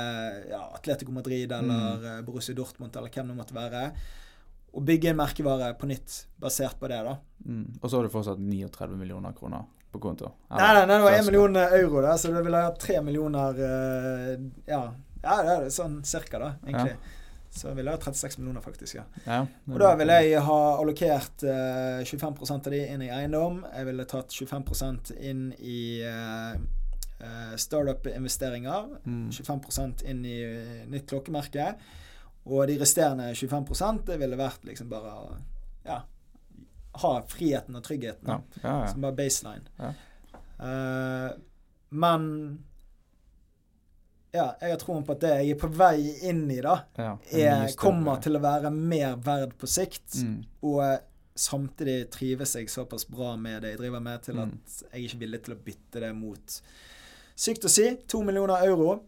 ja, 0.51 0.59
Atletico 0.75 1.11
Madrid 1.11 1.51
eller 1.51 1.95
Mm. 1.97 2.03
eh, 2.05 2.21
Borussia 2.25 2.53
Dortmund 2.55 2.95
eller 2.95 3.09
hvem 3.09 3.27
det 3.31 3.37
måtte 3.37 3.55
være. 3.55 3.91
Og 4.73 4.83
bygge 4.85 5.09
en 5.09 5.17
merkevare 5.17 5.71
på 5.79 5.87
nytt 5.89 6.25
basert 6.37 6.77
på 6.79 6.87
det, 6.91 6.99
da. 7.07 7.15
Mm. 7.45 7.79
Og 7.81 7.89
så 7.89 7.97
har 7.97 8.03
du 8.05 8.09
fortsatt 8.13 8.37
39 8.37 8.97
millioner 8.99 9.33
kroner 9.33 9.65
på 9.91 9.99
konto. 10.03 10.29
Nei, 10.51 10.59
nei, 10.61 10.85
nei, 10.85 10.97
det 10.97 11.03
var 11.07 11.17
1 11.17 11.25
million 11.25 11.55
euro, 11.57 12.01
da, 12.05 12.17
så 12.21 12.29
det 12.35 12.43
ville 12.45 12.61
ha 12.61 12.75
3 12.77 13.01
millioner 13.01 13.57
uh, 13.57 14.35
Ja, 14.69 14.83
ja 15.23 15.39
det 15.41 15.55
er 15.55 15.69
sånn 15.73 16.03
cirka, 16.05 16.37
da, 16.43 16.51
egentlig. 16.67 16.97
Så 17.51 17.71
ville 17.73 17.91
jeg 17.91 17.97
ha 17.97 18.05
36 18.05 18.39
millioner, 18.39 18.61
faktisk. 18.61 18.95
ja. 18.95 19.03
Ja, 19.25 19.39
Og 19.73 19.79
da 19.81 19.93
ville 19.97 20.17
jeg 20.21 20.41
ha 20.45 20.59
allokert 20.77 21.43
uh, 21.43 22.01
25% 22.05 22.69
av 22.69 22.75
de 22.75 22.81
inn 22.85 23.01
i 23.07 23.09
eiendom. 23.13 23.63
Jeg 23.73 23.87
ville 23.89 24.05
tatt 24.09 24.35
25% 24.35 25.15
inn 25.17 25.47
i 25.57 25.79
uh, 26.05 26.53
eh, 27.19 27.55
startup-investeringer. 27.55 28.85
mm. 29.03 29.29
25% 29.31 30.05
inn 30.05 30.25
i 30.25 30.37
eh, 30.43 30.87
nytt 30.87 31.09
klokkemerke. 31.09 31.73
Og 32.45 32.67
de 32.67 32.77
resterende 32.79 33.35
25 33.35 34.05
det 34.07 34.17
ville 34.19 34.39
vært 34.39 34.63
liksom 34.65 34.89
bare 34.89 35.13
ja, 35.85 35.99
ha 37.01 37.13
friheten 37.27 37.75
og 37.75 37.83
tryggheten. 37.83 38.45
ja. 38.63 38.87
Som 38.87 39.01
bare 39.01 39.15
baseline. 39.15 39.93
Eh, 40.59 41.29
men 41.89 42.25
ja, 44.33 44.47
jeg 44.61 44.69
har 44.71 44.77
troen 44.81 45.03
på 45.05 45.11
at 45.15 45.19
det 45.23 45.29
jeg 45.39 45.51
er 45.55 45.59
på 45.61 45.69
vei 45.73 46.15
inn 46.29 46.43
i, 46.51 46.59
da, 46.61 46.75
ja. 46.97 47.15
større. 47.25 47.75
kommer 47.81 48.19
til 48.21 48.35
å 48.37 48.41
være 48.43 48.71
mer 48.71 49.15
verd 49.25 49.55
på 49.57 49.67
sikt. 49.67 50.19
mm. 50.23 50.43
Og 50.69 50.99
samtidig 51.39 52.09
trives 52.11 52.55
jeg 52.55 52.69
såpass 52.69 53.05
bra 53.07 53.35
med 53.39 53.61
det 53.63 53.69
jeg 53.75 53.79
driver 53.79 53.99
med, 54.03 54.21
til 54.21 54.39
at 54.39 54.47
Mm. 54.51 54.59
jeg 54.91 54.91
er 54.91 55.07
ikke 55.07 55.19
villig 55.19 55.41
til 55.43 55.53
å 55.55 55.57
bytte 55.65 55.99
det 55.99 56.15
mot 56.15 56.61
Sykt 57.39 57.63
å 57.63 57.69
si, 57.71 57.95
to 58.07 58.19
millioner 58.21 58.65
euro. 58.67 58.99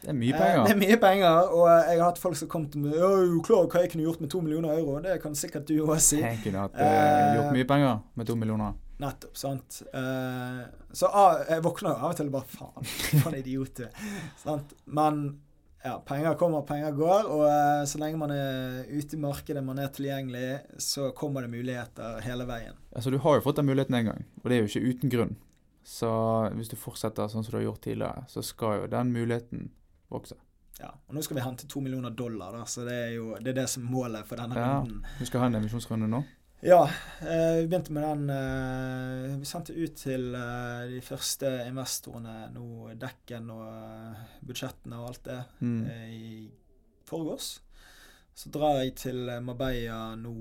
Det 0.00 0.08
er 0.10 0.14
mye 0.14 0.32
Eh, 0.32 0.38
det 0.38 0.40
penger. 0.40 0.70
er 0.70 0.76
mye 0.78 0.96
penger, 1.00 1.48
og 1.52 1.66
jeg 1.90 1.98
har 1.98 2.04
hatt 2.06 2.18
folk 2.18 2.36
som 2.36 2.48
kom 2.48 2.68
til 2.70 2.80
meg 2.80 2.94
er 2.94 3.42
klar 3.44 3.66
hva 3.66 3.80
jeg 3.82 3.90
kunne 3.90 4.04
gjort 4.04 4.20
med 4.20 4.30
to 4.30 4.40
millioner 4.40 4.78
euro? 4.78 5.00
Det 5.02 5.20
kan 5.20 5.32
sikkert 5.34 5.66
du 5.66 5.74
òg 5.84 5.98
si. 6.00 6.20
Jeg 6.22 6.38
kunne 6.44 6.58
hatt 6.68 6.72
eh, 6.78 6.86
Eh, 6.86 7.34
gjort 7.36 7.52
mye 7.52 7.66
penger 7.66 7.98
med 8.14 8.26
to 8.26 8.36
millioner. 8.36 8.72
Nettopp, 9.00 9.36
sant. 9.38 9.82
Eh, 9.96 10.58
så 10.92 11.08
ah, 11.08 11.38
jeg 11.48 11.62
våkner 11.64 11.94
jo 11.94 12.00
av 12.02 12.10
og 12.12 12.18
til 12.18 12.28
og 12.28 12.34
bare 12.34 12.50
faen, 12.52 12.90
for 13.22 13.30
en 13.30 13.38
idiot 13.38 13.78
du 13.78 13.86
er. 13.86 14.02
Sant? 14.44 14.74
Men 14.92 15.22
ja, 15.80 15.94
penger 16.04 16.34
kommer, 16.36 16.66
penger 16.68 16.92
går, 16.98 17.28
og 17.32 17.44
eh, 17.48 17.84
så 17.88 18.00
lenge 18.02 18.20
man 18.20 18.34
er 18.34 18.82
ute 18.90 19.16
i 19.16 19.20
markedet, 19.22 19.62
man 19.64 19.80
er 19.80 19.88
tilgjengelig, 19.96 20.50
så 20.84 21.08
kommer 21.16 21.46
det 21.46 21.54
muligheter 21.54 22.20
hele 22.26 22.44
veien. 22.50 22.76
Altså, 22.92 23.12
du 23.14 23.16
har 23.24 23.38
jo 23.38 23.44
fått 23.46 23.62
den 23.62 23.70
muligheten 23.70 23.96
en 23.96 24.10
gang, 24.12 24.26
og 24.42 24.50
det 24.52 24.58
er 24.58 24.66
jo 24.66 24.68
ikke 24.74 24.92
uten 24.92 25.14
grunn. 25.14 25.32
Så 25.86 26.10
hvis 26.58 26.68
du 26.68 26.76
fortsetter 26.76 27.30
sånn 27.32 27.46
som 27.46 27.54
du 27.54 27.56
har 27.62 27.64
gjort 27.70 27.80
tidligere, 27.86 28.26
så 28.28 28.44
skal 28.44 28.82
jo 28.82 28.90
den 28.92 29.14
muligheten 29.16 29.70
vokse. 30.12 30.36
Ja, 30.80 30.92
og 30.92 31.16
nå 31.16 31.22
skal 31.24 31.36
vi 31.40 31.42
hente 31.44 31.66
to 31.68 31.80
millioner 31.84 32.12
dollar, 32.16 32.52
da, 32.56 32.66
så 32.68 32.84
det 32.84 32.98
er 33.06 33.10
jo 33.16 33.32
det 33.40 33.54
er 33.54 33.62
det 33.62 33.66
som 33.72 33.82
er 33.88 33.92
målet 33.96 34.28
for 34.28 34.40
denne 34.40 34.60
Ja. 34.60 34.68
runden. 34.78 35.00
Du 35.18 35.24
skal 35.28 35.40
ha 35.42 35.48
en 35.48 35.58
emisjonsrunde 35.62 36.08
nå? 36.08 36.20
Ja, 36.62 36.90
eh, 37.20 37.54
vi 37.56 37.66
begynte 37.66 37.92
med 37.92 38.02
den 38.04 38.30
eh, 38.30 39.38
Vi 39.40 39.46
sendte 39.48 39.72
ut 39.72 39.94
til 39.96 40.34
eh, 40.36 40.82
de 40.92 40.98
første 41.04 41.48
investorene 41.70 42.50
nå 42.52 42.90
dekken 43.00 43.48
og 43.54 44.18
budsjettene 44.44 44.98
og 45.00 45.08
alt 45.08 45.24
det 45.24 45.38
Mm. 45.60 45.86
i 46.12 46.50
forgårs. 47.08 47.48
Så 48.36 48.48
drar 48.52 48.78
jeg 48.82 48.94
til 48.96 49.26
Marbella 49.44 50.14
nå 50.16 50.32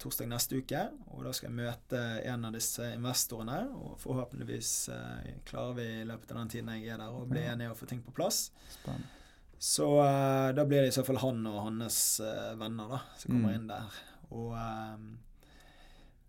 torsdag 0.00 0.28
neste 0.30 0.60
uke, 0.60 0.82
og 1.10 1.24
da 1.26 1.32
skal 1.34 1.48
jeg 1.50 1.56
møte 1.58 2.02
en 2.30 2.44
av 2.48 2.52
disse 2.54 2.86
investorene. 2.94 3.58
Og 3.76 3.98
forhåpentligvis 4.00 4.70
klarer 5.44 5.74
vi 5.76 5.86
i 6.00 6.04
løpet 6.08 6.30
av 6.32 6.38
den 6.38 6.52
tiden 6.54 6.70
jeg 6.76 6.94
er 6.94 7.02
der, 7.02 7.12
å 7.12 7.26
bli 7.28 7.42
enige 7.42 7.72
og 7.74 7.76
få 7.80 7.88
ting 7.90 8.00
på 8.06 8.14
plass. 8.16 8.50
Spennende. 8.78 9.08
Så 9.58 9.88
da 10.56 10.64
blir 10.64 10.84
det 10.86 10.92
i 10.92 10.96
så 10.96 11.04
fall 11.04 11.20
han 11.20 11.44
og 11.50 11.58
hans 11.66 12.20
venner 12.60 12.88
da, 12.94 13.00
som 13.18 13.32
kommer 13.34 13.52
Mm. 13.52 13.60
inn 13.60 13.68
der. 13.74 14.00
Og, 14.30 14.56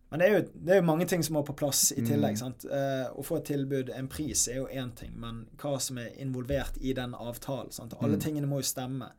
men 0.10 0.20
det 0.20 0.28
er, 0.30 0.34
jo, 0.38 0.42
det 0.66 0.72
er 0.74 0.76
jo 0.82 0.86
mange 0.88 1.06
ting 1.06 1.24
som 1.24 1.34
må 1.36 1.44
på 1.46 1.56
plass 1.56 1.92
i 1.92 2.02
tillegg. 2.02 2.38
Mm. 2.38 2.38
sant? 2.38 2.66
Eh, 2.66 3.08
å 3.12 3.24
få 3.26 3.38
et 3.38 3.46
tilbud, 3.46 3.90
en 3.94 4.08
pris, 4.08 4.48
er 4.48 4.56
jo 4.62 4.68
én 4.68 4.94
ting, 4.96 5.12
men 5.20 5.46
hva 5.58 5.80
som 5.82 5.98
er 5.98 6.14
involvert 6.18 6.78
i 6.82 6.94
den 6.94 7.14
avtalen. 7.14 7.72
sant? 7.72 7.94
Alle 8.02 8.16
Mm. 8.16 8.22
tingene 8.22 8.48
må 8.48 8.58
jo 8.62 8.64
stemme. 8.64 9.12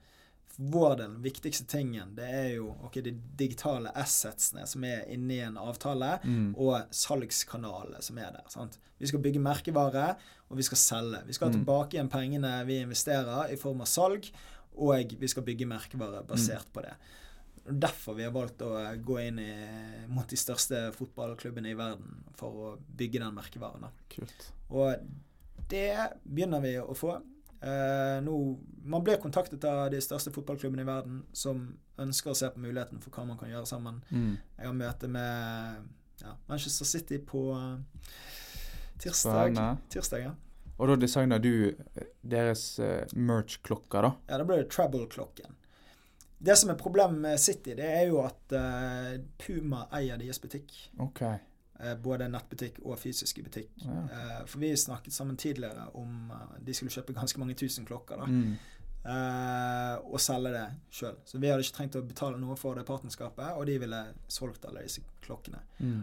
For 0.47 0.63
vår 0.71 0.97
del, 0.97 1.13
den 1.13 1.23
viktigste 1.23 1.67
tingen, 1.67 2.15
det 2.17 2.25
er 2.25 2.55
jo 2.57 2.75
okay, 2.85 3.03
de 3.03 3.13
digitale 3.37 3.93
assetsene 3.95 4.67
som 4.67 4.83
er 4.85 5.05
inni 5.09 5.39
en 5.41 5.57
avtale 5.57 6.21
Mm. 6.25 6.55
og 6.59 6.83
salgskanalene 6.91 8.03
som 8.03 8.19
er 8.19 8.33
der. 8.33 8.45
Sant? 8.49 8.79
Vi 8.99 9.07
skal 9.07 9.21
bygge 9.21 9.41
merkevare, 9.41 10.17
og 10.51 10.57
vi 10.57 10.63
skal 10.63 10.79
selge. 10.79 11.27
Vi 11.27 11.33
skal 11.33 11.49
ha 11.51 11.55
Mm. 11.55 11.65
tilbake 11.65 11.91
igjen 11.95 12.09
pengene 12.11 12.67
vi 12.67 12.81
investerer 12.83 13.53
i 13.53 13.57
form 13.57 13.81
av 13.81 13.87
salg, 13.87 14.31
og 14.77 15.13
vi 15.21 15.27
skal 15.29 15.43
bygge 15.43 15.67
merkevare 15.67 16.25
basert 16.27 16.65
Mm. 16.67 16.73
på 16.75 16.83
det. 16.83 16.95
Derfor 17.69 18.17
vi 18.19 18.25
har 18.25 18.35
valgt 18.35 18.63
å 18.65 18.73
gå 19.05 19.19
inn 19.21 19.41
i, 19.43 19.53
mot 20.09 20.29
de 20.29 20.39
største 20.41 20.89
fotballklubbene 20.97 21.73
i 21.73 21.79
verden 21.79 22.23
for 22.39 22.63
å 22.63 22.71
bygge 22.79 23.21
den 23.23 23.37
merkevaren. 23.37 23.89
Kult. 24.13 24.47
Og 24.73 24.95
det 25.69 25.93
begynner 26.25 26.65
vi 26.65 26.77
å 26.81 26.95
få. 26.97 27.19
Eh, 27.61 28.17
nå, 28.23 28.35
man 28.87 29.05
blir 29.05 29.21
kontaktet 29.21 29.65
av 29.69 29.89
de 29.93 30.01
største 30.03 30.33
fotballklubbene 30.35 30.85
i 30.85 30.89
verden 30.89 31.23
som 31.37 31.65
ønsker 31.99 32.33
å 32.33 32.39
se 32.39 32.51
på 32.55 32.63
muligheten 32.63 33.03
for 33.03 33.15
hva 33.15 33.27
man 33.29 33.41
kan 33.41 33.51
gjøre 33.51 33.69
sammen. 33.69 34.03
Mm. 34.09 34.37
Jeg 34.39 34.71
har 34.71 34.77
møte 34.79 35.11
med 35.11 35.89
ja, 36.23 36.35
Manchester 36.49 36.87
City 36.89 37.19
på 37.19 37.49
eh, 37.59 38.05
tirsdag. 39.03 39.59
Tirsdag 39.93 40.29
ja. 40.29 40.35
Og 40.79 40.93
da 40.93 40.99
designer 41.03 41.43
du 41.43 41.53
eh, 41.67 42.11
deres 42.23 42.63
uh, 42.79 43.03
merch-klokker, 43.19 44.07
da? 44.07 44.13
ja, 44.31 44.39
da 44.39 44.47
blir 44.47 44.63
det 44.63 44.71
treble-klokken. 44.71 45.58
Det 46.39 46.55
som 46.57 46.71
er 46.71 46.79
problemet 46.79 47.19
med 47.21 47.41
City, 47.41 47.75
det 47.75 47.87
er 47.87 48.05
jo 48.07 48.21
at 48.23 48.55
uh, 48.55 49.15
Puma 49.43 49.87
eier 49.99 50.19
deres 50.21 50.39
butikk. 50.39 50.71
Okay. 51.09 51.41
Uh, 51.79 51.95
både 52.03 52.29
nettbutikk 52.31 52.79
og 52.85 52.99
fysisk 52.99 53.41
butikk. 53.43 53.73
Ja. 53.83 54.05
Uh, 54.13 54.43
for 54.47 54.63
vi 54.63 54.71
snakket 54.79 55.15
sammen 55.17 55.37
tidligere 55.37 55.89
om 55.99 56.31
de 56.63 56.75
skulle 56.75 56.95
kjøpe 56.95 57.17
ganske 57.17 57.43
mange 57.43 57.59
tusen 57.59 57.87
klokker. 57.89 58.23
da. 58.23 58.27
Mm. 58.27 58.59
og 60.05 60.21
selge 60.21 60.51
det 60.53 60.65
sjøl. 60.93 61.15
Så 61.25 61.39
vi 61.41 61.49
hadde 61.49 61.63
ikke 61.65 61.77
trengt 61.77 61.97
å 61.97 62.03
betale 62.05 62.39
noe 62.39 62.57
for 62.61 62.77
det 62.77 62.83
partnerskapet, 62.85 63.55
og 63.57 63.65
de 63.67 63.79
ville 63.81 64.01
solgt 64.29 64.67
alle 64.69 64.83
disse 64.85 65.01
klokkene. 65.25 65.63
Mm. 65.79 66.03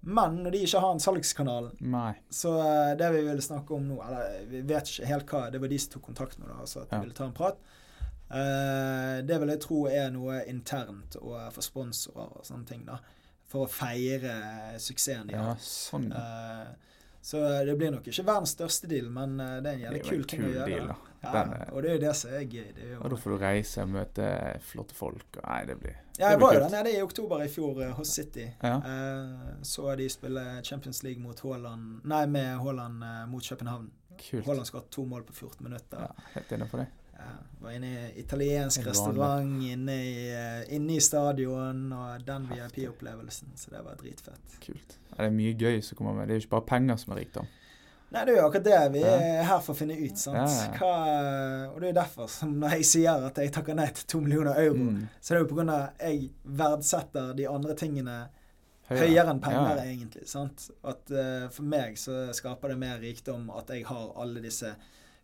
Men 0.00 0.38
når 0.44 0.54
de 0.54 0.62
ikke 0.64 0.80
har 0.80 0.94
en 0.94 1.02
salgskanal, 1.02 1.66
Nei. 1.84 2.14
så 2.32 2.54
det 2.96 3.10
vi 3.12 3.20
ville 3.26 3.44
snakke 3.44 3.74
om 3.76 3.90
nå 3.90 3.98
Eller 4.06 4.46
vi 4.48 4.62
vet 4.64 4.88
ikke 4.88 5.08
helt 5.10 5.34
hva 5.34 5.42
Det 5.52 5.60
var 5.60 5.68
de 5.68 5.78
som 5.82 5.92
tok 5.92 6.06
kontakt 6.06 6.38
med 6.40 6.54
oss, 6.54 6.76
at 6.76 6.88
de 6.88 6.96
Ja. 6.96 7.00
ville 7.02 7.14
ta 7.18 7.26
en 7.26 7.36
prat. 7.36 7.58
Eh, 8.30 9.22
det 9.26 9.40
vil 9.42 9.48
jeg 9.54 9.60
tro 9.64 9.80
er 9.90 10.10
noe 10.14 10.42
internt 10.50 11.16
og 11.20 11.52
for 11.52 11.62
sponsorer 11.66 12.36
og 12.38 12.44
sånne 12.46 12.66
ting, 12.68 12.84
da. 12.86 13.00
For 13.50 13.66
å 13.66 13.70
feire 13.70 14.36
suksessen 14.78 15.26
de 15.26 15.34
Ja, 15.34 15.42
har. 15.50 15.56
sånn. 15.58 16.10
ja. 16.12 16.20
Eh, 16.66 16.66
så 17.22 17.40
det 17.66 17.74
blir 17.76 17.90
nok 17.92 18.06
ikke 18.08 18.24
verdens 18.24 18.54
største 18.56 18.88
deal, 18.88 19.10
men 19.12 19.38
eh, 19.40 19.56
det 19.60 19.66
er 19.72 19.74
en 19.74 19.80
jævlig 19.88 20.04
kul 20.06 20.22
ting 20.24 20.40
å 20.46 20.52
gjøre. 20.54 20.66
deal, 20.66 20.86
da. 20.88 20.96
Ja, 21.22 21.32
Den 21.32 21.50
er- 21.52 21.70
og 21.74 21.82
det 21.82 21.90
er 21.90 21.94
jo 21.98 22.00
det 22.06 22.16
som 22.16 22.30
er 22.30 22.44
gøy. 22.46 22.68
Det 22.74 22.82
er 22.84 22.92
jo, 22.94 23.00
Og 23.02 23.10
da 23.10 23.16
får 23.16 23.30
du 23.30 23.38
reise 23.44 23.82
og 23.82 23.88
møte 23.90 24.60
flotte 24.62 24.94
folk. 24.94 25.36
Nei, 25.44 25.64
det 25.66 25.76
blir 25.80 25.90
ja, 26.18 26.28
det 26.28 26.30
jeg 26.30 26.40
var 26.40 26.54
jo 26.54 26.60
der 26.60 26.70
nede 26.82 26.94
i 26.96 27.02
oktober 27.02 27.42
i 27.44 27.48
fjor 27.48 27.92
hos 27.92 28.08
City. 28.14 28.46
Ja. 28.62 28.76
Uh, 28.78 29.60
så 29.62 29.96
de 29.98 30.08
spille 30.08 30.62
Champions 30.64 31.02
League 31.02 31.20
mot 31.20 31.38
Haaland 31.40 32.00
Nei, 32.04 32.24
med 32.26 32.58
Haaland 32.62 33.02
uh, 33.04 33.26
mot 33.28 33.42
København. 33.42 33.90
Kult. 34.16 34.46
Haaland 34.46 34.64
skåret 34.66 34.90
to 34.90 35.04
mål 35.04 35.22
på 35.24 35.32
14 35.34 35.62
minutter. 35.62 35.98
Ja, 36.00 36.08
helt 36.34 36.52
innenfor 36.52 36.78
det. 36.78 36.86
Ja, 37.20 37.32
var 37.60 37.74
inne 37.76 37.88
i 37.92 38.20
italiensk 38.22 38.86
restaurant 38.86 39.62
inne 39.68 39.92
i, 40.00 40.30
eh, 40.32 40.62
inne 40.76 40.94
i 40.96 41.00
stadion, 41.04 41.82
og 41.92 42.24
den 42.24 42.46
VIP-opplevelsen. 42.48 43.52
Så 43.60 43.70
det 43.74 43.82
var 43.84 43.98
dritfett. 44.00 44.54
Kult. 44.64 44.96
Ja, 45.10 45.16
det 45.18 45.26
er 45.26 45.34
mye 45.36 45.54
gøy 45.60 45.82
som 45.84 45.98
kommer 45.98 46.14
med. 46.16 46.28
Det 46.28 46.34
er 46.34 46.40
jo 46.40 46.46
ikke 46.46 46.54
bare 46.56 46.68
penger 46.70 46.96
som 47.02 47.12
er 47.12 47.20
rikdom. 47.20 47.46
Nei, 48.10 48.24
det 48.26 48.32
er 48.32 48.40
jo 48.40 48.46
akkurat 48.48 48.64
det 48.64 48.78
vi 48.92 49.00
Ja. 49.04 49.10
er 49.20 49.44
her 49.44 49.60
for 49.60 49.72
å 49.74 49.76
finne 49.76 49.94
ut. 50.00 50.16
sant? 50.18 50.74
Hva, 50.80 50.94
og 51.74 51.80
det 51.80 51.90
er 51.90 52.00
derfor, 52.00 52.28
som 52.28 52.56
når 52.58 52.70
jeg 52.78 52.84
sier 52.84 53.26
at 53.26 53.34
jeg 53.36 53.52
takker 53.52 53.74
nei 53.76 53.86
til 53.86 54.06
to 54.08 54.20
millioner 54.20 54.54
euro, 54.58 54.74
Mm. 54.90 55.08
så 55.20 55.34
er 55.34 55.38
det 55.38 55.48
jo 55.48 55.54
grunn 55.54 55.68
av 55.70 55.80
at 55.90 55.98
jeg 56.00 56.30
verdsetter 56.44 57.36
de 57.36 57.46
andre 57.46 57.74
tingene 57.74 58.28
høyere 58.88 59.28
enn 59.30 59.40
penger, 59.40 59.76
egentlig. 59.84 60.26
sant? 60.26 60.70
At 60.82 61.08
uh, 61.12 61.48
For 61.50 61.62
meg 61.62 61.94
så 61.96 62.32
skaper 62.34 62.68
det 62.70 62.78
mer 62.78 62.98
rikdom 62.98 63.48
at 63.56 63.68
jeg 63.68 63.84
har 63.86 64.12
alle 64.16 64.40
disse 64.42 64.74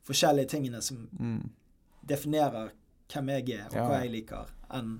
forskjellige 0.06 0.48
tingene 0.48 0.80
som 0.82 1.08
Mm. 1.18 1.50
Definerer 2.08 2.70
hvem 3.12 3.28
jeg 3.36 3.48
er, 3.60 3.66
og 3.70 3.90
hva 3.90 4.00
jeg 4.02 4.10
liker, 4.12 4.50
enn 4.74 4.96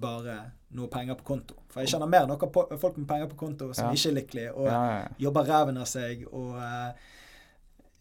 bare 0.00 0.36
noe 0.78 0.86
penger 0.88 1.16
på 1.18 1.24
konto. 1.32 1.56
For 1.72 1.82
jeg 1.82 1.90
kjenner 1.92 2.08
mer 2.10 2.26
noe 2.30 2.38
på, 2.38 2.62
folk 2.78 2.96
med 3.00 3.08
penger 3.10 3.26
på 3.32 3.36
konto 3.40 3.72
som 3.74 3.88
Ja. 3.90 3.92
ikke 3.96 4.08
er 4.12 4.16
lykkelige, 4.20 4.52
og 4.54 4.66
Ja, 4.70 4.82
ja, 4.90 4.98
ja. 5.00 5.08
jobber 5.18 5.48
ræven 5.50 5.78
av 5.82 5.88
seg, 5.90 6.22
og 6.32 6.54
eh, 6.62 6.92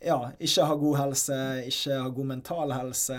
ja, 0.06 0.20
ikke 0.40 0.66
har 0.70 0.78
god 0.78 0.98
helse, 0.98 1.40
ikke 1.68 1.98
har 2.04 2.10
god 2.20 2.26
mental 2.26 2.72
helse, 2.78 3.18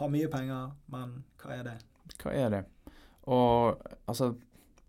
har 0.00 0.08
mye 0.12 0.28
penger, 0.32 0.72
men 0.92 1.12
hva 1.42 1.58
er 1.58 1.62
det? 1.68 1.76
Hva 2.22 2.32
er 2.32 2.50
det? 2.50 2.62
Og 3.26 3.82
altså, 4.08 4.34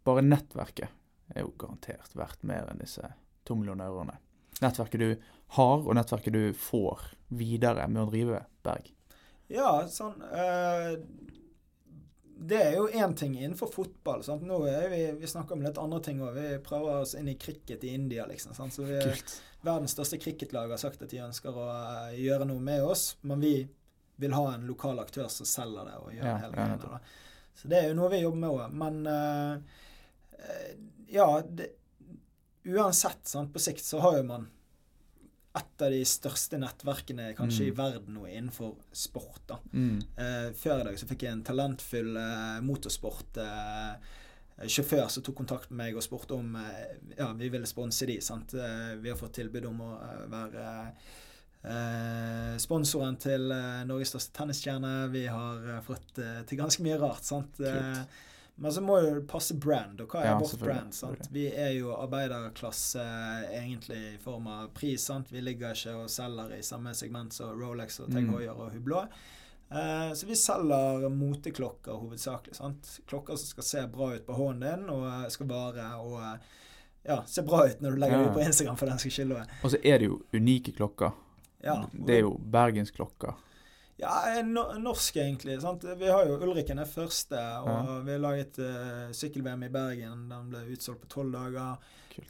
bare 0.06 0.22
nettverket 0.24 0.88
er 1.36 1.42
jo 1.44 1.52
garantert 1.60 2.14
verdt 2.16 2.44
mer 2.48 2.68
enn 2.72 2.80
disse 2.80 3.04
to 3.46 3.56
millioner 3.56 3.90
euroene. 3.92 4.18
Nettverket 4.62 5.00
du 5.00 5.16
har, 5.58 5.84
og 5.84 5.94
nettverket 5.96 6.34
du 6.34 6.54
får 6.54 7.04
videre 7.30 7.88
med 7.88 8.08
å 8.08 8.10
drive 8.12 8.46
Berg. 8.64 8.92
Ja, 9.48 9.72
sånn 9.88 10.20
eh, 10.28 10.98
Det 12.38 12.60
er 12.60 12.74
jo 12.76 12.88
én 12.92 13.16
ting 13.16 13.38
innenfor 13.38 13.72
fotball. 13.72 14.24
Sant? 14.24 14.44
Nå 14.46 14.60
er 14.70 14.90
vi, 14.92 15.02
vi 15.22 15.30
snakker 15.30 15.56
om 15.56 15.64
litt 15.66 15.80
andre 15.82 16.02
ting 16.04 16.20
òg. 16.22 16.36
Vi 16.36 16.60
prøver 16.66 17.02
oss 17.02 17.16
inn 17.18 17.32
i 17.32 17.38
cricket 17.40 17.84
i 17.88 17.94
India, 17.96 18.28
liksom. 18.30 18.54
Sant? 18.58 18.76
Så 18.76 18.86
vi, 18.86 19.00
Kult. 19.02 19.38
verdens 19.66 19.96
største 19.98 20.20
cricketlag 20.22 20.70
har 20.74 20.82
sagt 20.82 21.02
at 21.02 21.14
de 21.14 21.24
ønsker 21.26 21.56
å 21.56 21.66
uh, 21.72 22.12
gjøre 22.14 22.46
noe 22.50 22.62
med 22.62 22.86
oss, 22.86 23.16
men 23.26 23.42
vi 23.42 23.56
vil 24.22 24.36
ha 24.38 24.44
en 24.54 24.68
lokal 24.70 25.00
aktør 25.02 25.32
som 25.34 25.50
selger 25.50 25.90
det 25.90 25.98
og 26.02 26.14
gjør 26.14 26.30
Ja, 26.30 26.38
hele 26.44 26.68
ja. 26.68 27.02
Så 27.58 27.70
det 27.70 27.80
er 27.80 27.90
jo 27.90 27.98
noe 27.98 28.12
vi 28.14 28.22
jobber 28.22 28.44
med 28.44 28.54
òg. 28.54 28.78
Men 28.78 29.02
uh, 29.10 29.78
ja, 31.10 31.28
det, 31.42 31.72
uansett, 32.68 33.26
sant, 33.26 33.54
på 33.54 33.62
sikt 33.64 33.86
så 33.86 34.02
har 34.04 34.20
jo 34.20 34.28
man 34.28 34.50
et 35.58 35.82
av 35.86 35.90
de 35.92 36.02
største 36.06 36.58
nettverkene 36.62 37.32
kanskje 37.38 37.64
Mm. 37.66 37.72
i 37.72 37.76
verden 37.78 38.18
og 38.22 38.28
innenfor 38.30 38.76
sport. 38.94 39.42
da. 39.48 39.58
Mm. 39.74 40.02
Eh, 40.18 40.50
før 40.54 40.80
i 40.82 40.84
dag 40.90 40.98
så 41.00 41.08
fikk 41.10 41.22
jeg 41.28 41.32
en 41.34 41.44
talentfull 41.44 42.18
eh, 42.18 42.60
motorsportsjåfør 42.68 45.08
som 45.14 45.24
tok 45.24 45.36
kontakt 45.44 45.70
med 45.72 45.78
meg 45.86 45.96
og 46.00 46.04
spurte 46.06 46.34
om 46.38 46.56
eh, 46.56 46.98
ja, 47.18 47.32
vi 47.38 47.50
ville 47.54 47.68
sponse 47.70 48.06
de. 48.10 48.20
sant? 48.22 48.54
Eh, 48.54 48.96
vi 49.02 49.10
har 49.12 49.18
fått 49.20 49.34
tilbud 49.40 49.66
om 49.70 49.82
å 49.86 49.92
eh, 50.02 50.24
være 50.34 50.64
eh, 51.68 52.56
sponsoren 52.62 53.18
til 53.22 53.52
eh, 53.52 53.84
Norges 53.90 54.10
største 54.14 54.34
tennisstjerne. 54.40 54.96
Vi 55.14 55.26
har 55.30 55.56
eh, 55.78 55.82
fått 55.86 56.20
eh, 56.24 56.42
til 56.50 56.58
ganske 56.62 56.84
mye 56.86 57.00
rart. 57.02 57.24
sant? 57.28 57.54
Eh, 57.62 58.04
Men 58.60 58.72
så 58.74 58.82
må 58.82 58.96
jo 59.04 59.22
passe 59.30 59.54
brand, 59.54 60.00
og 60.02 60.08
hva 60.10 60.22
er 60.24 60.26
Ja, 60.32 60.38
vårt 60.40 60.60
brand? 60.60 60.94
sant? 60.94 61.28
Vi 61.32 61.44
er 61.54 61.76
jo 61.78 61.92
arbeiderklasse 61.94 63.04
egentlig 63.54 63.98
i 64.16 64.18
form 64.18 64.48
av 64.48 64.68
pris. 64.74 65.04
sant? 65.06 65.28
Vi 65.32 65.42
ligger 65.42 65.74
ikke 65.76 65.94
og 66.04 66.10
selger 66.10 66.56
i 66.58 66.62
samme 66.66 66.94
segment 66.96 67.34
som 67.34 67.52
Rolex 67.60 68.00
og 68.00 68.12
Tag 68.12 68.24
Mm. 68.24 68.32
Heuer 68.34 68.56
og 68.60 68.72
Hublot. 68.74 69.10
Eh, 69.70 70.12
så 70.14 70.26
vi 70.26 70.34
selger 70.36 71.10
moteklokker 71.10 71.92
hovedsakelig. 72.00 72.56
sant? 72.56 73.00
Klokker 73.08 73.38
som 73.38 73.46
skal 73.48 73.64
se 73.64 73.88
bra 73.88 74.14
ut 74.16 74.26
på 74.26 74.34
hånden 74.34 74.60
din, 74.80 74.90
og 74.90 75.06
eh, 75.26 75.30
skal 75.30 75.48
vare 75.48 75.96
og 76.00 76.20
eh, 76.22 76.38
ja, 77.06 77.24
se 77.26 77.42
bra 77.44 77.66
ut 77.68 77.80
når 77.82 77.92
du 77.92 77.98
legger 77.98 78.18
Ja. 78.18 78.24
det 78.24 78.30
ut 78.30 78.34
på 78.38 78.46
Instagram 78.48 78.76
for 78.78 78.86
den 78.88 78.98
skal 78.98 79.32
og- 79.34 79.48
Og 79.64 79.72
så 79.72 79.78
er 79.84 79.98
det 80.00 80.08
jo 80.08 80.22
unike 80.34 80.72
klokker. 80.76 81.14
Ja, 81.64 81.86
Det 81.94 82.16
er 82.16 82.22
jo 82.22 82.38
bergensklokker. 82.40 83.36
Ja, 83.98 84.44
norsk 84.44 85.16
egentlig. 85.18 85.56
sant? 85.62 85.86
Vi 85.98 86.10
har 86.10 86.26
jo 86.30 86.38
Ulriken 86.46 86.78
er 86.80 86.86
første, 86.90 87.40
og 87.66 88.04
vi 88.06 88.14
har 88.14 88.22
laget 88.22 88.60
uh, 88.62 89.08
sykkel-VM 89.18 89.64
i 89.66 89.72
Bergen. 89.74 90.28
Den 90.30 90.52
ble 90.54 90.66
utsolgt 90.76 91.02
på 91.06 91.10
tolv 91.16 91.34
dager. 91.34 91.80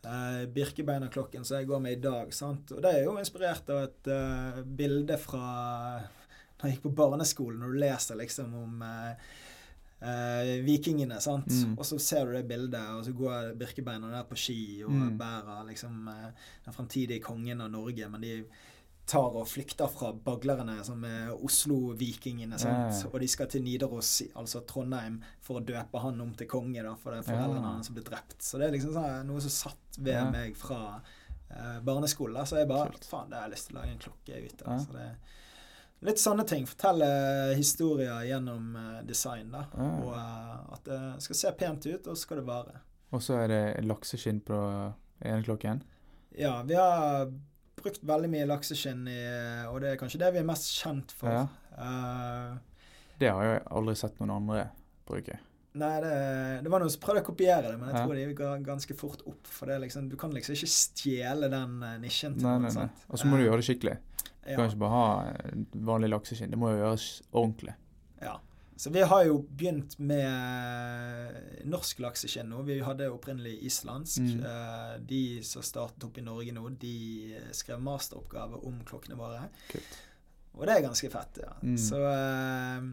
Uh, 0.04 0.46
Birkebeinerklokken 0.52 1.44
som 1.48 1.58
jeg 1.60 1.68
går 1.68 1.80
med 1.84 1.98
i 1.98 2.02
dag. 2.04 2.32
sant? 2.36 2.72
Og 2.72 2.80
det 2.84 2.94
er 2.96 3.04
jo 3.04 3.18
inspirert 3.20 3.68
av 3.76 3.84
et 3.84 4.10
uh, 4.12 4.62
bilde 4.64 5.20
fra 5.20 5.44
da 6.58 6.66
jeg 6.72 6.78
gikk 6.80 6.88
på 6.88 6.96
barneskolen, 6.98 7.60
når 7.62 7.74
du 7.76 7.80
leser 7.84 8.18
liksom 8.18 8.54
om 8.58 8.80
eh, 8.82 9.28
eh, 10.02 10.56
vikingene, 10.66 11.20
sant. 11.22 11.52
Mm. 11.54 11.76
Og 11.78 11.86
så 11.86 12.00
ser 12.02 12.26
du 12.26 12.34
det 12.34 12.48
bildet, 12.50 12.82
og 12.96 13.04
så 13.06 13.14
går 13.14 13.52
Birkebeiner 13.60 14.16
der 14.16 14.24
på 14.26 14.38
ski 14.42 14.82
og 14.88 14.90
Mm. 14.96 15.20
bærer 15.20 15.68
liksom 15.68 16.08
eh, 16.10 16.32
den 16.66 16.74
fremtidige 16.74 17.22
kongen 17.22 17.62
av 17.62 17.70
Norge, 17.70 18.10
men 18.10 18.22
de 18.26 18.40
tar 19.08 19.36
og 19.40 19.46
flykter 19.48 19.88
fra 19.88 20.10
baglerne, 20.12 20.78
som 20.84 21.04
er 21.08 21.30
Oslo-vikingene. 21.34 22.58
Ja. 22.60 22.90
Og 23.12 23.20
de 23.24 23.28
skal 23.32 23.48
til 23.52 23.64
Nidaros, 23.64 24.10
altså 24.36 24.62
Trondheim, 24.68 25.22
for 25.42 25.62
å 25.62 25.64
døpe 25.66 26.02
han 26.04 26.20
om 26.22 26.34
til 26.38 26.50
konge, 26.52 26.84
da, 26.84 26.92
for 27.00 27.16
det 27.16 27.22
er 27.24 27.30
foreldrene 27.32 27.64
Ja. 27.64 27.72
hans 27.78 27.88
som 27.88 27.96
ble 27.96 28.04
drept. 28.04 28.42
Så 28.44 28.60
det 28.60 28.68
er 28.68 28.76
liksom 28.76 28.94
sånn, 28.98 29.26
noe 29.30 29.40
som 29.42 29.50
satt 29.56 29.98
ved 30.00 30.14
Ja. 30.14 30.30
meg 30.30 30.56
fra 30.60 31.02
uh, 31.02 31.80
barneskolen. 31.82 32.46
Så 32.46 32.58
jeg 32.60 32.68
bare 32.68 32.90
Kult. 32.92 33.06
Faen, 33.08 33.30
det 33.30 33.38
har 33.40 33.48
jeg 33.48 33.56
lyst 33.56 33.68
til 33.70 33.78
å 33.78 33.80
lage 33.82 33.92
en 33.96 34.04
klokke 34.04 34.46
ut 34.46 34.62
av. 34.68 34.80
Så 34.86 34.92
det 34.98 35.10
Litt 36.06 36.20
sånne 36.22 36.44
ting. 36.46 36.68
Fortelle 36.70 37.56
historier 37.58 38.20
gjennom 38.28 38.76
uh, 38.76 39.02
design. 39.02 39.50
da. 39.52 39.64
Og 39.74 40.12
uh, 40.14 40.74
at 40.76 40.84
det 40.86 41.00
skal 41.24 41.36
se 41.36 41.52
pent 41.58 41.86
ut, 41.88 42.06
og 42.08 42.14
så 42.16 42.22
skal 42.22 42.38
det 42.38 42.46
vare. 42.46 42.76
Og 43.12 43.22
så 43.24 43.34
er 43.42 43.48
det 43.48 43.86
lakseskinn 43.88 44.42
på 44.46 44.60
ene 45.26 45.42
klokken. 45.48 45.82
Ja, 46.38 46.62
vi 46.62 46.76
har 46.76 47.32
brukt 47.82 48.00
veldig 48.08 48.30
mye 48.32 48.48
lakseskinn 48.50 49.04
i 49.12 49.18
Og 49.72 49.80
det 49.84 49.92
er 49.94 50.00
kanskje 50.02 50.20
det 50.24 50.32
vi 50.36 50.42
er 50.42 50.48
mest 50.48 50.72
kjent 50.82 51.14
for. 51.18 51.30
Ja. 51.30 51.44
Uh, 51.78 52.58
Det 53.20 53.30
har 53.34 53.44
jeg 53.48 53.62
aldri 53.74 53.96
sett 53.98 54.18
noen 54.22 54.34
andre 54.36 54.68
bruke. 55.08 55.38
Nei, 55.78 55.92
det, 56.02 56.12
det 56.66 56.72
var 56.74 56.82
noen 56.82 56.90
som 56.90 57.02
prøvde 57.04 57.22
å 57.22 57.26
kopiere 57.28 57.70
det, 57.72 57.78
men 57.78 57.90
jeg 57.92 57.98
Ja. 58.00 58.06
tror 58.08 58.16
de 58.18 58.34
ga 58.38 58.52
ganske 58.66 58.96
fort 58.98 59.22
opp. 59.30 59.46
For 59.46 59.70
det 59.70 59.80
liksom, 59.84 60.08
du 60.10 60.16
kan 60.18 60.32
liksom 60.34 60.56
ikke 60.58 60.70
stjele 60.74 61.50
den 61.54 61.76
eh, 61.86 61.98
nisjen 62.02 62.34
til 62.38 62.48
Nei, 62.48 62.56
noen. 62.58 62.62
nei, 62.66 62.72
nei. 62.74 62.88
sant? 62.88 63.04
Og 63.12 63.20
så 63.22 63.28
må 63.30 63.38
du 63.38 63.44
Eh, 63.44 63.50
gjøre 63.52 63.62
det 63.62 63.68
skikkelig. 63.68 63.98
Du 64.24 64.50
ja. 64.52 64.56
kan 64.58 64.70
ikke 64.72 64.82
bare 64.82 64.96
ha 64.96 65.08
eh, 65.30 65.52
vanlig 65.92 66.10
lakseskinn. 66.10 66.50
Det 66.50 66.58
må 66.58 66.72
jo 66.74 66.80
gjøres 66.82 67.06
ordentlig. 67.34 67.76
Så 68.78 68.92
vi 68.94 69.02
har 69.02 69.24
jo 69.26 69.40
begynt 69.58 69.96
med 70.00 71.66
norsk 71.66 72.00
lakseskinn 72.04 72.50
nå. 72.52 72.60
Vi 72.68 72.76
hadde 72.86 73.08
opprinnelig 73.10 73.56
islandsk. 73.66 74.20
Mm. 74.22 74.44
Eh, 74.46 74.94
De 75.10 75.22
som 75.44 75.64
startet 75.66 76.04
opp 76.06 76.18
i 76.18 76.26
Norge 76.26 76.54
nå, 76.54 76.68
de 76.78 76.94
skrev 77.58 77.82
masteroppgave 77.82 78.60
om 78.70 78.78
klokkene 78.86 79.18
våre. 79.18 79.48
Kult. 79.72 79.98
Og 80.58 80.66
det 80.66 80.76
er 80.78 80.86
ganske 80.88 81.10
fett, 81.14 81.42
ja. 81.44 81.52
Mm. 81.62 81.76
Så 81.78 82.00
eh, 82.06 82.86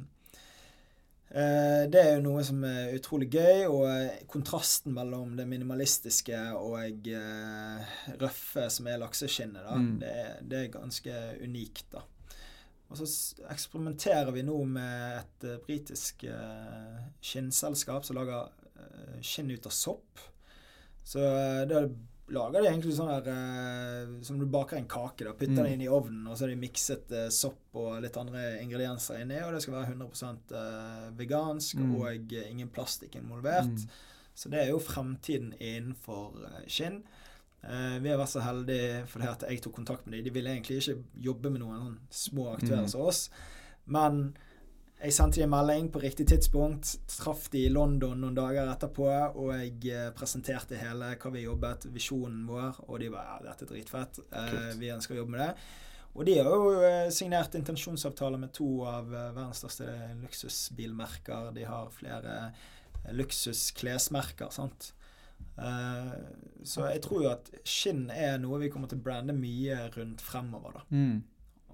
eh, 1.36 1.84
det 1.90 2.00
er 2.00 2.10
jo 2.16 2.24
noe 2.26 2.42
som 2.44 2.64
er 2.68 2.94
utrolig 2.98 3.28
gøy, 3.32 3.64
og 3.68 3.84
eh, 3.90 4.24
kontrasten 4.30 4.92
mellom 4.96 5.36
det 5.38 5.46
minimalistiske 5.50 6.40
og 6.58 7.08
eh, 7.08 7.94
røffe 8.20 8.66
som 8.72 8.88
er 8.92 9.00
lakseskinnet, 9.04 9.64
da, 9.68 9.76
Mm. 9.80 9.94
det, 10.00 10.12
er- 10.24 10.42
det 10.42 10.58
er 10.64 10.72
ganske 10.80 11.20
unikt, 11.44 11.86
da. 11.92 12.02
Og 12.94 13.00
så 13.02 13.44
eksperimenterer 13.50 14.30
vi 14.32 14.42
nå 14.46 14.56
med 14.64 15.18
et 15.18 15.44
uh, 15.50 15.58
britisk 15.66 16.24
uh, 16.30 17.00
skinnselskap 17.24 18.04
som 18.06 18.16
lager 18.16 18.48
uh, 18.78 19.20
skinn 19.20 19.50
ut 19.50 19.66
av 19.66 19.74
sopp. 19.74 20.22
Så 21.04 21.20
da 21.68 21.82
lager 22.32 22.62
de 22.64 22.68
egentlig 22.70 22.94
sånn 22.96 23.10
der 23.26 24.06
Som 24.24 24.38
du 24.40 24.46
baker 24.48 24.78
en 24.78 24.86
kake. 24.88 25.26
da 25.26 25.34
Putter 25.36 25.52
Mm. 25.60 25.64
det 25.66 25.72
inn 25.74 25.82
i 25.84 25.88
ovnen, 25.92 26.22
og 26.26 26.38
så 26.38 26.46
har 26.46 26.54
de 26.54 26.56
mikset 26.62 27.12
sopp 27.30 27.76
og 27.76 28.00
litt 28.00 28.16
andre 28.16 28.58
ingredienser 28.62 29.20
inni. 29.20 29.36
Og 29.44 29.52
det 29.52 29.60
skal 29.60 29.74
være 29.74 29.92
100 29.92 30.38
eh, 30.56 31.10
vegansk 31.18 31.76
Mm. 31.76 31.94
og 32.00 32.32
ingen 32.32 32.70
plastikk 32.72 33.16
involvert. 33.20 33.68
Mm. 33.68 33.88
Så 34.34 34.48
det 34.50 34.62
er 34.62 34.70
jo 34.72 34.78
fremtiden 34.80 35.52
innenfor 35.60 36.32
skinn. 36.66 37.02
Eh, 37.64 37.98
vi 38.04 38.10
har 38.12 38.18
vært 38.20 38.34
så 38.34 38.42
heldige 38.44 39.04
fordi 39.08 39.28
at 39.30 39.44
jeg 39.48 39.62
tok 39.64 39.74
kontakt 39.78 40.06
med 40.06 40.18
dem. 40.18 40.24
De 40.24 40.30
ville 40.30 40.50
egentlig 40.52 40.82
ikke 40.82 40.98
jobbe 41.24 41.50
med 41.50 41.60
noen 41.62 41.78
sånn 41.80 41.98
små 42.10 42.50
aktører 42.56 42.82
Mm. 42.84 42.88
som 42.92 43.00
oss. 43.00 43.30
Men 43.86 44.34
jeg 45.02 45.12
sendte 45.12 45.40
dem 45.40 45.52
en 45.52 45.58
melding 45.66 45.88
på 45.92 46.00
riktig 46.02 46.26
tidspunkt. 46.28 46.96
Traff 47.08 47.48
de 47.50 47.64
i 47.66 47.68
London 47.72 48.20
noen 48.20 48.34
dager 48.34 48.68
etterpå, 48.72 49.08
og 49.36 49.50
jeg 49.52 49.92
eh, 49.92 50.10
presenterte 50.16 50.76
hele 50.80 51.16
hva 51.16 51.32
vi 51.32 51.42
jobbet, 51.44 51.84
visjonen 51.92 52.46
vår, 52.46 52.84
og 52.88 53.00
de 53.00 53.08
var 53.12 53.24
ja, 53.24 53.38
dette 53.50 53.64
er 53.64 53.72
dritfett. 53.74 54.20
Eh, 54.32 54.74
vi 54.78 54.92
ønsker 54.94 55.14
å 55.14 55.18
jobbe 55.22 55.30
med 55.36 55.40
det. 55.40 55.54
Og 56.14 56.24
de 56.26 56.34
har 56.38 56.44
jo 56.46 56.80
eh, 56.86 57.10
signert 57.10 57.54
intensjonsavtaler 57.58 58.38
med 58.38 58.52
to 58.54 58.84
av 58.86 59.08
verdens 59.10 59.58
største 59.64 59.88
luksusbilmerker. 60.22 61.52
De 61.56 61.64
har 61.64 61.90
flere 61.90 62.52
luksusklesmerker, 63.12 64.50
sant. 64.54 64.92
Eh, 65.56 66.12
så 66.64 66.88
jeg 66.90 67.02
tror 67.04 67.22
jo 67.22 67.30
at 67.30 67.50
skinn 67.68 68.08
er 68.10 68.38
noe 68.42 68.58
vi 68.62 68.70
kommer 68.72 68.90
til 68.90 68.98
å 68.98 69.04
brande 69.04 69.36
mye 69.36 69.88
rundt 69.94 70.24
fremover, 70.24 70.78
da. 70.80 70.84
Mm. 70.90 71.22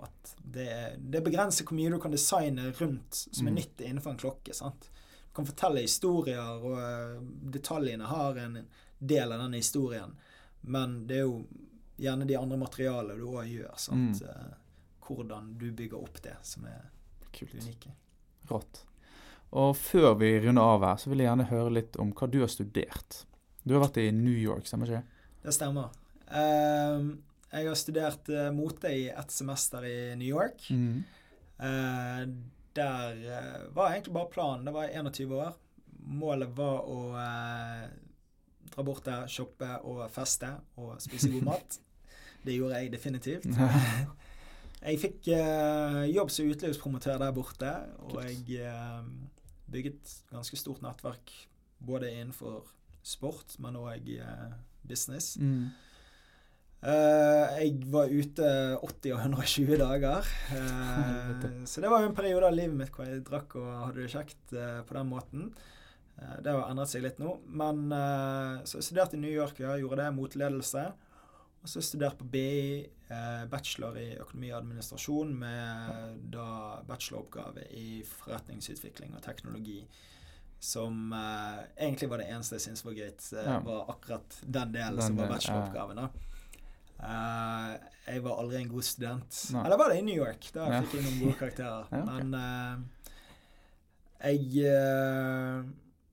At 0.00 0.34
det, 0.40 0.70
det 1.12 1.22
begrenser 1.24 1.66
hvor 1.68 1.76
mye 1.76 1.92
du 1.92 1.98
kan 2.00 2.12
designe 2.14 2.70
rundt 2.80 3.18
som 3.20 3.46
er 3.46 3.52
nytt 3.52 3.74
nyttig 3.74 3.90
innenfor 3.90 4.14
en 4.14 4.20
klokke. 4.22 4.54
sant? 4.56 4.88
Du 5.28 5.34
kan 5.36 5.46
fortelle 5.48 5.84
historier, 5.84 6.40
og 6.64 6.78
eh, 6.80 7.18
detaljene 7.56 8.08
har 8.10 8.40
en 8.40 8.62
del 8.98 9.32
av 9.32 9.44
den 9.44 9.58
historien. 9.60 10.16
Men 10.60 11.02
det 11.08 11.20
er 11.20 11.28
jo 11.28 11.44
gjerne 12.00 12.26
de 12.28 12.36
andre 12.36 12.58
materialene 12.60 13.20
du 13.20 13.28
òg 13.28 13.46
gjør. 13.48 13.76
sant? 13.76 14.22
Mm. 14.22 14.28
Eh, 14.28 14.56
Hvordan 15.10 15.54
du 15.58 15.72
bygger 15.74 15.98
opp 15.98 16.20
det 16.22 16.36
som 16.46 16.64
er 16.70 16.84
Kult. 17.34 17.54
unike. 17.54 17.90
Rått. 18.50 18.84
Og 19.50 19.72
før 19.76 20.14
vi 20.20 20.28
runder 20.40 20.62
av 20.62 20.84
her, 20.86 21.00
så 21.02 21.10
vil 21.10 21.24
jeg 21.24 21.26
gjerne 21.26 21.48
høre 21.50 21.72
litt 21.74 21.96
om 21.98 22.12
hva 22.14 22.28
du 22.30 22.38
har 22.44 22.50
studert. 22.52 23.24
Du 23.70 23.76
har 23.76 23.84
vært 23.84 24.00
i 24.02 24.08
New 24.10 24.34
York, 24.34 24.66
stemmer 24.66 24.88
ikke 24.90 24.98
det? 24.98 25.26
Det 25.44 25.52
stemmer. 25.54 25.92
Eh, 26.26 27.04
jeg 27.52 27.68
har 27.68 27.76
studert 27.78 28.30
uh, 28.34 28.48
mote 28.50 28.90
i 28.90 29.04
ett 29.14 29.30
semester 29.30 29.84
i 29.86 30.16
New 30.18 30.26
York. 30.26 30.64
Mm. 30.74 31.04
Uh, 31.60 32.24
der 32.74 33.20
eh, 33.30 33.60
var 33.76 33.92
egentlig 33.92 34.16
bare 34.16 34.30
planen. 34.32 34.64
Det 34.66 34.74
var 34.74 34.88
jeg 34.88 35.04
21 35.04 35.36
år. 35.38 35.52
Målet 36.18 36.50
var 36.58 36.82
å 36.90 36.98
eh, 37.20 37.86
dra 38.72 38.86
bort 38.86 39.06
der, 39.06 39.30
shoppe 39.30 39.70
og 39.86 40.02
feste 40.10 40.50
og 40.82 40.98
spise 41.02 41.30
god 41.30 41.46
mat. 41.52 41.78
Det 42.42 42.58
gjorde 42.58 42.82
jeg 42.82 42.92
definitivt. 42.96 43.48
Jeg 44.80 44.96
fikk 44.96 45.26
jobb 46.08 46.30
som 46.32 46.46
utelivspromotør 46.48 47.18
der 47.20 47.34
borte, 47.36 47.68
og 48.00 48.14
jeg 48.24 48.62
bygget 49.68 50.14
ganske 50.30 50.56
stort 50.56 50.80
nettverk 50.80 51.34
både 51.84 52.08
innenfor 52.14 52.62
sport, 53.02 53.56
men 53.62 53.78
òg 53.80 54.10
eh, 54.16 54.50
business. 54.86 55.36
Mm. 55.40 55.70
Uh, 56.80 57.44
jeg 57.60 57.74
var 57.92 58.08
ute 58.08 58.46
80 58.80 59.12
og 59.12 59.18
120 59.20 59.80
dager. 59.82 60.28
Uh, 60.48 61.66
så 61.68 61.82
det 61.84 61.90
var 61.92 62.00
jo 62.00 62.08
en 62.08 62.16
periode 62.16 62.48
av 62.48 62.56
livet 62.56 62.78
mitt 62.78 62.94
hvor 62.94 63.04
jeg 63.04 63.20
drakk 63.26 63.58
og 63.60 63.68
hadde 63.68 64.00
det 64.00 64.14
kjekt 64.14 64.54
uh, 64.56 64.80
på 64.88 64.96
den 64.96 65.10
måten. 65.10 65.50
Det 66.20 66.52
har 66.52 66.66
endret 66.68 66.90
seg 66.90 67.04
litt 67.04 67.20
nå. 67.20 67.38
Men 67.48 67.86
så 68.68 68.76
jeg 68.76 68.84
studerte 68.90 69.16
i 69.16 69.20
New 69.22 69.32
York, 69.32 69.56
ja, 69.62 69.72
gjorde 69.80 70.02
det, 70.02 70.10
motledelse. 70.12 70.82
Og 71.64 71.70
så 71.72 71.80
studerte 71.80 72.20
på 72.20 72.26
BI, 72.28 72.82
bachelor 73.48 73.96
i 73.96 74.18
økonomi 74.20 74.50
og 74.50 74.58
administrasjon 74.58 75.32
med 75.40 76.18
da 76.34 76.82
bacheloroppgave 76.84 77.64
i 77.72 78.02
forretningsutvikling 78.04 79.16
og 79.16 79.24
teknologi. 79.24 79.78
Som 80.60 81.12
eh, 81.16 81.60
egentlig 81.86 82.08
var 82.10 82.18
det 82.20 82.26
eneste 82.28 82.58
jeg 82.58 82.60
syntes 82.66 82.84
var 82.84 82.92
gøy. 82.92 83.08
eh, 83.08 83.44
Ja. 83.46 83.58
Var 83.64 83.86
akkurat 83.94 84.40
den 84.44 84.72
delen 84.74 84.96
Den 84.96 85.06
som 85.06 85.16
var 85.16 85.28
bacheloroppgaven. 85.32 85.96
da. 85.96 86.08
Eh, 87.00 87.78
jeg 88.12 88.22
var 88.22 88.38
aldri 88.42 88.56
en 88.62 88.68
god 88.68 88.82
student. 88.84 89.38
Nei. 89.54 89.64
Eller 89.64 89.76
var 89.80 89.88
det 89.88 89.98
i 89.98 90.02
New 90.02 90.16
York? 90.16 90.50
Da 90.52 90.66
Ja. 90.68 90.80
fikk 90.82 90.94
jeg 90.98 91.04
noen 91.06 91.20
gode 91.24 91.38
karakterer. 91.38 91.86
Ja, 91.92 92.02
okay. 92.02 92.24
Men 92.24 92.34
eh, 92.34 92.78
jeg 94.20 94.64
eh, 94.66 95.64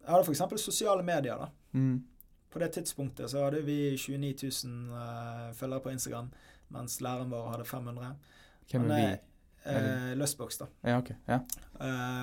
Jeg 0.08 0.14
hadde 0.14 0.24
f.eks. 0.24 0.62
sosiale 0.64 1.04
medier. 1.04 1.38
da. 1.38 1.48
Mm. 1.74 2.04
På 2.50 2.60
det 2.60 2.72
tidspunktet 2.72 3.30
så 3.30 3.44
hadde 3.44 3.60
vi 3.66 3.98
29 3.98 4.34
000 4.64 4.96
eh, 4.96 5.54
følgere 5.54 5.82
på 5.84 5.92
Instagram, 5.92 6.30
mens 6.72 7.02
læreren 7.02 7.30
vår 7.30 7.50
hadde 7.52 7.66
500. 7.66 8.16
Hvem 8.72 8.92
er 8.92 8.96
vi? 8.96 9.18
eh, 9.66 10.14
Løsboks, 10.16 10.58
da. 10.58 10.66
Ja, 10.86 10.98
ok. 11.00 11.12
Ja. 11.28 11.40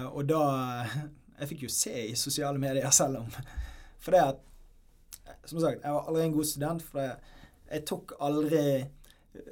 Og 0.09 0.25
da 0.29 0.41
Jeg 1.41 1.49
fikk 1.49 1.63
jo 1.67 1.69
se 1.69 1.93
i 2.09 2.15
sosiale 2.15 2.59
medier 2.63 2.91
selv 3.01 3.17
om 3.25 3.31
For 3.99 4.11
det 4.15 4.21
at 4.21 4.37
Som 5.47 5.61
sagt, 5.61 5.81
jeg 5.83 5.93
var 5.93 6.07
aldri 6.09 6.25
en 6.27 6.33
god 6.33 6.45
student, 6.45 6.83
for 6.83 7.01
jeg, 7.01 7.17
jeg 7.73 7.85
tok 7.87 8.13
aldri 8.21 8.61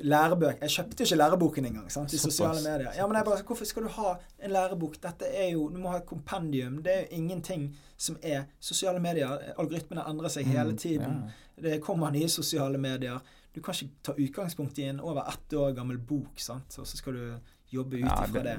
lærebøk 0.07 0.61
Jeg 0.63 0.71
kjøpte 0.77 1.03
jo 1.03 1.07
ikke 1.09 1.17
læreboken 1.19 1.65
engang 1.67 1.89
sant, 1.91 2.13
i 2.15 2.19
sosiale 2.19 2.61
medier. 2.63 2.93
Ja, 2.97 3.07
men 3.07 3.17
jeg 3.17 3.25
bare, 3.27 3.43
Hvorfor 3.43 3.65
skal 3.67 3.83
du 3.83 3.89
ha 3.97 4.13
en 4.39 4.51
lærebok? 4.55 4.95
Dette 5.03 5.27
er 5.27 5.49
jo, 5.53 5.69
Du 5.69 5.79
må 5.83 5.91
ha 5.91 5.97
et 5.99 6.07
kompendium. 6.07 6.77
Det 6.85 6.93
er 6.95 7.01
jo 7.01 7.07
ingenting 7.19 7.65
som 7.97 8.17
er 8.23 8.45
Sosiale 8.61 9.01
medier, 9.03 9.33
algoritmene 9.59 10.05
endrer 10.11 10.29
seg 10.31 10.47
hele 10.47 10.73
Mm, 10.73 10.79
tiden. 10.79 11.17
Det 11.63 11.81
kommer 11.83 12.11
nye 12.15 12.29
sosiale 12.29 12.79
medier. 12.79 13.19
Du 13.55 13.61
kan 13.61 13.75
ikke 13.75 13.91
ta 14.03 14.13
utgangspunkt 14.19 14.79
i 14.79 14.83
en 14.89 15.01
over 15.01 15.27
ett 15.29 15.53
år 15.59 15.75
gammel 15.77 15.99
bok, 15.99 16.39
sant? 16.41 16.79
og 16.79 16.87
så 16.87 16.97
skal 16.97 17.13
du 17.13 17.27
jobbe 17.73 17.97
ut 17.97 18.07
ifra 18.07 18.43
det. 18.43 18.57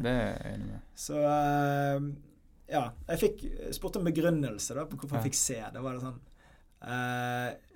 Så 0.96 1.18
eh, 1.18 2.02
ja. 2.72 2.88
Jeg 3.10 3.22
fikk 3.22 3.44
spurt 3.76 4.00
om 4.00 4.08
begrunnelse 4.08 4.78
da, 4.78 4.88
på 4.90 5.00
hvorfor 5.00 5.20
jeg 5.20 5.32
fikk 5.32 5.40
se. 5.40 5.60
Da 5.74 5.84
var 5.84 5.98
det 5.98 6.04
sånn 6.06 6.20
eh, 6.88 7.72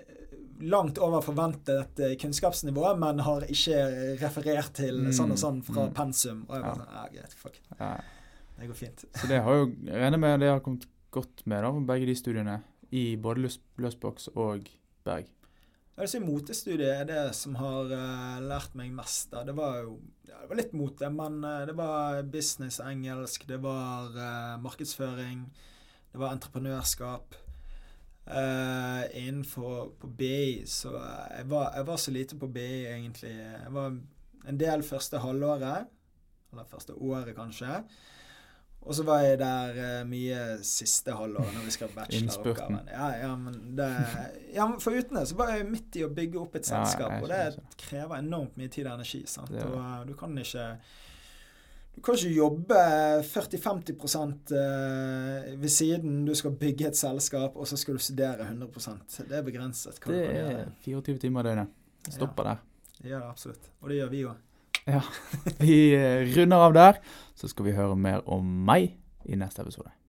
Langt 0.67 0.97
over 0.97 1.21
forventet 1.21 1.99
kunnskapsnivået, 1.99 2.19
kunnskapsnivå, 2.21 2.85
men 2.97 3.19
har 3.27 3.43
ikke 3.45 3.81
referert 4.23 4.71
til 4.79 5.03
Mm, 5.03 5.11
sånn 5.13 5.33
og 5.35 5.37
sånn 5.37 5.59
fra 5.65 5.83
mm. 5.85 5.91
pensum. 5.93 6.39
Og 6.47 6.55
jeg 6.57 6.63
var 6.65 6.79
sånn, 6.79 6.95
ja, 6.95 7.03
greit, 7.13 7.35
fuck. 7.37 7.59
Ja. 7.77 7.91
Det 8.57 8.69
går 8.71 8.79
fint. 8.79 9.05
Så 9.13 9.29
det 9.29 9.43
har 9.45 9.59
jo, 9.59 9.67
regner 9.85 10.21
med 10.23 10.41
det 10.41 10.49
har 10.49 10.63
kommet 10.65 10.87
godt 11.13 11.45
med 11.45 11.61
da, 11.61 11.71
begge 11.91 12.09
de 12.09 12.15
studiene, 12.17 12.57
i 12.89 13.03
både 13.21 13.51
Løsboks 13.77 14.31
og 14.33 14.65
Berg. 15.05 15.29
Jeg 15.97 16.05
vil 16.05 16.09
si 16.11 16.19
Motestudiet 16.21 16.91
er 16.93 17.07
det 17.09 17.21
som 17.33 17.55
har 17.57 17.89
uh, 17.89 18.35
lært 18.45 18.75
meg 18.77 18.91
mest. 18.93 19.31
da. 19.31 19.39
Det 19.41 19.55
var 19.57 19.79
jo 19.81 19.95
ja, 20.27 20.43
det 20.43 20.49
var 20.51 20.59
litt 20.59 20.75
mote, 20.77 21.07
men 21.09 21.39
uh, 21.41 21.63
det 21.65 21.73
var 21.73 22.19
business, 22.29 22.77
engelsk, 22.85 23.47
det 23.49 23.57
var 23.63 24.13
uh, 24.13 24.59
markedsføring, 24.61 25.41
det 26.11 26.21
var 26.21 26.35
entreprenørskap. 26.37 27.39
Innenfor 28.27 29.93
på 30.01 30.07
BI 30.19 30.65
så 30.67 30.91
jeg 30.91 31.45
var, 31.47 31.69
jeg 31.79 31.87
var 31.87 31.99
så 32.03 32.11
lite 32.11 32.37
på 32.37 32.49
BI, 32.51 32.83
egentlig. 32.91 33.31
Jeg 33.31 33.73
var 33.73 33.95
en 34.51 34.59
del 34.59 34.83
første 34.83 35.21
halvåret, 35.23 35.87
eller 36.51 36.67
første 36.67 36.93
året, 36.93 37.33
kanskje. 37.39 37.71
Og 38.87 38.95
så 38.95 39.03
var 39.03 39.23
jeg 39.25 39.39
der 39.41 39.79
uh, 39.81 40.03
mye 40.07 40.43
siste 40.65 41.15
halvår 41.15 41.49
når 41.55 41.65
vi 41.65 41.73
skrev 41.75 41.95
bacheloroppgaven. 41.95 42.77
Ja, 42.93 43.09
ja, 43.19 43.33
men 43.39 43.57
det 43.77 43.89
Ja, 44.53 44.67
men 44.67 44.79
foruten 44.83 45.19
det 45.19 45.25
så 45.27 45.35
var 45.39 45.51
jeg 45.55 45.67
midt 45.67 45.99
i 45.99 46.05
å 46.07 46.11
bygge 46.13 46.39
opp 46.39 46.55
et 46.55 46.69
selskap, 46.69 47.17
ja, 47.17 47.19
og 47.21 47.33
det 47.33 47.81
krever 47.83 48.21
enormt 48.21 48.55
mye 48.59 48.71
tid 48.71 48.87
og 48.87 48.95
energi. 48.95 49.25
sant? 49.27 49.51
Det 49.51 49.59
det. 49.59 49.67
Og 49.67 49.77
uh, 49.81 49.99
du 50.07 50.15
kan 50.17 50.39
ikke 50.39 50.71
du 51.97 52.01
kan 52.05 52.13
ikke 52.13 52.29
jobbe 52.29 52.75
40-50 53.25 54.51
eh, 54.53 55.55
ved 55.57 55.69
siden. 55.73 56.19
Du 56.27 56.35
skal 56.37 56.53
bygge 56.53 56.91
et 56.91 56.97
selskap, 56.97 57.55
og 57.57 57.65
så 57.67 57.77
skal 57.77 57.97
du 57.97 58.03
studere 58.05 58.45
100% 58.45 59.23
Det 59.25 59.39
er 59.39 59.41
begrenset. 59.41 59.97
hva 60.03 60.13
Det 60.13 60.27
er 60.29 60.67
24 60.85 61.17
timer 61.23 61.41
i 61.41 61.49
døgnet. 61.49 61.71
Det 62.05 62.13
Stopper 62.13 62.51
der. 62.51 62.61
Det 62.99 63.09
gjør 63.09 63.23
det 63.23 63.29
absolutt. 63.31 63.71
Og 63.81 63.89
det 63.89 63.97
gjør 63.97 64.13
vi 64.13 64.21
òg. 64.29 64.46
Vi 65.63 65.79
eh, 65.95 66.23
runder 66.35 66.63
av 66.69 66.77
der, 66.77 67.01
så 67.37 67.49
skal 67.51 67.69
vi 67.69 67.77
høre 67.77 67.97
mer 67.99 68.23
om 68.25 68.45
meg 68.67 68.93
i 69.27 69.37
neste 69.39 69.65
episode. 69.65 69.91